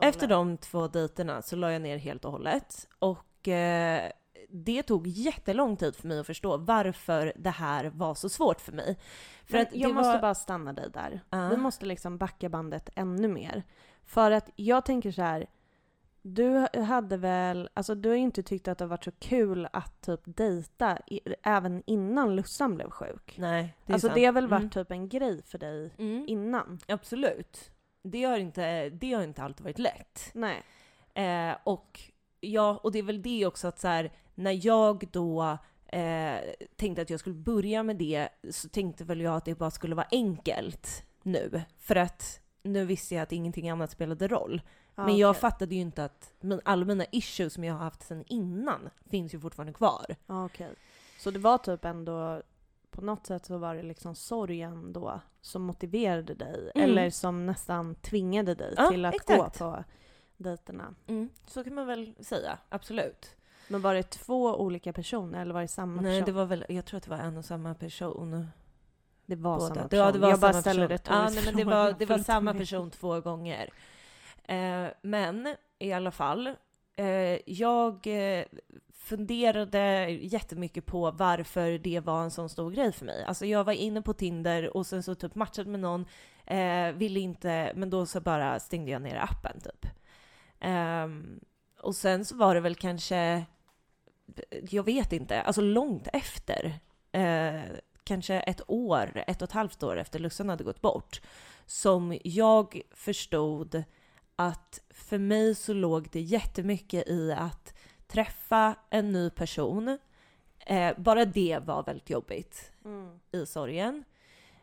Efter 0.00 0.26
de 0.26 0.56
två 0.56 0.88
dejterna 0.88 1.42
så 1.42 1.56
la 1.56 1.72
jag 1.72 1.82
ner 1.82 1.96
helt 1.96 2.24
och 2.24 2.32
hållet. 2.32 2.88
Och 2.98 3.48
eh, 3.48 4.10
det 4.48 4.82
tog 4.82 5.06
jättelång 5.06 5.76
tid 5.76 5.96
för 5.96 6.08
mig 6.08 6.18
att 6.18 6.26
förstå 6.26 6.56
varför 6.56 7.32
det 7.36 7.50
här 7.50 7.84
var 7.84 8.14
så 8.14 8.28
svårt 8.28 8.60
för 8.60 8.72
mig. 8.72 8.98
För 9.44 9.52
Men 9.52 9.62
att 9.62 9.74
jag 9.74 9.94
måste 9.94 10.12
var... 10.12 10.18
bara 10.18 10.34
stanna 10.34 10.72
dig 10.72 10.90
där. 10.90 11.20
Ja. 11.30 11.48
Vi 11.48 11.56
måste 11.56 11.86
liksom 11.86 12.18
backa 12.18 12.48
bandet 12.48 12.90
ännu 12.96 13.28
mer. 13.28 13.62
För 14.04 14.30
att 14.30 14.50
jag 14.56 14.84
tänker 14.84 15.12
så 15.12 15.22
här. 15.22 15.46
Du 16.28 16.66
hade 16.80 17.16
väl, 17.16 17.68
alltså 17.74 17.94
du 17.94 18.08
har 18.08 18.16
ju 18.16 18.22
inte 18.22 18.42
tyckt 18.42 18.68
att 18.68 18.78
det 18.78 18.84
har 18.84 18.88
varit 18.90 19.04
så 19.04 19.10
kul 19.10 19.68
att 19.72 20.00
typ 20.02 20.20
dejta 20.24 20.98
i, 21.06 21.20
även 21.42 21.82
innan 21.86 22.36
Lussan 22.36 22.74
blev 22.74 22.90
sjuk. 22.90 23.34
Nej, 23.38 23.76
det 23.86 23.92
är 23.92 23.94
alltså 23.94 24.08
sant. 24.08 24.14
det 24.14 24.24
har 24.24 24.32
väl 24.32 24.46
varit 24.48 24.60
Mm. 24.60 24.70
typ 24.70 24.90
en 24.90 25.08
grej 25.08 25.42
för 25.42 25.58
dig 25.58 25.90
Mm. 25.98 26.24
innan? 26.28 26.78
Absolut. 26.88 27.70
Det 28.02 28.24
har, 28.24 28.38
inte, 28.38 28.88
det 28.90 29.12
har 29.12 29.22
inte 29.22 29.42
alltid 29.42 29.64
varit 29.64 29.78
lätt. 29.78 30.30
Nej. 30.34 30.62
Eh, 31.14 31.56
och, 31.64 32.00
ja, 32.40 32.80
och 32.82 32.92
det 32.92 32.98
är 32.98 33.02
väl 33.02 33.22
det 33.22 33.46
också 33.46 33.68
att 33.68 33.78
så 33.78 33.88
här, 33.88 34.12
när 34.34 34.66
jag 34.66 35.08
då 35.12 35.58
eh, 35.86 36.36
tänkte 36.76 37.02
att 37.02 37.10
jag 37.10 37.20
skulle 37.20 37.34
börja 37.36 37.82
med 37.82 37.96
det 37.96 38.28
så 38.50 38.68
tänkte 38.68 39.04
väl 39.04 39.20
jag 39.20 39.36
att 39.36 39.44
det 39.44 39.54
bara 39.58 39.70
skulle 39.70 39.94
vara 39.94 40.06
enkelt 40.10 41.04
nu. 41.22 41.62
För 41.78 41.96
att 41.96 42.40
nu 42.62 42.84
visste 42.84 43.14
jag 43.14 43.22
att 43.22 43.32
ingenting 43.32 43.70
annat 43.70 43.90
spelade 43.90 44.28
roll. 44.28 44.60
Ja, 44.98 45.06
Men 45.06 45.16
jag 45.16 45.30
okej. 45.30 45.40
fattade 45.40 45.74
ju 45.74 45.80
inte 45.80 46.04
att 46.04 46.32
alla 46.64 46.84
mina 46.84 47.04
issues 47.12 47.52
som 47.54 47.64
jag 47.64 47.74
har 47.74 47.80
haft 47.84 48.02
sedan 48.02 48.24
innan 48.26 48.90
finns 49.10 49.34
ju 49.34 49.40
fortfarande 49.40 49.72
kvar. 49.72 50.06
Ja, 50.26 50.44
okej. 50.44 50.74
Så 51.18 51.30
det 51.30 51.38
var 51.38 51.58
typ 51.58 51.84
ändå, 51.84 52.42
på 52.90 53.00
något 53.02 53.26
sätt 53.26 53.46
så 53.46 53.58
var 53.58 53.74
det 53.74 53.82
liksom 53.82 54.14
sorgen 54.14 54.92
då 54.92 55.20
som 55.40 55.62
motiverade 55.62 56.34
dig, 56.34 56.70
Mm. 56.74 56.90
eller 56.90 57.10
som 57.10 57.46
nästan 57.46 57.94
tvingade 57.94 58.54
dig 58.54 58.74
Ja, 58.76 58.88
till 58.90 59.04
att 59.04 59.14
exakt. 59.14 59.58
gå 59.58 59.64
på 59.70 59.84
dejterna. 60.36 60.94
Så 61.46 61.64
kan 61.64 61.74
man 61.74 61.86
väl 61.86 62.14
säga, 62.20 62.58
absolut. 62.68 63.36
Men 63.68 63.80
var 63.82 63.94
det 63.94 64.02
två 64.02 64.56
olika 64.56 64.92
personer 64.92 65.42
eller 65.42 65.54
var 65.54 65.60
det 65.62 65.68
samma 65.68 66.02
Nej, 66.02 66.20
person? 66.20 66.26
det 66.26 66.32
var 66.40 66.46
väl, 66.46 66.64
jag 66.68 66.84
tror 66.84 66.98
att 66.98 67.04
det 67.04 67.10
var 67.10 67.18
en 67.18 67.36
och 67.36 67.44
samma 67.44 67.74
person. 67.74 68.46
Det 69.26 69.36
var 69.36 69.56
Båda. 69.58 69.68
samma 69.68 69.82
Det- 69.82 69.88
person. 69.88 69.98
Ja, 70.06 70.12
det 70.12 70.18
var 70.18 70.28
jag 70.30 70.40
bara 70.40 70.52
ställer 70.52 71.00
Ja, 71.04 71.28
nej, 71.30 71.42
men 71.44 71.56
det 71.56 71.64
var, 71.64 71.92
det 71.98 72.06
var 72.06 72.18
samma 72.18 72.54
person 72.54 72.90
två 72.90 73.20
gånger. 73.20 73.70
Eh, 74.48 74.86
men 75.02 75.54
i 75.78 75.92
alla 75.92 76.10
fall, 76.10 76.46
eh, 76.96 77.38
jag 77.46 78.06
eh, 78.06 78.44
funderade 78.92 80.08
jättemycket 80.10 80.86
på 80.86 81.10
varför 81.10 81.78
det 81.78 82.00
var 82.00 82.22
en 82.22 82.30
sån 82.30 82.48
stor 82.48 82.70
grej 82.70 82.92
för 82.92 83.04
mig. 83.06 83.24
Alltså 83.24 83.46
jag 83.46 83.64
var 83.64 83.72
inne 83.72 84.02
på 84.02 84.12
Tinder 84.12 84.76
och 84.76 84.86
sen 84.86 85.02
så 85.02 85.14
typ 85.14 85.34
matchade 85.34 85.70
med 85.70 85.80
någon, 85.80 86.06
eh, 86.46 86.92
ville 86.92 87.20
inte, 87.20 87.72
men 87.76 87.90
då 87.90 88.06
så 88.06 88.20
bara 88.20 88.60
stängde 88.60 88.90
jag 88.90 89.02
ner 89.02 89.16
appen 89.16 89.60
typ. 89.60 89.86
Ehm, 90.60 91.40
och 91.80 91.94
sen 91.94 92.24
så 92.24 92.36
var 92.36 92.54
det 92.54 92.60
väl 92.60 92.74
kanske, 92.74 93.44
jag 94.70 94.82
vet 94.82 95.12
inte, 95.12 95.42
alltså 95.42 95.60
långt 95.60 96.08
efter, 96.12 96.78
eh, 97.12 97.60
kanske 98.04 98.40
ett 98.40 98.60
år, 98.66 99.24
ett 99.26 99.42
och 99.42 99.48
ett 99.48 99.54
halvt 99.54 99.82
år 99.82 99.96
efter 99.96 100.18
Lussan 100.18 100.48
hade 100.48 100.64
gått 100.64 100.80
bort, 100.80 101.20
som 101.66 102.18
jag 102.24 102.80
förstod 102.90 103.84
att 104.36 104.80
för 104.90 105.18
mig 105.18 105.54
så 105.54 105.72
låg 105.72 106.08
det 106.12 106.20
jättemycket 106.20 107.08
i 107.08 107.32
att 107.32 107.74
träffa 108.06 108.74
en 108.90 109.12
ny 109.12 109.30
person. 109.30 109.98
Eh, 110.58 110.94
bara 110.98 111.24
det 111.24 111.58
var 111.64 111.82
väldigt 111.82 112.10
jobbigt 112.10 112.72
Mm. 112.84 113.18
i 113.32 113.46
sorgen. 113.46 114.04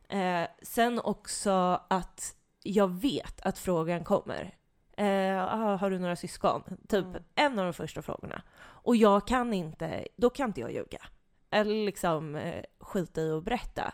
Eh, 0.09 0.47
sen 0.61 0.99
också 0.99 1.81
att 1.87 2.35
jag 2.63 2.87
vet 2.87 3.41
att 3.41 3.57
frågan 3.59 4.03
kommer. 4.03 4.55
Eh, 4.97 5.43
ah, 5.43 5.75
har 5.75 5.89
du 5.89 5.99
några 5.99 6.15
syskon? 6.15 6.63
Typ 6.87 7.05
Mm. 7.05 7.23
en 7.35 7.59
av 7.59 7.65
de 7.65 7.73
första 7.73 8.01
frågorna. 8.01 8.41
Och 8.59 8.95
jag 8.95 9.27
kan 9.27 9.53
inte, 9.53 10.07
då 10.15 10.29
kan 10.29 10.49
inte 10.49 10.61
jag 10.61 10.71
ljuga. 10.71 11.01
Eller 11.49 11.85
liksom 11.85 12.35
eh, 12.35 12.63
skita 12.79 13.21
i 13.21 13.31
att 13.31 13.43
berätta. 13.43 13.93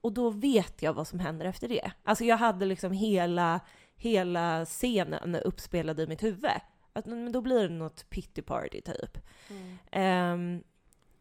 Och 0.00 0.12
då 0.12 0.30
vet 0.30 0.82
jag 0.82 0.92
vad 0.92 1.06
som 1.08 1.20
händer 1.20 1.46
efter 1.46 1.68
det. 1.68 1.90
Alltså 2.02 2.24
jag 2.24 2.36
hade 2.36 2.66
liksom 2.66 2.92
hela, 2.92 3.60
hela 3.98 4.64
scenen 4.64 5.34
uppspelad 5.34 6.00
i 6.00 6.06
mitt 6.06 6.22
huvud. 6.22 6.50
Att, 6.92 7.06
men 7.06 7.32
då 7.32 7.40
blir 7.40 7.68
det 7.68 7.74
något 7.74 8.10
pity 8.10 8.42
party 8.42 8.80
typ. 8.80 9.18
Mm. 9.50 9.78
Ehm, 9.90 10.62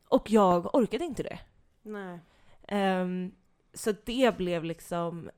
och 0.07 0.31
jag 0.31 0.75
orkade 0.75 1.05
inte 1.05 1.23
det. 1.23 1.39
Nej. 1.81 2.19
Ehm, 2.67 3.31
så 3.73 3.93
det 4.05 4.37
blev 4.37 4.63
liksom 4.63 5.29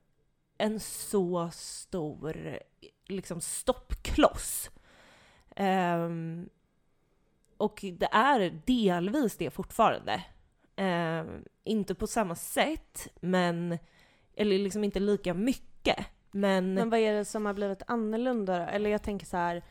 en 0.58 0.80
så 0.80 1.50
stor 1.54 2.60
liksom 3.06 3.42
stoppkloss. 3.42 4.70
Ehm, 5.56 6.50
och 7.58 7.80
det 7.94 8.10
är 8.12 8.62
delvis 8.66 9.38
det 9.38 9.50
fortfarande. 9.50 10.24
Ehm, 10.76 11.44
inte 11.64 11.96
på 11.96 12.08
samma 12.08 12.36
sätt, 12.36 13.08
men... 13.22 13.78
Eller 14.34 14.60
liksom 14.60 14.84
inte 14.84 15.00
lika 15.00 15.34
mycket. 15.34 16.06
Men... 16.32 16.74
Men 16.74 16.90
vad 16.90 17.00
är 17.00 17.14
det 17.14 17.26
som 17.26 17.46
har 17.46 17.54
blivit 17.54 17.82
annorlunda 17.88 18.60
då? 18.60 18.66
Eller 18.66 18.90
jag 18.90 19.04
tänker 19.04 19.26
så 19.26 19.38
här. 19.38 19.64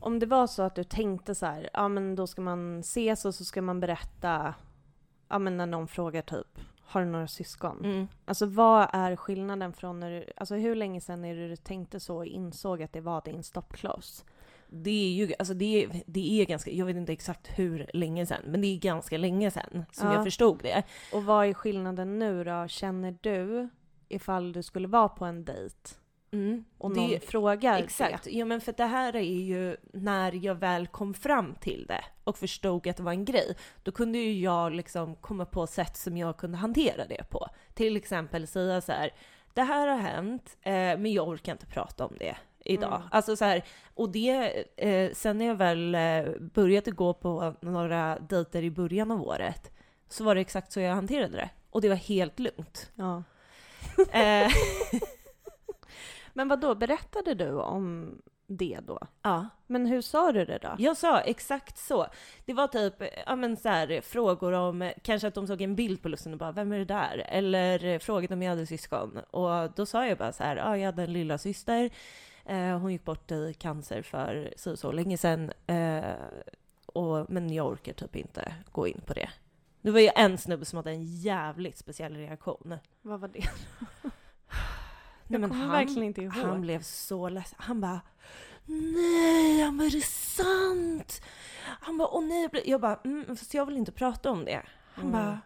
Om 0.00 0.18
det 0.18 0.26
var 0.26 0.46
så 0.46 0.62
att 0.62 0.74
du 0.74 0.84
tänkte 0.84 1.34
så 1.34 1.46
här, 1.46 1.70
ja 1.72 1.88
men 1.88 2.14
då 2.14 2.26
ska 2.26 2.42
man 2.42 2.80
ses 2.80 3.24
och 3.24 3.34
så 3.34 3.44
ska 3.44 3.62
man 3.62 3.80
berätta, 3.80 4.54
ja 5.28 5.38
men 5.38 5.56
när 5.56 5.66
någon 5.66 5.88
frågar 5.88 6.22
typ, 6.22 6.58
har 6.82 7.00
du 7.00 7.06
några 7.06 7.28
syskon? 7.28 7.84
mm. 7.84 8.08
Alltså 8.24 8.46
vad 8.46 8.88
är 8.92 9.16
skillnaden 9.16 9.72
från 9.72 10.00
när 10.00 10.10
du, 10.10 10.24
alltså 10.36 10.54
hur 10.54 10.74
länge 10.74 11.00
sedan 11.00 11.24
är 11.24 11.34
det 11.36 11.48
du 11.48 11.56
tänkte 11.56 12.00
så 12.00 12.16
och 12.16 12.26
insåg 12.26 12.82
att 12.82 12.92
det 12.92 13.00
var 13.00 13.22
din 13.24 13.42
stoppkloss? 13.42 14.24
Det 14.68 14.90
är 14.90 15.10
ju, 15.26 15.32
alltså 15.38 15.54
det 15.54 15.84
är, 15.84 16.02
det 16.06 16.40
är 16.40 16.46
ganska, 16.46 16.70
jag 16.70 16.86
vet 16.86 16.96
inte 16.96 17.12
exakt 17.12 17.58
hur 17.58 17.90
länge 17.92 18.26
sedan, 18.26 18.42
men 18.46 18.60
det 18.60 18.66
är 18.66 18.78
ganska 18.78 19.18
länge 19.18 19.50
sedan 19.50 19.84
som 19.92 20.08
Ja. 20.08 20.14
jag 20.14 20.24
förstod 20.24 20.58
det. 20.62 20.82
Och 21.12 21.24
vad 21.24 21.46
är 21.46 21.54
skillnaden 21.54 22.18
nu 22.18 22.44
då? 22.44 22.68
Känner 22.68 23.18
du 23.20 23.68
ifall 24.08 24.52
du 24.52 24.62
skulle 24.62 24.88
vara 24.88 25.08
på 25.08 25.24
en 25.24 25.44
dejt 25.44 25.94
Mm. 26.30 26.64
och 26.78 26.94
det, 26.94 27.00
någon 27.00 27.20
frågar 27.20 27.78
Exakt, 27.78 28.26
ja 28.26 28.44
men 28.44 28.60
för 28.60 28.72
det 28.72 28.84
här 28.84 29.16
är 29.16 29.42
ju 29.42 29.76
när 29.92 30.44
jag 30.44 30.54
väl 30.54 30.86
kom 30.86 31.14
fram 31.14 31.54
till 31.54 31.86
det 31.88 32.04
och 32.24 32.38
förstod 32.38 32.86
att 32.86 32.96
det 32.96 33.02
var 33.02 33.12
en 33.12 33.24
grej, 33.24 33.56
då 33.82 33.92
kunde 33.92 34.18
ju 34.18 34.40
jag 34.40 34.72
liksom 34.72 35.16
komma 35.16 35.44
på 35.44 35.66
sätt 35.66 35.96
som 35.96 36.16
jag 36.16 36.36
kunde 36.36 36.58
hantera 36.58 37.06
det 37.06 37.24
på. 37.30 37.48
Till 37.74 37.96
exempel 37.96 38.46
säga 38.46 38.80
så 38.80 38.92
här, 38.92 39.10
det 39.54 39.62
här 39.62 39.88
har 39.88 39.96
hänt, 39.96 40.56
eh, 40.62 40.72
men 40.72 41.12
jag 41.12 41.28
orkar 41.28 41.52
inte 41.52 41.66
prata 41.66 42.06
om 42.06 42.16
det 42.18 42.36
idag. 42.64 42.96
Mm. 42.96 43.08
Alltså 43.10 43.36
så 43.36 43.44
här, 43.44 43.64
och 43.94 44.10
det, 44.10 44.64
eh, 44.76 45.12
sen 45.12 45.38
när 45.38 45.44
jag 45.44 45.54
väl 45.54 45.94
eh, 45.94 46.24
började 46.40 46.90
gå 46.90 47.14
på 47.14 47.54
några 47.60 48.18
dejter 48.18 48.62
i 48.62 48.70
början 48.70 49.10
av 49.10 49.22
året, 49.22 49.72
så 50.08 50.24
var 50.24 50.34
det 50.34 50.40
exakt 50.40 50.72
så 50.72 50.80
jag 50.80 50.94
hanterade 50.94 51.36
det. 51.36 51.50
Och 51.70 51.80
det 51.80 51.88
var 51.88 51.96
helt 51.96 52.38
lugnt. 52.38 52.90
det? 52.94 53.02
Ja. 53.02 53.22
Eh, 54.12 54.52
Men 56.32 56.48
vad 56.48 56.60
då 56.60 56.74
berättade 56.74 57.34
du 57.34 57.52
om 57.52 58.18
det 58.46 58.78
då? 58.86 58.98
ja. 59.22 59.46
Men 59.66 59.86
hur 59.86 60.00
sa 60.00 60.32
du 60.32 60.44
det 60.44 60.58
då? 60.58 60.74
Jag 60.78 60.96
sa 60.96 61.20
exakt 61.20 61.78
så. 61.78 62.06
Det 62.44 62.54
var 62.54 62.66
typ 62.66 62.94
ja, 63.26 63.36
men 63.36 63.56
så 63.56 63.68
här, 63.68 64.00
frågor 64.00 64.52
om, 64.52 64.92
kanske 65.02 65.28
att 65.28 65.34
de 65.34 65.46
såg 65.46 65.62
en 65.62 65.74
bild 65.74 66.02
på 66.02 66.08
Lussen 66.08 66.32
och 66.32 66.38
bara 66.38 66.52
“Vem 66.52 66.72
är 66.72 66.78
det 66.78 66.84
där?” 66.84 67.26
Eller 67.28 67.98
frågade 67.98 68.34
om 68.34 68.42
jag 68.42 68.50
hade 68.50 68.66
syskon. 68.66 69.18
Och 69.30 69.70
då 69.76 69.86
sa 69.86 70.06
jag 70.06 70.18
bara 70.18 70.32
så 70.32 70.42
här, 70.42 70.56
ja, 70.56 70.76
jag 70.76 70.86
hade 70.86 71.02
en 71.02 71.12
lilla 71.12 71.38
syster. 71.38 71.90
Eh, 72.44 72.78
hon 72.78 72.92
gick 72.92 73.04
bort 73.04 73.30
i 73.30 73.54
cancer 73.58 74.02
för 74.02 74.54
så, 74.56 74.76
så 74.76 74.92
länge 74.92 75.18
sedan. 75.18 75.52
Eh, 75.66 76.14
och, 76.86 77.30
men 77.30 77.52
jag 77.52 77.66
orkar 77.66 77.92
typ 77.92 78.16
inte 78.16 78.54
gå 78.72 78.88
in 78.88 79.00
på 79.06 79.14
det. 79.14 79.28
Det 79.88 79.92
var 79.92 80.00
ju 80.00 80.10
en 80.16 80.38
snubbe 80.38 80.64
som 80.64 80.76
hade 80.76 80.90
en 80.90 81.04
jävligt 81.04 81.78
speciell 81.78 82.16
reaktion. 82.16 82.74
Vad 83.02 83.20
var 83.20 83.28
det? 83.28 83.44
Nej, 85.26 85.40
men 85.40 85.52
han, 85.52 85.68
verkligen 85.68 86.02
inte 86.02 86.22
ihåg. 86.22 86.32
Han 86.32 86.60
blev 86.60 86.82
så 86.82 87.28
ledsen. 87.28 87.56
Han 87.58 87.80
bara 87.80 88.00
Nej, 88.66 89.60
han 89.62 89.76
bara, 89.78 89.84
är 89.86 89.90
det 89.90 90.04
sant? 90.04 91.22
Han 91.62 91.98
bara, 91.98 92.08
åh 92.08 92.24
nej. 92.24 92.42
jag 92.42 92.50
blev-" 92.50 92.66
Jag 92.68 92.80
bara, 92.80 93.00
mm, 93.04 93.36
fast 93.36 93.54
jag 93.54 93.66
vill 93.66 93.76
inte 93.76 93.92
prata 93.92 94.30
om 94.30 94.44
det. 94.44 94.62
Han 94.94 95.04
Mm. 95.06 95.12
bara, 95.12 95.40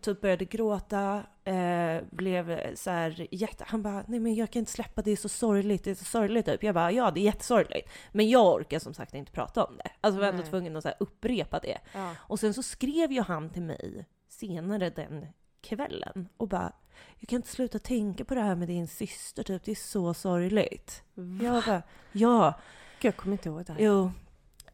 typ 0.00 0.20
började 0.20 0.44
gråta, 0.44 1.22
eh, 1.44 2.02
blev 2.10 2.74
så 2.76 2.90
här 2.90 3.26
jätte... 3.30 3.64
Han 3.66 3.82
bara, 3.82 4.04
nej 4.08 4.20
men 4.20 4.34
jag 4.34 4.50
kan 4.50 4.60
inte 4.60 4.72
släppa 4.72 5.02
det, 5.02 5.10
är 5.10 5.16
så 5.16 5.28
sorgligt, 5.28 5.84
det 5.84 5.90
är 5.90 5.94
så 5.94 6.04
sorgligt 6.04 6.46
typ. 6.46 6.62
Jag 6.62 6.74
bara, 6.74 6.92
ja 6.92 7.10
det 7.10 7.20
är 7.20 7.24
jättesorgligt. 7.24 7.88
Men 8.12 8.28
jag 8.28 8.54
orkar 8.54 8.78
som 8.78 8.94
sagt 8.94 9.14
inte 9.14 9.32
prata 9.32 9.64
om 9.64 9.76
det. 9.76 9.90
Alltså 10.00 10.20
var 10.20 10.28
ändå 10.28 10.42
Nej. 10.42 10.50
tvungen 10.50 10.76
att 10.76 10.82
så 10.82 10.90
upprepa 10.98 11.58
det. 11.58 11.78
Ja. 11.92 12.14
Och 12.18 12.40
sen 12.40 12.54
så 12.54 12.62
skrev 12.62 13.12
ju 13.12 13.20
han 13.20 13.50
till 13.50 13.62
mig 13.62 14.06
senare 14.28 14.90
den 14.90 15.26
kvällen 15.60 16.28
och 16.36 16.48
bara 16.48 16.72
jag 17.18 17.28
kan 17.28 17.36
inte 17.36 17.48
sluta 17.48 17.78
tänka 17.78 18.24
på 18.24 18.34
det 18.34 18.40
här 18.40 18.54
med 18.54 18.68
din 18.68 18.88
syster 18.88 19.42
typ, 19.42 19.64
det 19.64 19.70
är 19.70 19.74
så 19.74 20.14
sorgligt. 20.14 21.02
Jag 21.42 21.64
bara, 21.64 21.82
ja, 22.12 22.54
Gud, 23.00 23.08
jag 23.08 23.16
kommer 23.16 23.32
inte 23.32 23.48
ihåg 23.48 23.64
det 23.64 23.72
här. 23.72 23.80
jo. 23.80 24.10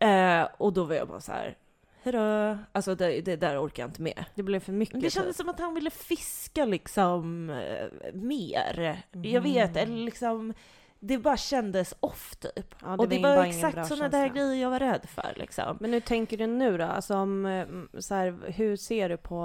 Eh, 0.06 0.48
och 0.58 0.72
då 0.72 0.84
var 0.84 0.94
jag 0.94 1.08
bara 1.08 1.20
så 1.20 1.32
här, 1.32 1.56
hejdå. 2.02 2.58
Alltså 2.72 2.94
det, 2.94 3.20
det 3.20 3.36
där 3.36 3.64
orkar 3.66 3.82
jag 3.82 3.88
inte 3.88 4.02
med. 4.02 4.24
Det 4.34 4.42
blev 4.42 4.60
för 4.60 4.72
mycket. 4.72 5.00
Det 5.00 5.10
kändes 5.10 5.36
typ. 5.36 5.46
som 5.46 5.48
att 5.48 5.60
han 5.60 5.74
ville 5.74 5.90
fiska 5.90 6.64
liksom 6.64 7.50
eh, 7.50 8.12
mer. 8.14 9.02
Jag 9.12 9.26
Mm. 9.26 9.42
vet, 9.42 9.76
eller 9.76 9.96
liksom 9.96 10.54
det 11.02 11.18
bara 11.18 11.36
kändes 11.36 11.94
off 12.00 12.36
typ. 12.36 12.74
Ja, 12.82 12.96
och 12.96 13.08
det 13.08 13.18
var, 13.18 13.34
bra 13.36 13.46
exakt 13.46 13.88
sådana 13.88 14.08
där 14.08 14.28
grejer 14.28 14.62
jag 14.62 14.70
var 14.70 14.78
rädd 14.78 15.06
för 15.08 15.32
liksom. 15.36 15.76
Men 15.80 15.92
hur 15.92 16.00
tänker 16.00 16.36
du 16.38 16.46
nu 16.46 16.78
då? 16.78 16.84
Alltså 16.84 17.14
om, 17.16 17.46
eh, 17.46 17.66
så 18.00 18.14
här, 18.14 18.52
hur 18.56 18.76
ser 18.76 19.08
du 19.08 19.16
på 19.16 19.44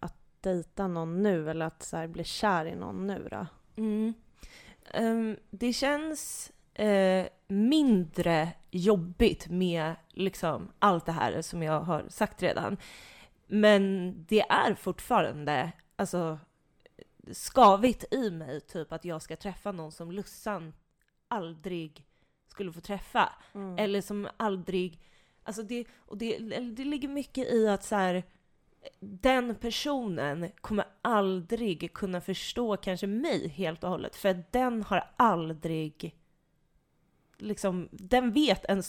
att 0.00 0.14
dejta 0.40 0.88
någon 0.88 1.22
nu 1.22 1.50
eller 1.50 1.66
att 1.66 1.82
så 1.82 1.96
här, 1.96 2.06
bli 2.06 2.24
kär 2.24 2.66
i 2.66 2.74
någon 2.74 3.06
nu 3.06 3.28
då? 3.30 3.46
Mm. 3.76 4.14
Ehm, 4.94 5.36
det 5.50 5.72
känns 5.72 6.52
eh, 6.74 7.26
mindre 7.48 8.48
jobbigt 8.70 9.48
med 9.48 9.94
liksom 10.20 10.72
allt 10.78 11.06
det 11.06 11.12
här 11.12 11.42
som 11.42 11.62
jag 11.62 11.80
har 11.80 12.04
sagt 12.08 12.42
redan. 12.42 12.76
Men 13.46 14.14
det 14.28 14.40
är 14.40 14.74
fortfarande 14.74 15.72
alltså, 15.96 16.38
skavigt 17.32 18.14
i 18.14 18.30
mig, 18.30 18.60
typ 18.60 18.92
att 18.92 19.04
jag 19.04 19.22
ska 19.22 19.36
träffa 19.36 19.72
någon 19.72 19.92
som 19.92 20.12
Lussan 20.12 20.72
aldrig 21.28 22.06
skulle 22.48 22.72
få 22.72 22.80
träffa. 22.80 23.32
Mm. 23.54 23.78
Eller 23.78 24.00
som 24.00 24.28
aldrig... 24.36 25.00
Alltså 25.42 25.62
det, 25.62 25.84
och 25.98 26.18
det, 26.18 26.38
det 26.60 26.84
ligger 26.84 27.08
mycket 27.08 27.52
i 27.52 27.68
att 27.68 27.84
så 27.84 27.94
här, 27.94 28.22
den 29.00 29.54
personen 29.54 30.50
kommer 30.60 30.84
aldrig 31.02 31.92
kunna 31.92 32.20
förstå 32.20 32.76
kanske 32.76 33.06
mig 33.06 33.48
helt 33.48 33.84
och 33.84 33.90
hållet. 33.90 34.16
För 34.16 34.44
den 34.50 34.82
har 34.82 35.10
aldrig... 35.16 36.14
Liksom, 37.42 37.88
den 37.92 38.32
vet 38.32 38.64
en, 38.64 38.82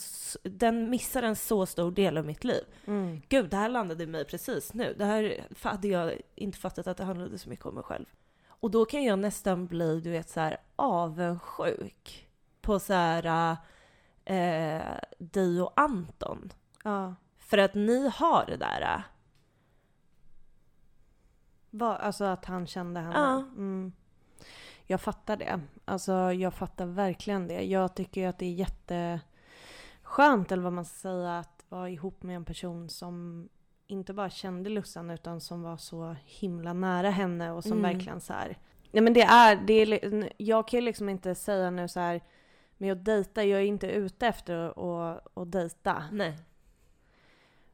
den 0.43 0.89
missar 0.89 1.23
en 1.23 1.35
så 1.35 1.65
stor 1.65 1.91
del 1.91 2.17
av 2.17 2.25
mitt 2.25 2.43
liv. 2.43 2.63
Mm. 2.85 3.21
Gud, 3.29 3.49
det 3.49 3.57
här 3.57 3.69
landade 3.69 4.03
i 4.03 4.07
mig 4.07 4.25
precis 4.25 4.73
nu. 4.73 4.95
Det 4.97 5.05
här 5.05 5.45
hade 5.61 5.87
jag 5.87 6.21
inte 6.35 6.57
fattat 6.57 6.87
att 6.87 6.97
det 6.97 7.03
handlade 7.03 7.37
så 7.37 7.49
mycket 7.49 7.65
om 7.65 7.75
mig 7.75 7.83
själv. 7.83 8.05
Och 8.47 8.71
då 8.71 8.85
kan 8.85 9.03
jag 9.03 9.19
nästan 9.19 9.67
bli, 9.67 10.01
du 10.01 10.09
vet, 10.09 10.29
så 10.29 10.39
här 10.39 10.57
avundsjuk 10.75 12.29
på 12.61 12.79
så 12.79 12.93
här 12.93 13.57
eh, 14.25 14.97
dig 15.17 15.61
och 15.61 15.73
Anton. 15.75 16.53
Ja. 16.83 17.15
För 17.37 17.57
att 17.57 17.73
ni 17.73 18.09
har 18.09 18.45
det 18.45 18.57
där. 18.57 19.03
Va, 21.69 21.95
alltså 21.95 22.23
att 22.23 22.45
han 22.45 22.67
kände 22.67 22.99
henne? 22.99 23.13
Ja. 23.15 23.37
Mm. 23.37 23.93
Jag 24.91 25.01
fattar 25.01 25.37
det. 25.37 25.61
Alltså 25.85 26.13
jag 26.33 26.53
fattar 26.53 26.85
verkligen 26.85 27.47
det. 27.47 27.61
Jag 27.63 27.95
tycker 27.95 28.21
ju 28.21 28.27
att 28.27 28.37
det 28.37 28.45
är 28.45 28.53
jätteskönt, 28.53 30.51
eller 30.51 30.63
vad 30.63 30.73
man 30.73 30.85
ska 30.85 30.95
säga, 30.95 31.39
att 31.39 31.65
vara 31.69 31.89
ihop 31.89 32.23
med 32.23 32.35
en 32.35 32.45
person 32.45 32.89
som 32.89 33.49
inte 33.87 34.13
bara 34.13 34.29
kände 34.29 34.69
Lussan 34.69 35.09
utan 35.09 35.41
som 35.41 35.61
var 35.61 35.77
så 35.77 36.15
himla 36.25 36.73
nära 36.73 37.09
henne 37.09 37.51
och 37.51 37.63
som 37.63 37.71
Mm. 37.71 37.93
verkligen 37.93 38.21
så 38.21 38.33
här. 38.33 38.57
Nej 38.91 39.03
men 39.03 39.13
det 39.13 39.21
är, 39.21 39.55
det 39.55 39.73
är, 39.73 40.33
jag 40.37 40.67
kan 40.67 40.79
ju 40.79 40.85
liksom 40.85 41.09
inte 41.09 41.35
säga 41.35 41.69
nu 41.71 41.87
så 41.87 41.99
här 41.99 42.21
med 42.77 42.91
att 42.91 43.05
dejta, 43.05 43.43
jag 43.43 43.59
är 43.61 43.65
inte 43.65 43.87
ute 43.87 44.27
efter 44.27 44.55
att, 44.55 45.27
att 45.37 45.51
dejta. 45.51 46.03
Nej. 46.11 46.37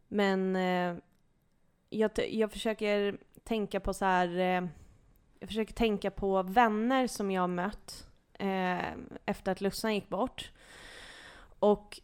Men 0.07 0.55
eh, 0.55 0.95
jag, 1.89 2.11
jag 2.29 2.51
försöker 2.51 3.17
tänka 3.43 3.79
på 3.79 3.93
så 3.93 4.05
här. 4.05 4.39
Eh, 4.39 4.67
jag 5.39 5.49
försöker 5.49 5.73
tänka 5.73 6.11
på 6.11 6.43
vänner 6.43 7.07
som 7.07 7.31
jag 7.31 7.41
har 7.41 7.47
mött 7.47 8.07
eh, 8.33 8.91
efter 9.25 9.51
att 9.51 9.61
Lussan 9.61 9.95
gick 9.95 10.09
bort. 10.09 10.51
Och 11.59 12.01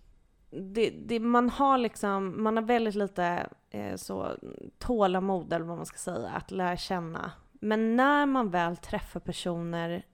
det, 0.49 0.89
det, 0.89 1.19
man 1.19 1.49
har 1.49 1.77
liksom, 1.77 2.43
man 2.43 2.57
har 2.57 2.63
väldigt 2.63 2.95
lite 2.95 3.47
eh, 3.69 3.95
så 3.95 4.31
tålamod 4.77 5.53
eller 5.53 5.65
vad 5.65 5.77
man 5.77 5.86
ska 5.86 5.97
säga, 5.97 6.29
att 6.29 6.51
lära 6.51 6.77
känna. 6.77 7.31
Men 7.51 7.95
när 7.95 8.25
man 8.25 8.49
väl 8.49 8.77
träffar 8.77 9.19
personer, 9.19 10.05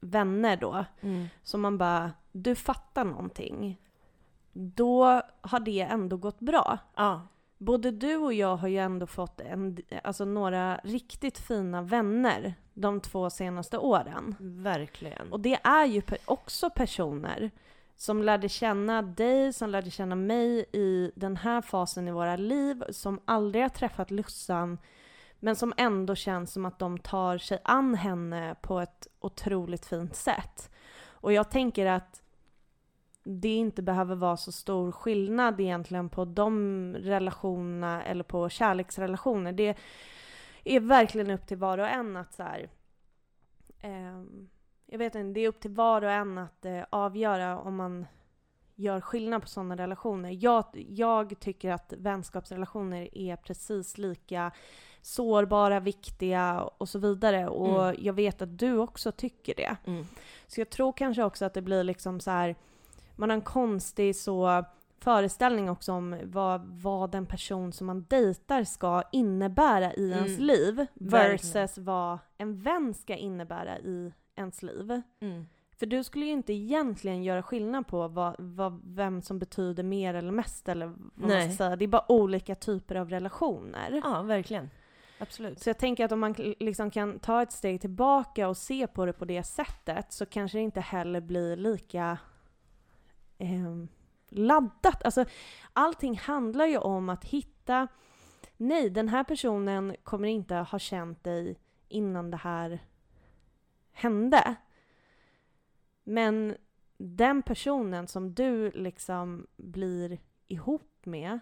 vänner 0.00 0.56
då, 0.56 0.84
Mm. 1.00 1.26
som 1.42 1.60
man 1.60 1.78
bara, 1.78 2.12
du 2.32 2.54
fattar 2.54 3.04
någonting. 3.04 3.80
Då 4.52 5.22
har 5.40 5.60
det 5.60 5.80
ändå 5.80 6.16
gått 6.16 6.40
bra. 6.40 6.78
Ja. 6.96 7.20
Både 7.58 7.90
du 7.90 8.16
och 8.16 8.34
jag 8.34 8.56
har 8.56 8.68
ju 8.68 8.78
ändå 8.78 9.06
fått 9.06 9.40
en, 9.40 9.76
alltså 10.04 10.24
några 10.24 10.80
riktigt 10.84 11.38
fina 11.38 11.82
vänner 11.82 12.54
de 12.74 13.00
två 13.00 13.30
senaste 13.30 13.78
åren. 13.78 14.34
Verkligen. 14.40 15.32
Och 15.32 15.40
det 15.40 15.58
är 15.64 15.84
ju 15.84 16.02
också 16.24 16.70
personer 16.70 17.50
som 17.96 18.22
lärde 18.22 18.48
känna 18.48 19.02
dig, 19.02 19.52
som 19.52 19.70
lärde 19.70 19.90
känna 19.90 20.14
mig 20.14 20.64
i 20.72 21.12
den 21.16 21.36
här 21.36 21.62
fasen 21.62 22.08
i 22.08 22.12
våra 22.12 22.36
liv, 22.36 22.82
som 22.90 23.20
aldrig 23.24 23.64
har 23.64 23.68
träffat 23.68 24.10
Lussan, 24.10 24.78
men 25.40 25.56
som 25.56 25.72
ändå 25.76 26.14
känns 26.14 26.52
som 26.52 26.64
att 26.64 26.78
de 26.78 26.98
tar 26.98 27.38
sig 27.38 27.58
an 27.64 27.94
henne 27.94 28.56
på 28.60 28.80
ett 28.80 29.06
otroligt 29.20 29.86
fint 29.86 30.16
sätt. 30.16 30.70
Och 31.04 31.32
jag 31.32 31.50
tänker 31.50 31.86
att 31.86 32.22
det 33.28 33.48
inte 33.56 33.82
behöver 33.82 34.14
vara 34.14 34.36
så 34.36 34.52
stor 34.52 34.92
skillnad 34.92 35.60
egentligen 35.60 36.08
på 36.08 36.24
de 36.24 36.94
relationerna 36.94 38.04
eller 38.04 38.24
på 38.24 38.48
kärleksrelationer. 38.48 39.52
Det 39.52 39.76
är 40.64 40.80
verkligen 40.80 41.30
upp 41.30 41.46
till 41.46 41.56
var 41.56 41.78
och 41.78 41.88
en 41.88 42.16
att 42.16 42.34
så 42.34 42.42
här, 42.42 42.68
ehm, 43.80 44.48
jag 44.86 44.98
vet 44.98 45.14
inte, 45.14 45.32
det 45.32 45.44
är 45.44 45.48
upp 45.48 45.60
till 45.60 45.70
var 45.70 46.02
och 46.02 46.10
en 46.10 46.38
att 46.38 46.64
eh, 46.64 46.82
avgöra 46.90 47.58
om 47.58 47.76
man 47.76 48.06
gör 48.74 49.00
skillnad 49.00 49.42
på 49.42 49.48
sådana 49.48 49.76
relationer. 49.76 50.36
Jag, 50.44 50.64
jag 50.88 51.40
tycker 51.40 51.70
att 51.72 51.92
vänskapsrelationer 51.96 53.08
är 53.18 53.36
precis 53.36 53.98
lika 53.98 54.52
sårbara, 55.02 55.80
viktiga 55.80 56.60
och 56.78 56.88
så 56.88 56.98
vidare. 56.98 57.48
Och 57.48 57.82
Mm. 57.88 57.96
jag 57.98 58.12
vet 58.12 58.42
att 58.42 58.58
du 58.58 58.78
också 58.78 59.12
tycker 59.12 59.54
det. 59.54 59.76
Mm. 59.86 60.06
Så 60.46 60.60
jag 60.60 60.70
tror 60.70 60.92
kanske 60.92 61.22
också 61.24 61.44
att 61.44 61.54
det 61.54 61.62
blir 61.62 61.84
liksom 61.84 62.20
så 62.20 62.30
här, 62.30 62.56
man 63.16 63.30
har 63.30 63.34
en 63.36 63.42
konstig 63.42 64.16
så 64.16 64.64
föreställning 65.00 65.70
också 65.70 65.92
om 65.92 66.16
vad, 66.24 66.60
vad 66.66 67.14
en 67.14 67.26
person 67.26 67.72
som 67.72 67.86
man 67.86 68.04
dejtar 68.08 68.64
ska 68.64 69.02
innebära 69.12 69.94
i 69.94 70.10
ens 70.10 70.28
Mm. 70.38 70.40
liv 70.46 70.86
versus 70.94 71.54
Verkligen. 71.54 71.84
vad 71.84 72.18
en 72.38 72.58
vän 72.62 72.94
ska 72.94 73.16
innebära 73.16 73.78
i 73.78 74.12
ens 74.36 74.62
liv. 74.62 75.02
Mm. 75.20 75.46
För 75.78 75.86
du 75.86 76.04
skulle 76.04 76.24
ju 76.26 76.32
inte 76.32 76.52
egentligen 76.52 77.22
göra 77.24 77.42
skillnad 77.42 77.86
på 77.86 78.08
vad, 78.08 78.34
vad, 78.38 78.80
vem 78.84 79.22
som 79.22 79.38
betyder 79.38 79.82
mer 79.82 80.14
eller 80.14 80.32
mest 80.32 80.68
eller 80.68 80.86
vad 80.86 80.98
man 81.14 81.28
Nej. 81.28 81.48
ska 81.48 81.56
säga. 81.64 81.76
Det 81.76 81.84
är 81.84 81.88
bara 81.88 82.12
olika 82.12 82.54
typer 82.54 82.94
av 82.94 83.10
relationer. 83.10 84.00
Ja, 84.04 84.22
verkligen. 84.22 84.70
Absolut. 85.18 85.60
Så 85.62 85.68
jag 85.68 85.78
tänker 85.78 86.04
att 86.04 86.12
om 86.12 86.20
man 86.20 86.34
liksom 86.60 86.90
kan 86.90 87.18
ta 87.18 87.42
ett 87.42 87.52
steg 87.52 87.80
tillbaka 87.80 88.48
och 88.48 88.56
se 88.56 88.86
på 88.86 89.06
det 89.06 89.12
på 89.12 89.24
det 89.24 89.42
sättet 89.42 90.12
så 90.12 90.26
kanske 90.26 90.58
det 90.58 90.62
inte 90.62 90.80
heller 90.80 91.20
blir 91.20 91.56
lika 91.56 92.18
eh, 93.38 93.84
laddat. 94.28 95.04
Alltså, 95.04 95.24
allting 95.72 96.18
handlar 96.18 96.66
ju 96.66 96.78
om 96.78 97.08
att 97.08 97.24
hitta, 97.24 97.88
nej 98.56 98.90
den 98.90 99.08
här 99.08 99.24
personen 99.24 99.96
kommer 100.04 100.28
inte 100.28 100.54
ha 100.54 100.78
känt 100.78 101.24
dig 101.24 101.58
innan 101.88 102.30
det 102.30 102.36
här 102.36 102.78
hände. 103.92 104.56
Men 106.04 106.56
den 106.98 107.42
personen 107.42 108.08
som 108.08 108.34
du 108.34 108.70
liksom 108.70 109.46
blir 109.56 110.18
ihop 110.48 111.06
med, 111.06 111.38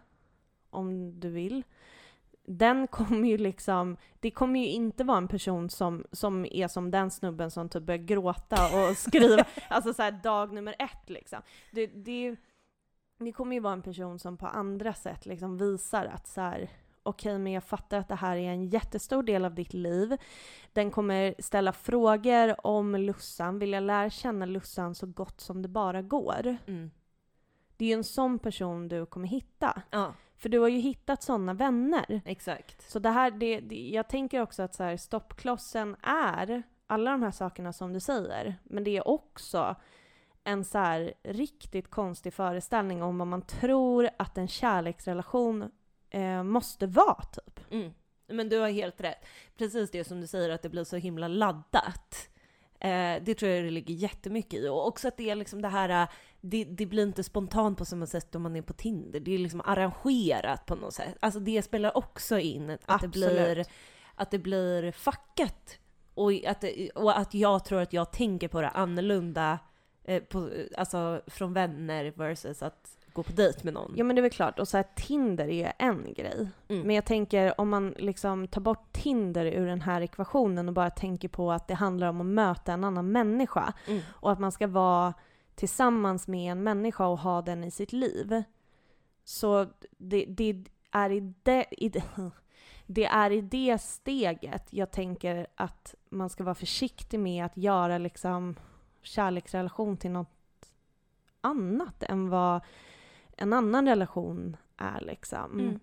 om 0.70 1.20
du 1.20 1.28
vill, 1.28 1.62
den 2.46 2.86
kommer 2.90 3.28
ju 3.28 3.38
liksom, 3.38 3.96
det 4.20 4.30
kommer 4.30 4.60
ju 4.60 4.66
inte 4.66 5.04
vara 5.04 5.18
en 5.18 5.28
person 5.28 5.70
som, 5.70 6.04
som 6.12 6.46
är 6.50 6.68
som 6.68 6.90
den 6.90 7.10
snubben 7.10 7.50
som 7.50 7.68
typ 7.68 7.82
börjar 7.82 7.98
gråta 7.98 8.56
och 8.64 8.96
skriva, 8.96 9.44
alltså 9.68 9.94
så 9.94 10.02
här 10.02 10.12
dag 10.12 10.52
nummer 10.52 10.74
ett 10.78 11.10
liksom. 11.10 11.42
Det, 11.70 11.86
det, 11.86 12.36
det 13.18 13.32
kommer 13.32 13.56
ju 13.56 13.60
vara 13.60 13.72
en 13.72 13.82
person 13.82 14.18
som 14.18 14.36
på 14.36 14.46
andra 14.46 14.94
sätt 14.94 15.26
liksom 15.26 15.58
visar 15.58 16.06
att 16.06 16.26
så 16.26 16.40
här, 16.40 16.70
okej 17.02 17.38
men 17.38 17.52
jag 17.52 17.64
fattar 17.64 17.98
att 17.98 18.08
det 18.08 18.14
här 18.14 18.36
är 18.36 18.50
en 18.50 18.68
jättestor 18.68 19.22
del 19.22 19.44
av 19.44 19.54
ditt 19.54 19.74
liv. 19.74 20.16
Den 20.72 20.90
kommer 20.90 21.34
ställa 21.38 21.72
frågor 21.72 22.66
om 22.66 22.94
Lussan, 22.94 23.58
vilja 23.58 23.80
lära 23.80 24.10
känna 24.10 24.46
Lussan 24.46 24.94
så 24.94 25.06
gott 25.06 25.40
som 25.40 25.62
det 25.62 25.68
bara 25.68 26.02
går. 26.02 26.56
Mm. 26.66 26.90
Det 27.76 27.84
är 27.84 27.88
ju 27.88 27.94
en 27.94 28.04
sån 28.04 28.38
person 28.38 28.88
du 28.88 29.06
kommer 29.06 29.28
hitta. 29.28 29.82
Ja, 29.90 30.14
För 30.36 30.48
du 30.48 30.58
har 30.58 30.68
ju 30.68 30.78
hittat 30.78 31.22
såna 31.22 31.54
vänner. 31.54 32.20
exakt. 32.24 32.90
Så 32.90 32.98
det 32.98 33.10
här, 33.10 33.30
det, 33.30 33.60
det, 33.60 33.88
jag 33.88 34.08
tänker 34.08 34.42
också 34.42 34.62
att 34.62 34.74
så 34.74 34.82
här, 34.82 34.96
stoppklossen 34.96 35.96
är 36.02 36.62
alla 36.86 37.10
de 37.10 37.22
här 37.22 37.30
sakerna 37.30 37.72
som 37.72 37.92
du 37.92 38.00
säger, 38.00 38.54
men 38.64 38.84
det 38.84 38.96
är 38.96 39.08
också 39.08 39.76
en 40.44 40.64
så 40.64 40.78
här 40.78 41.14
riktigt 41.22 41.90
konstig 41.90 42.34
föreställning 42.34 43.02
om 43.02 43.18
vad 43.18 43.28
man 43.28 43.42
tror 43.42 44.10
att 44.18 44.38
en 44.38 44.48
kärleksrelation 44.48 45.70
eh, 46.10 46.42
måste 46.42 46.86
vara, 46.86 47.22
typ. 47.22 47.60
Mm. 47.70 47.92
Men 48.26 48.48
du 48.48 48.58
har 48.58 48.68
helt 48.68 49.00
rätt. 49.00 49.26
Precis 49.56 49.90
det 49.90 50.04
som 50.04 50.20
du 50.20 50.26
säger, 50.26 50.50
att 50.50 50.62
det 50.62 50.68
blir 50.68 50.84
så 50.84 50.96
himla 50.96 51.28
laddat. 51.28 52.28
Eh, 52.80 53.22
det 53.22 53.34
tror 53.34 53.50
jag 53.50 53.64
det 53.64 53.70
ligger 53.70 53.94
jättemycket 53.94 54.60
i. 54.60 54.68
Och 54.68 54.86
också 54.86 55.08
att 55.08 55.16
det 55.16 55.30
är 55.30 55.34
liksom 55.34 55.62
det 55.62 55.68
här, 55.68 56.08
det, 56.46 56.64
det 56.64 56.86
blir 56.86 57.02
inte 57.02 57.24
spontant 57.24 57.78
på 57.78 57.84
samma 57.84 58.06
sätt 58.06 58.34
om 58.34 58.42
man 58.42 58.56
är 58.56 58.62
på 58.62 58.72
Tinder. 58.72 59.20
Det 59.20 59.34
är 59.34 59.38
liksom 59.38 59.60
arrangerat 59.64 60.66
på 60.66 60.74
något 60.74 60.94
sätt. 60.94 61.16
Alltså 61.20 61.40
det 61.40 61.62
spelar 61.62 61.96
också 61.96 62.38
in 62.38 62.70
att 62.70 62.80
det 62.80 62.94
Absolut. 62.94 63.12
blir, 63.12 63.64
att 64.14 64.30
det 64.30 64.38
blir 64.38 64.92
fuckat. 64.92 65.78
Och 66.14 66.32
att, 66.46 66.60
det, 66.60 66.90
och 66.90 67.18
att 67.18 67.34
jag 67.34 67.64
tror 67.64 67.80
att 67.80 67.92
jag 67.92 68.12
tänker 68.12 68.48
på 68.48 68.60
det 68.60 68.68
annorlunda, 68.68 69.58
eh, 70.04 70.22
på, 70.22 70.50
alltså 70.76 71.20
från 71.26 71.52
vänner 71.52 72.12
versus 72.16 72.62
att 72.62 72.98
gå 73.12 73.22
på 73.22 73.32
dejt 73.32 73.60
med 73.62 73.74
någon. 73.74 73.92
Ja 73.96 74.04
men 74.04 74.16
det 74.16 74.20
är 74.20 74.22
väl 74.22 74.30
klart, 74.30 74.58
och 74.58 74.68
så 74.68 74.76
här, 74.76 74.86
Tinder 74.96 75.48
är 75.48 75.72
en 75.78 76.14
grej. 76.14 76.48
Mm. 76.68 76.86
Men 76.86 76.96
jag 76.96 77.04
tänker 77.04 77.60
om 77.60 77.68
man 77.68 77.94
liksom 77.98 78.48
tar 78.48 78.60
bort 78.60 78.92
Tinder 78.92 79.46
ur 79.46 79.66
den 79.66 79.80
här 79.80 80.00
ekvationen 80.00 80.68
och 80.68 80.74
bara 80.74 80.90
tänker 80.90 81.28
på 81.28 81.52
att 81.52 81.68
det 81.68 81.74
handlar 81.74 82.08
om 82.08 82.20
att 82.20 82.26
möta 82.26 82.72
en 82.72 82.84
annan 82.84 83.12
människa 83.12 83.72
Mm. 83.86 84.00
och 84.08 84.32
att 84.32 84.38
man 84.40 84.52
ska 84.52 84.66
vara 84.66 85.14
tillsammans 85.54 86.28
med 86.28 86.52
en 86.52 86.62
människa 86.62 87.06
och 87.06 87.18
ha 87.18 87.42
den 87.42 87.64
i 87.64 87.70
sitt 87.70 87.92
liv. 87.92 88.42
Så 89.24 89.66
det, 89.90 90.24
det 90.28 90.64
är 90.90 91.10
i 91.10 91.34
det, 91.42 91.66
i 91.70 91.88
det, 91.88 92.04
det 92.86 93.04
är 93.04 93.30
i 93.30 93.40
det 93.40 93.78
steget 93.80 94.72
jag 94.72 94.90
tänker 94.90 95.46
att 95.54 95.94
man 96.08 96.30
ska 96.30 96.44
vara 96.44 96.54
försiktig 96.54 97.20
med 97.20 97.44
att 97.44 97.56
göra 97.56 97.98
liksom 97.98 98.56
kärleksrelation 99.02 99.96
till 99.96 100.10
något 100.10 100.28
annat 101.40 102.02
än 102.02 102.28
vad 102.28 102.60
en 103.36 103.52
annan 103.52 103.88
relation 103.88 104.56
är 104.76 105.00
liksom. 105.00 105.60
Mm. 105.60 105.80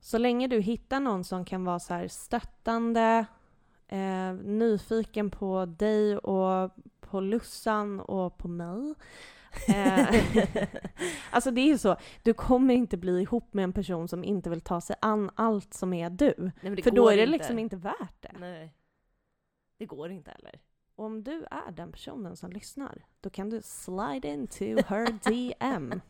Så 0.00 0.18
länge 0.18 0.46
du 0.46 0.60
hittar 0.60 1.00
någon 1.00 1.24
som 1.24 1.44
kan 1.44 1.64
vara 1.64 1.78
så 1.78 2.06
stöttande, 2.08 3.26
eh, 3.88 4.32
nyfiken 4.32 5.30
på 5.30 5.66
dig 5.66 6.18
och 6.18 6.70
på 7.12 7.20
Lussan 7.20 8.00
och 8.00 8.38
på 8.38 8.48
mig. 8.48 8.94
Eh, 9.68 10.06
alltså 11.30 11.50
det 11.50 11.60
är 11.60 11.66
ju 11.66 11.78
så, 11.78 11.96
du 12.22 12.34
kommer 12.34 12.74
inte 12.74 12.96
bli 12.96 13.20
ihop 13.20 13.54
med 13.54 13.64
en 13.64 13.72
person 13.72 14.08
som 14.08 14.24
inte 14.24 14.50
vill 14.50 14.60
ta 14.60 14.80
sig 14.80 14.96
an 15.00 15.30
allt 15.34 15.74
som 15.74 15.92
är 15.92 16.10
du. 16.10 16.50
Nej, 16.60 16.82
För 16.82 16.90
då 16.90 17.08
är 17.08 17.16
det 17.16 17.22
inte. 17.22 17.32
liksom 17.38 17.58
inte 17.58 17.76
värt 17.76 18.14
det. 18.20 18.32
Nej. 18.38 18.74
Det 19.78 19.86
går 19.86 20.10
inte 20.10 20.30
heller. 20.30 20.60
Och 20.96 21.04
om 21.04 21.24
du 21.24 21.44
är 21.50 21.72
den 21.72 21.92
personen 21.92 22.36
som 22.36 22.52
lyssnar, 22.52 23.04
då 23.20 23.30
kan 23.30 23.50
du 23.50 23.62
slide 23.62 24.28
into 24.28 24.64
her 24.64 25.18
DM. 25.30 26.00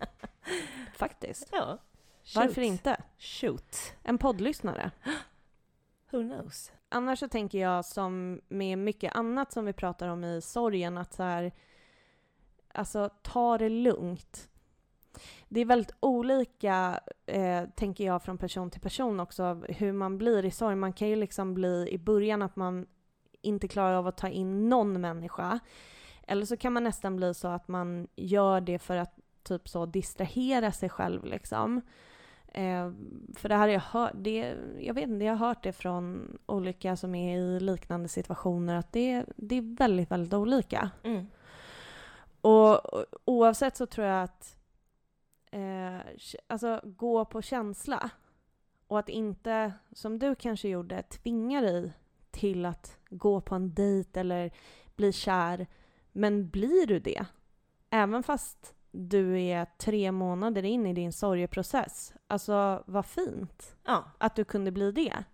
Faktiskt. 0.94 1.48
Ja. 1.52 1.78
Varför 2.34 2.54
Shoot. 2.54 2.64
inte? 2.64 3.02
Shoot. 3.18 3.76
En 4.02 4.18
poddlyssnare. 4.18 4.90
Who 6.10 6.22
knows? 6.22 6.72
Annars 6.92 7.18
så 7.18 7.28
tänker 7.28 7.58
jag 7.58 7.84
som 7.84 8.40
med 8.48 8.78
mycket 8.78 9.14
annat 9.14 9.52
som 9.52 9.64
vi 9.64 9.72
pratar 9.72 10.08
om 10.08 10.24
i 10.24 10.40
sorgen 10.40 10.98
att 10.98 11.12
så 11.12 11.22
här, 11.22 11.52
alltså 12.74 13.10
ta 13.22 13.58
det 13.58 13.68
lugnt. 13.68 14.48
Det 15.48 15.60
är 15.60 15.64
väldigt 15.64 15.94
olika, 16.00 17.00
eh, 17.26 17.64
tänker 17.76 18.04
jag, 18.04 18.22
från 18.22 18.38
person 18.38 18.70
till 18.70 18.80
person 18.80 19.20
också, 19.20 19.62
hur 19.68 19.92
man 19.92 20.18
blir 20.18 20.44
i 20.44 20.50
sorg. 20.50 20.76
Man 20.76 20.92
kan 20.92 21.08
ju 21.08 21.16
liksom 21.16 21.54
bli 21.54 21.88
i 21.90 21.98
början 21.98 22.42
att 22.42 22.56
man 22.56 22.86
inte 23.42 23.68
klarar 23.68 23.94
av 23.94 24.06
att 24.06 24.16
ta 24.16 24.28
in 24.28 24.68
någon 24.68 25.00
människa. 25.00 25.58
Eller 26.26 26.46
så 26.46 26.56
kan 26.56 26.72
man 26.72 26.84
nästan 26.84 27.16
bli 27.16 27.34
så 27.34 27.48
att 27.48 27.68
man 27.68 28.08
gör 28.16 28.60
det 28.60 28.78
för 28.78 28.96
att 28.96 29.18
typ 29.42 29.68
så 29.68 29.86
distrahera 29.86 30.72
sig 30.72 30.88
själv 30.88 31.24
liksom. 31.24 31.80
Eh, 32.54 32.92
för 33.36 33.48
det 33.48 33.54
här 33.54 33.60
har 33.60 33.68
jag 33.68 33.80
hört, 33.80 34.12
det, 34.14 34.56
jag 34.80 34.94
vet 34.94 35.08
inte, 35.08 35.24
jag 35.24 35.36
har 35.36 35.46
hört 35.46 35.62
det 35.62 35.72
från 35.72 36.38
olika 36.46 36.96
som 36.96 37.14
är 37.14 37.38
i 37.38 37.60
liknande 37.60 38.08
situationer 38.08 38.76
att 38.76 38.92
det, 38.92 39.24
det 39.36 39.58
är 39.58 39.76
väldigt, 39.76 40.10
väldigt 40.10 40.34
olika. 40.34 40.90
Mm. 41.02 41.26
Och 42.40 42.94
och 42.94 43.04
oavsett 43.24 43.76
så 43.76 43.86
tror 43.86 44.06
jag 44.06 44.22
att 44.22 44.56
eh, 45.50 45.98
alltså 46.46 46.80
gå 46.84 47.24
på 47.24 47.42
känsla 47.42 48.10
och 48.86 48.98
att 48.98 49.08
inte, 49.08 49.72
som 49.92 50.18
du 50.18 50.34
kanske 50.34 50.68
gjorde, 50.68 51.02
tvinga 51.02 51.60
dig 51.60 51.92
till 52.30 52.66
att 52.66 52.98
gå 53.10 53.40
på 53.40 53.54
en 53.54 53.74
dejt 53.74 54.20
eller 54.20 54.50
bli 54.96 55.12
kär. 55.12 55.66
Men 56.12 56.48
blir 56.48 56.86
du 56.86 56.98
det, 56.98 57.26
även 57.90 58.22
fast 58.22 58.74
du 58.92 59.40
är 59.40 59.66
tre 59.78 60.12
månader 60.12 60.62
in 60.62 60.86
i 60.86 60.92
din 60.92 61.12
sorgeprocess, 61.12 62.14
alltså 62.26 62.82
vad 62.86 63.06
fint 63.06 63.76
Ja. 63.86 64.04
att 64.18 64.36
du 64.36 64.44
kunde 64.44 64.70
bli 64.70 64.92
det. 64.92 65.24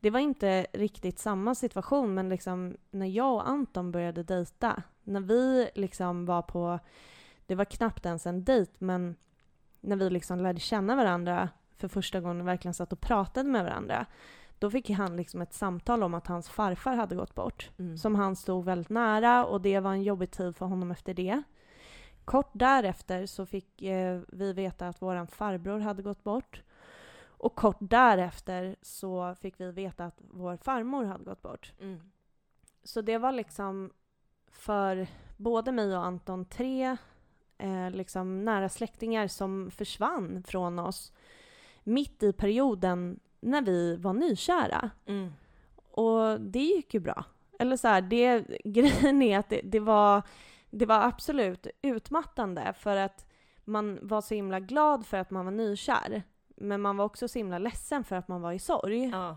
Det 0.00 0.10
var 0.10 0.20
inte 0.20 0.66
riktigt 0.72 1.18
samma 1.18 1.54
situation, 1.54 2.14
men 2.14 2.28
liksom 2.28 2.76
när 2.90 3.06
jag 3.06 3.34
och 3.34 3.48
Anton 3.48 3.92
började 3.92 4.22
dejta, 4.22 4.82
när 5.02 5.20
vi 5.20 5.70
liksom 5.74 6.26
var 6.26 6.42
på, 6.42 6.78
det 7.46 7.54
var 7.54 7.64
knappt 7.64 8.06
ens 8.06 8.26
en 8.26 8.44
dejt, 8.44 8.72
men 8.78 9.16
när 9.80 9.96
vi 9.96 10.10
liksom 10.10 10.38
lärde 10.40 10.60
känna 10.60 10.96
varandra 10.96 11.48
för 11.76 11.88
första 11.88 12.20
gången 12.20 12.40
och 12.40 12.48
verkligen 12.48 12.74
satt 12.74 12.92
och 12.92 13.00
pratade 13.00 13.48
med 13.48 13.64
varandra, 13.64 14.06
då 14.58 14.70
fick 14.70 14.90
han 14.90 15.16
liksom 15.16 15.42
ett 15.42 15.52
samtal 15.54 16.02
om 16.02 16.14
att 16.14 16.26
hans 16.26 16.48
farfar 16.48 16.94
hade 16.96 17.14
gått 17.16 17.34
bort 17.34 17.70
Mm. 17.78 17.96
som 17.98 18.14
han 18.14 18.36
stod 18.36 18.64
väldigt 18.64 18.90
nära 18.90 19.44
och 19.46 19.60
det 19.60 19.80
var 19.80 19.90
en 19.92 20.02
jobbig 20.02 20.30
tid 20.30 20.56
för 20.56 20.66
honom 20.66 20.90
efter 20.90 21.14
det. 21.14 21.42
Kort 22.24 22.50
därefter 22.52 23.26
så 23.26 23.46
fick 23.46 23.82
eh, 23.82 24.20
vi 24.28 24.52
veta 24.52 24.88
att 24.88 25.02
våran 25.02 25.26
farbror 25.26 25.78
hade 25.78 26.02
gått 26.02 26.24
bort. 26.24 26.62
Och 27.26 27.54
kort 27.54 27.76
därefter 27.80 28.76
så 28.82 29.34
fick 29.34 29.60
vi 29.60 29.70
veta 29.70 30.04
att 30.04 30.20
vår 30.30 30.56
farmor 30.56 31.04
hade 31.04 31.24
gått 31.24 31.42
bort. 31.42 31.72
Mm. 31.80 32.00
Så 32.84 33.00
det 33.00 33.18
var 33.18 33.32
liksom 33.32 33.90
för 34.50 35.06
både 35.36 35.72
mig 35.72 35.96
och 35.96 36.04
Anton 36.04 36.44
tre 36.44 36.96
eh, 37.58 37.90
liksom 37.90 38.44
nära 38.44 38.68
släktingar 38.68 39.28
som 39.28 39.70
försvann 39.70 40.42
från 40.46 40.78
oss 40.78 41.12
mitt 41.84 42.22
i 42.22 42.32
perioden 42.32 43.20
när 43.40 43.62
vi 43.62 43.96
var 43.96 44.12
nykära. 44.12 44.90
Mm. 45.06 45.32
Och 45.90 46.40
det 46.40 46.62
gick 46.62 46.94
ju 46.94 47.00
bra. 47.00 47.24
Eller 47.58 47.76
så 47.76 47.88
här, 47.88 48.02
det, 48.02 48.46
grejen 48.64 49.22
är 49.22 49.38
att 49.38 49.48
det, 49.48 49.60
det, 49.64 49.80
var, 49.80 50.22
det 50.74 50.86
var 50.86 51.02
absolut 51.02 51.66
utmattande 51.82 52.72
för 52.72 52.96
att 52.96 53.26
man 53.64 53.98
var 54.02 54.20
så 54.20 54.34
himla 54.34 54.60
glad 54.60 55.06
för 55.06 55.16
att 55.16 55.30
man 55.30 55.44
var 55.44 55.52
nykär. 55.52 56.22
Men 56.56 56.80
man 56.80 56.96
var 56.96 57.04
också 57.04 57.28
så 57.28 57.38
himla 57.38 57.58
ledsen 57.58 58.04
för 58.04 58.16
att 58.16 58.28
man 58.28 58.42
var 58.42 58.52
i 58.52 58.58
sorg. 58.58 59.04
Ja. 59.04 59.36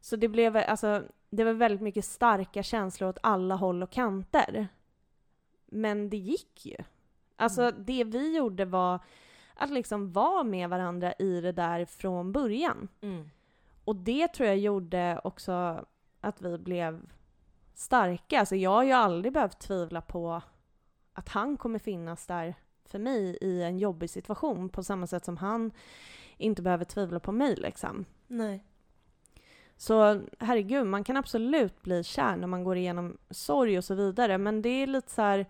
Så 0.00 0.16
det 0.16 0.28
blev 0.28 0.56
alltså, 0.56 1.02
det 1.30 1.44
var 1.44 1.52
väldigt 1.52 1.80
mycket 1.80 2.04
starka 2.04 2.62
känslor 2.62 3.08
åt 3.08 3.18
alla 3.22 3.54
håll 3.54 3.82
och 3.82 3.90
kanter. 3.90 4.68
Men 5.66 6.10
det 6.10 6.16
gick 6.16 6.66
ju. 6.66 6.76
Alltså 7.36 7.70
det 7.70 8.04
vi 8.04 8.36
gjorde 8.36 8.64
var 8.64 9.00
att 9.54 9.70
liksom 9.70 10.12
vara 10.12 10.44
med 10.44 10.70
varandra 10.70 11.12
i 11.18 11.40
det 11.40 11.52
där 11.52 11.84
från 11.84 12.32
början. 12.32 12.88
Mm. 13.00 13.30
Och 13.84 13.96
det 13.96 14.28
tror 14.28 14.48
jag 14.48 14.58
gjorde 14.58 15.20
också 15.24 15.86
att 16.20 16.42
vi 16.42 16.58
blev 16.58 17.12
starka. 17.76 18.40
Alltså 18.40 18.56
jag 18.56 18.70
har 18.70 18.82
ju 18.82 18.92
aldrig 18.92 19.32
behövt 19.32 19.58
tvivla 19.58 20.00
på 20.00 20.42
att 21.12 21.28
han 21.28 21.56
kommer 21.56 21.78
finnas 21.78 22.26
där 22.26 22.54
för 22.84 22.98
mig 22.98 23.38
i 23.40 23.62
en 23.62 23.78
jobbig 23.78 24.10
situation 24.10 24.68
på 24.68 24.82
samma 24.82 25.06
sätt 25.06 25.24
som 25.24 25.36
han 25.36 25.70
inte 26.36 26.62
behöver 26.62 26.84
tvivla 26.84 27.20
på 27.20 27.32
mig 27.32 27.56
liksom. 27.56 28.04
Nej. 28.26 28.64
Så 29.76 30.20
herregud, 30.38 30.86
man 30.86 31.04
kan 31.04 31.16
absolut 31.16 31.82
bli 31.82 32.04
kär 32.04 32.36
när 32.36 32.46
man 32.46 32.64
går 32.64 32.76
igenom 32.76 33.16
sorg 33.30 33.78
och 33.78 33.84
så 33.84 33.94
vidare, 33.94 34.38
men 34.38 34.62
det 34.62 34.68
är 34.68 34.86
lite 34.86 35.10
så 35.10 35.22
här, 35.22 35.46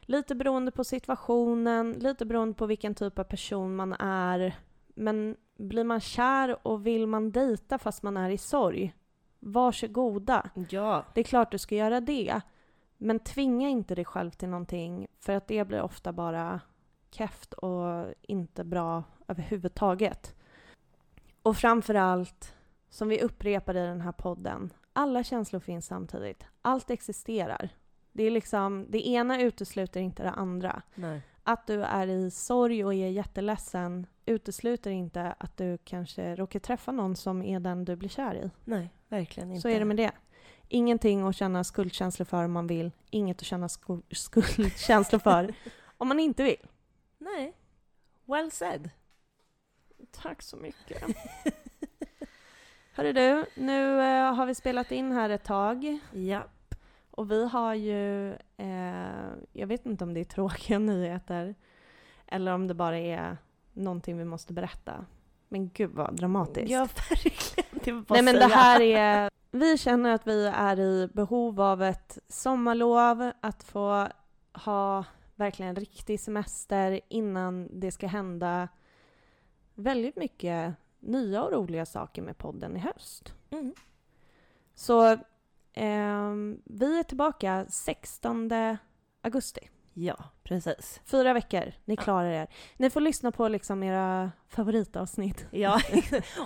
lite 0.00 0.34
beroende 0.34 0.70
på 0.70 0.84
situationen, 0.84 1.92
lite 1.92 2.26
beroende 2.26 2.54
på 2.54 2.66
vilken 2.66 2.94
typ 2.94 3.18
av 3.18 3.24
person 3.24 3.76
man 3.76 3.92
är. 3.92 4.58
Men 4.94 5.36
blir 5.58 5.84
man 5.84 6.00
kär 6.00 6.66
och 6.66 6.86
vill 6.86 7.06
man 7.06 7.30
dejta 7.30 7.78
fast 7.78 8.02
man 8.02 8.16
är 8.16 8.30
i 8.30 8.38
sorg, 8.38 8.94
varsågoda. 9.40 10.50
Ja. 10.68 11.04
Det 11.14 11.20
är 11.20 11.24
klart 11.24 11.52
du 11.52 11.58
ska 11.58 11.74
göra 11.74 12.00
det. 12.00 12.40
Men 12.96 13.18
tvinga 13.18 13.68
inte 13.68 13.94
dig 13.94 14.04
själv 14.04 14.30
till 14.30 14.48
någonting, 14.48 15.06
för 15.20 15.32
att 15.32 15.48
det 15.48 15.64
blir 15.64 15.82
ofta 15.82 16.12
bara 16.12 16.60
keft 17.10 17.52
och 17.52 18.14
inte 18.22 18.64
bra 18.64 19.02
överhuvudtaget. 19.28 20.34
Och 21.42 21.56
framför 21.56 21.94
allt, 21.94 22.54
som 22.90 23.08
vi 23.08 23.20
upprepar 23.20 23.76
i 23.76 23.86
den 23.86 24.00
här 24.00 24.12
podden, 24.12 24.72
alla 24.92 25.24
känslor 25.24 25.60
finns 25.60 25.86
samtidigt. 25.86 26.44
Allt 26.62 26.90
existerar. 26.90 27.68
Det 28.12 28.22
är 28.22 28.30
liksom, 28.30 28.86
det 28.88 29.08
ena 29.08 29.40
utesluter 29.40 30.00
inte 30.00 30.22
det 30.22 30.30
andra. 30.30 30.82
Nej. 30.94 31.22
Att 31.42 31.66
du 31.66 31.82
är 31.82 32.06
i 32.06 32.30
sorg 32.30 32.84
och 32.84 32.94
är 32.94 33.08
jätteledsen 33.08 34.06
utesluter 34.28 34.90
inte 34.90 35.34
att 35.38 35.56
du 35.56 35.78
kanske 35.84 36.34
råkar 36.36 36.60
träffa 36.60 36.92
någon 36.92 37.16
som 37.16 37.42
är 37.42 37.60
den 37.60 37.84
du 37.84 37.96
blir 37.96 38.08
kär 38.08 38.34
i. 38.34 38.50
Nej, 38.64 38.90
verkligen 39.08 39.50
inte. 39.50 39.60
Så 39.62 39.68
är 39.68 39.78
det 39.78 39.84
med 39.84 39.96
det. 39.96 40.10
Ingenting 40.68 41.22
att 41.22 41.36
känna 41.36 41.64
skuldkänslor 41.64 42.24
för 42.26 42.44
om 42.44 42.52
man 42.52 42.66
vill. 42.66 42.90
Inget 43.10 43.36
att 43.38 43.44
känna 43.46 43.68
skul- 43.68 44.02
skuldkänslor 44.10 45.18
för 45.18 45.54
om 45.98 46.08
man 46.08 46.20
inte 46.20 46.42
vill. 46.44 46.66
Nej. 47.18 47.52
Well 48.24 48.50
said. 48.50 48.90
Tack 50.10 50.42
så 50.42 50.56
mycket. 50.56 51.02
Hörru 52.94 53.12
du, 53.12 53.44
nu 53.54 54.00
eh, 54.00 54.34
har 54.34 54.46
vi 54.46 54.54
spelat 54.54 54.92
in 54.92 55.12
här 55.12 55.30
ett 55.30 55.44
tag 55.44 55.98
Ja. 56.12 56.42
och 57.10 57.30
vi 57.30 57.48
har 57.48 57.74
ju, 57.74 58.32
eh, 58.56 59.28
jag 59.52 59.66
vet 59.66 59.86
inte 59.86 60.04
om 60.04 60.14
det 60.14 60.20
är 60.20 60.24
tråkiga 60.24 60.78
nyheter 60.78 61.54
eller 62.26 62.52
om 62.54 62.66
det 62.66 62.74
bara 62.74 62.98
är 62.98 63.36
någonting 63.78 64.18
vi 64.18 64.24
måste 64.24 64.52
berätta. 64.52 65.06
Men 65.48 65.68
gud 65.68 65.90
vad 65.90 66.16
dramatiskt. 66.16 66.70
Ja, 66.70 66.88
verkligen. 67.10 67.80
Det 67.84 67.92
var 67.92 68.04
Nej 68.16 68.22
men 68.22 68.34
det 68.34 68.54
här 68.54 68.80
är, 68.80 69.30
vi 69.50 69.78
känner 69.78 70.14
att 70.14 70.26
vi 70.26 70.46
är 70.46 70.80
i 70.80 71.08
behov 71.12 71.60
av 71.60 71.82
ett 71.82 72.18
sommarlov, 72.28 73.30
att 73.40 73.64
få 73.64 74.08
ha 74.52 75.04
verkligen 75.34 75.76
riktig 75.76 76.20
semester 76.20 77.00
innan 77.08 77.80
det 77.80 77.92
ska 77.92 78.06
hända 78.06 78.68
väldigt 79.74 80.16
mycket 80.16 80.74
nya 81.00 81.42
och 81.42 81.52
roliga 81.52 81.86
saker 81.86 82.22
med 82.22 82.38
podden 82.38 82.76
i 82.76 82.80
höst. 82.80 83.34
Mm. 83.50 83.74
Så 84.74 85.18
ehm, 85.72 86.62
vi 86.64 86.98
är 86.98 87.02
tillbaka 87.02 87.66
16 87.68 88.50
augusti. 89.22 89.68
Ja, 90.00 90.24
precis. 90.44 91.00
Fyra 91.04 91.32
veckor, 91.32 91.72
ni 91.84 91.96
klarar 91.96 92.30
er. 92.30 92.46
Ni 92.76 92.90
får 92.90 93.00
lyssna 93.00 93.32
på 93.32 93.48
liksom 93.48 93.82
era 93.82 94.32
favoritavsnitt. 94.48 95.46
Ja, 95.50 95.80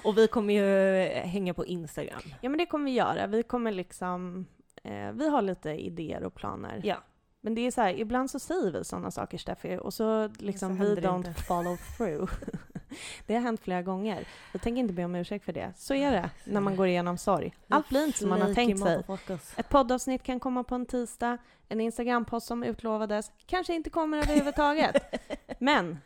och 0.05 0.19
vi 0.19 0.27
kommer 0.29 0.55
ju 0.55 1.05
hänga 1.09 1.55
på 1.55 1.67
Instagram. 1.67 2.21
Ja 2.41 2.49
men 2.49 2.59
det 2.59 2.67
kommer 2.67 2.85
vi 2.85 2.91
göra. 2.91 3.27
Vi 3.27 3.43
kommer 3.43 3.73
liksom, 3.73 4.47
eh, 4.85 5.13
vi 5.13 5.29
har 5.29 5.43
lite 5.43 5.71
idéer 5.71 6.23
och 6.25 6.35
planer. 6.35 6.81
Ja. 6.85 6.97
Men 7.41 7.55
det 7.55 7.61
är 7.67 7.71
så 7.71 7.81
här, 7.81 7.95
ibland 7.95 8.31
så 8.31 8.39
säger 8.39 8.73
vi 8.73 8.85
sådana 8.85 9.11
saker 9.11 9.39
Steffi 9.39 9.79
och 9.81 9.95
så 9.95 10.29
liksom 10.39 10.77
Så 10.79 10.85
we 10.85 10.95
don't 11.01 11.17
inte. 11.17 11.35
follow 11.35 11.77
through. 11.97 12.31
det 13.27 13.35
har 13.35 13.41
hänt 13.41 13.61
flera 13.61 13.83
gånger. 13.83 14.25
Jag 14.53 14.63
tänker 14.63 14.81
inte 14.81 14.95
be 14.95 15.05
om 15.05 15.15
ursäkt 15.15 15.45
för 15.45 15.53
det. 15.53 15.73
Så 15.77 15.95
är 15.95 16.11
det 16.11 16.31
när 16.45 16.61
man 16.61 16.77
går 16.77 16.87
igenom 16.87 17.19
sorg. 17.19 17.55
Allt 17.69 17.89
blir 17.89 18.05
inte 18.05 18.19
som 18.19 18.29
man 18.29 18.43
har 18.43 18.55
tänkt 18.55 18.83
sig. 18.83 19.03
Ett 19.57 19.69
poddavsnitt 19.69 20.23
kan 20.23 20.41
komma 20.41 20.65
på 20.65 20.75
en 20.75 20.87
tisdag, 20.87 21.39
en 21.69 21.81
Instagram-post 21.81 22.47
som 22.47 22.63
utlovades 22.63 23.33
kanske 23.47 23.75
inte 23.75 23.91
kommer 23.91 24.19
överhuvudtaget. 24.19 25.21
Men 25.59 25.99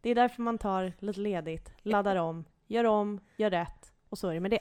det 0.00 0.10
är 0.10 0.14
därför 0.14 0.42
man 0.42 0.58
tar 0.58 0.92
lite 0.98 1.20
ledigt, 1.20 1.72
laddar 1.82 2.16
om, 2.16 2.44
gör 2.66 2.84
om, 2.84 3.20
gör 3.36 3.50
rätt 3.50 3.92
och 4.08 4.18
så 4.18 4.28
är 4.28 4.34
det 4.34 4.40
med 4.40 4.50
det. 4.50 4.60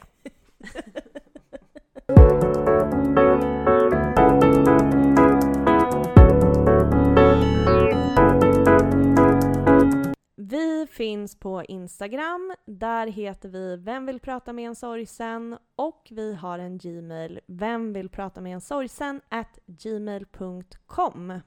finns 10.91 11.35
på 11.39 11.63
Instagram. 11.63 12.53
Där 12.65 13.07
heter 13.07 13.49
vi 13.49 13.77
Vem 13.77 14.05
vill 14.05 14.19
prata 14.19 14.53
med 14.53 14.67
en 14.67 14.75
sorgsen? 14.75 15.57
Och 15.75 16.07
vi 16.11 16.35
har 16.35 16.59
en 16.59 16.77
Gmail, 16.77 17.39
Vem 17.45 17.93
vill 17.93 18.09
prata 18.09 18.41
med 18.41 18.53
en 18.53 18.61
sorgsen? 18.61 19.21
at 19.29 19.59
gmail.com. 19.65 21.39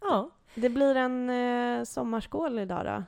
Ja. 0.00 0.30
Det 0.54 0.68
blir 0.68 0.94
en 0.94 1.30
eh, 1.30 1.84
sommarskål 1.84 2.58
idag 2.58 2.84
då. 2.84 3.04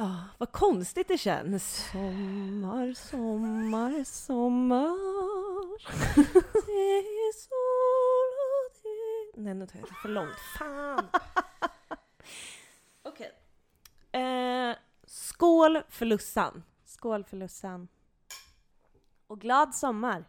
Ah, 0.00 0.20
vad 0.38 0.52
konstigt 0.52 1.08
det 1.08 1.18
känns. 1.18 1.90
Sommar, 1.92 2.92
sommar, 2.94 4.04
sommar. 4.04 4.98
Det 6.66 6.98
är 6.98 7.32
sol 7.32 8.32
och 8.48 8.72
det... 8.82 9.40
Nej, 9.42 9.54
nu 9.54 9.66
tar 9.66 9.78
jag 9.78 9.88
det 9.88 9.94
för 10.02 10.08
långt. 10.08 10.38
Fan! 10.58 11.04
Eh, 14.18 14.76
skål 15.06 15.82
för 15.88 16.06
Lussan. 16.06 16.62
Skål 16.84 17.24
för 17.24 17.36
Lussan. 17.36 17.88
Och 19.26 19.40
glad 19.40 19.74
sommar! 19.74 20.24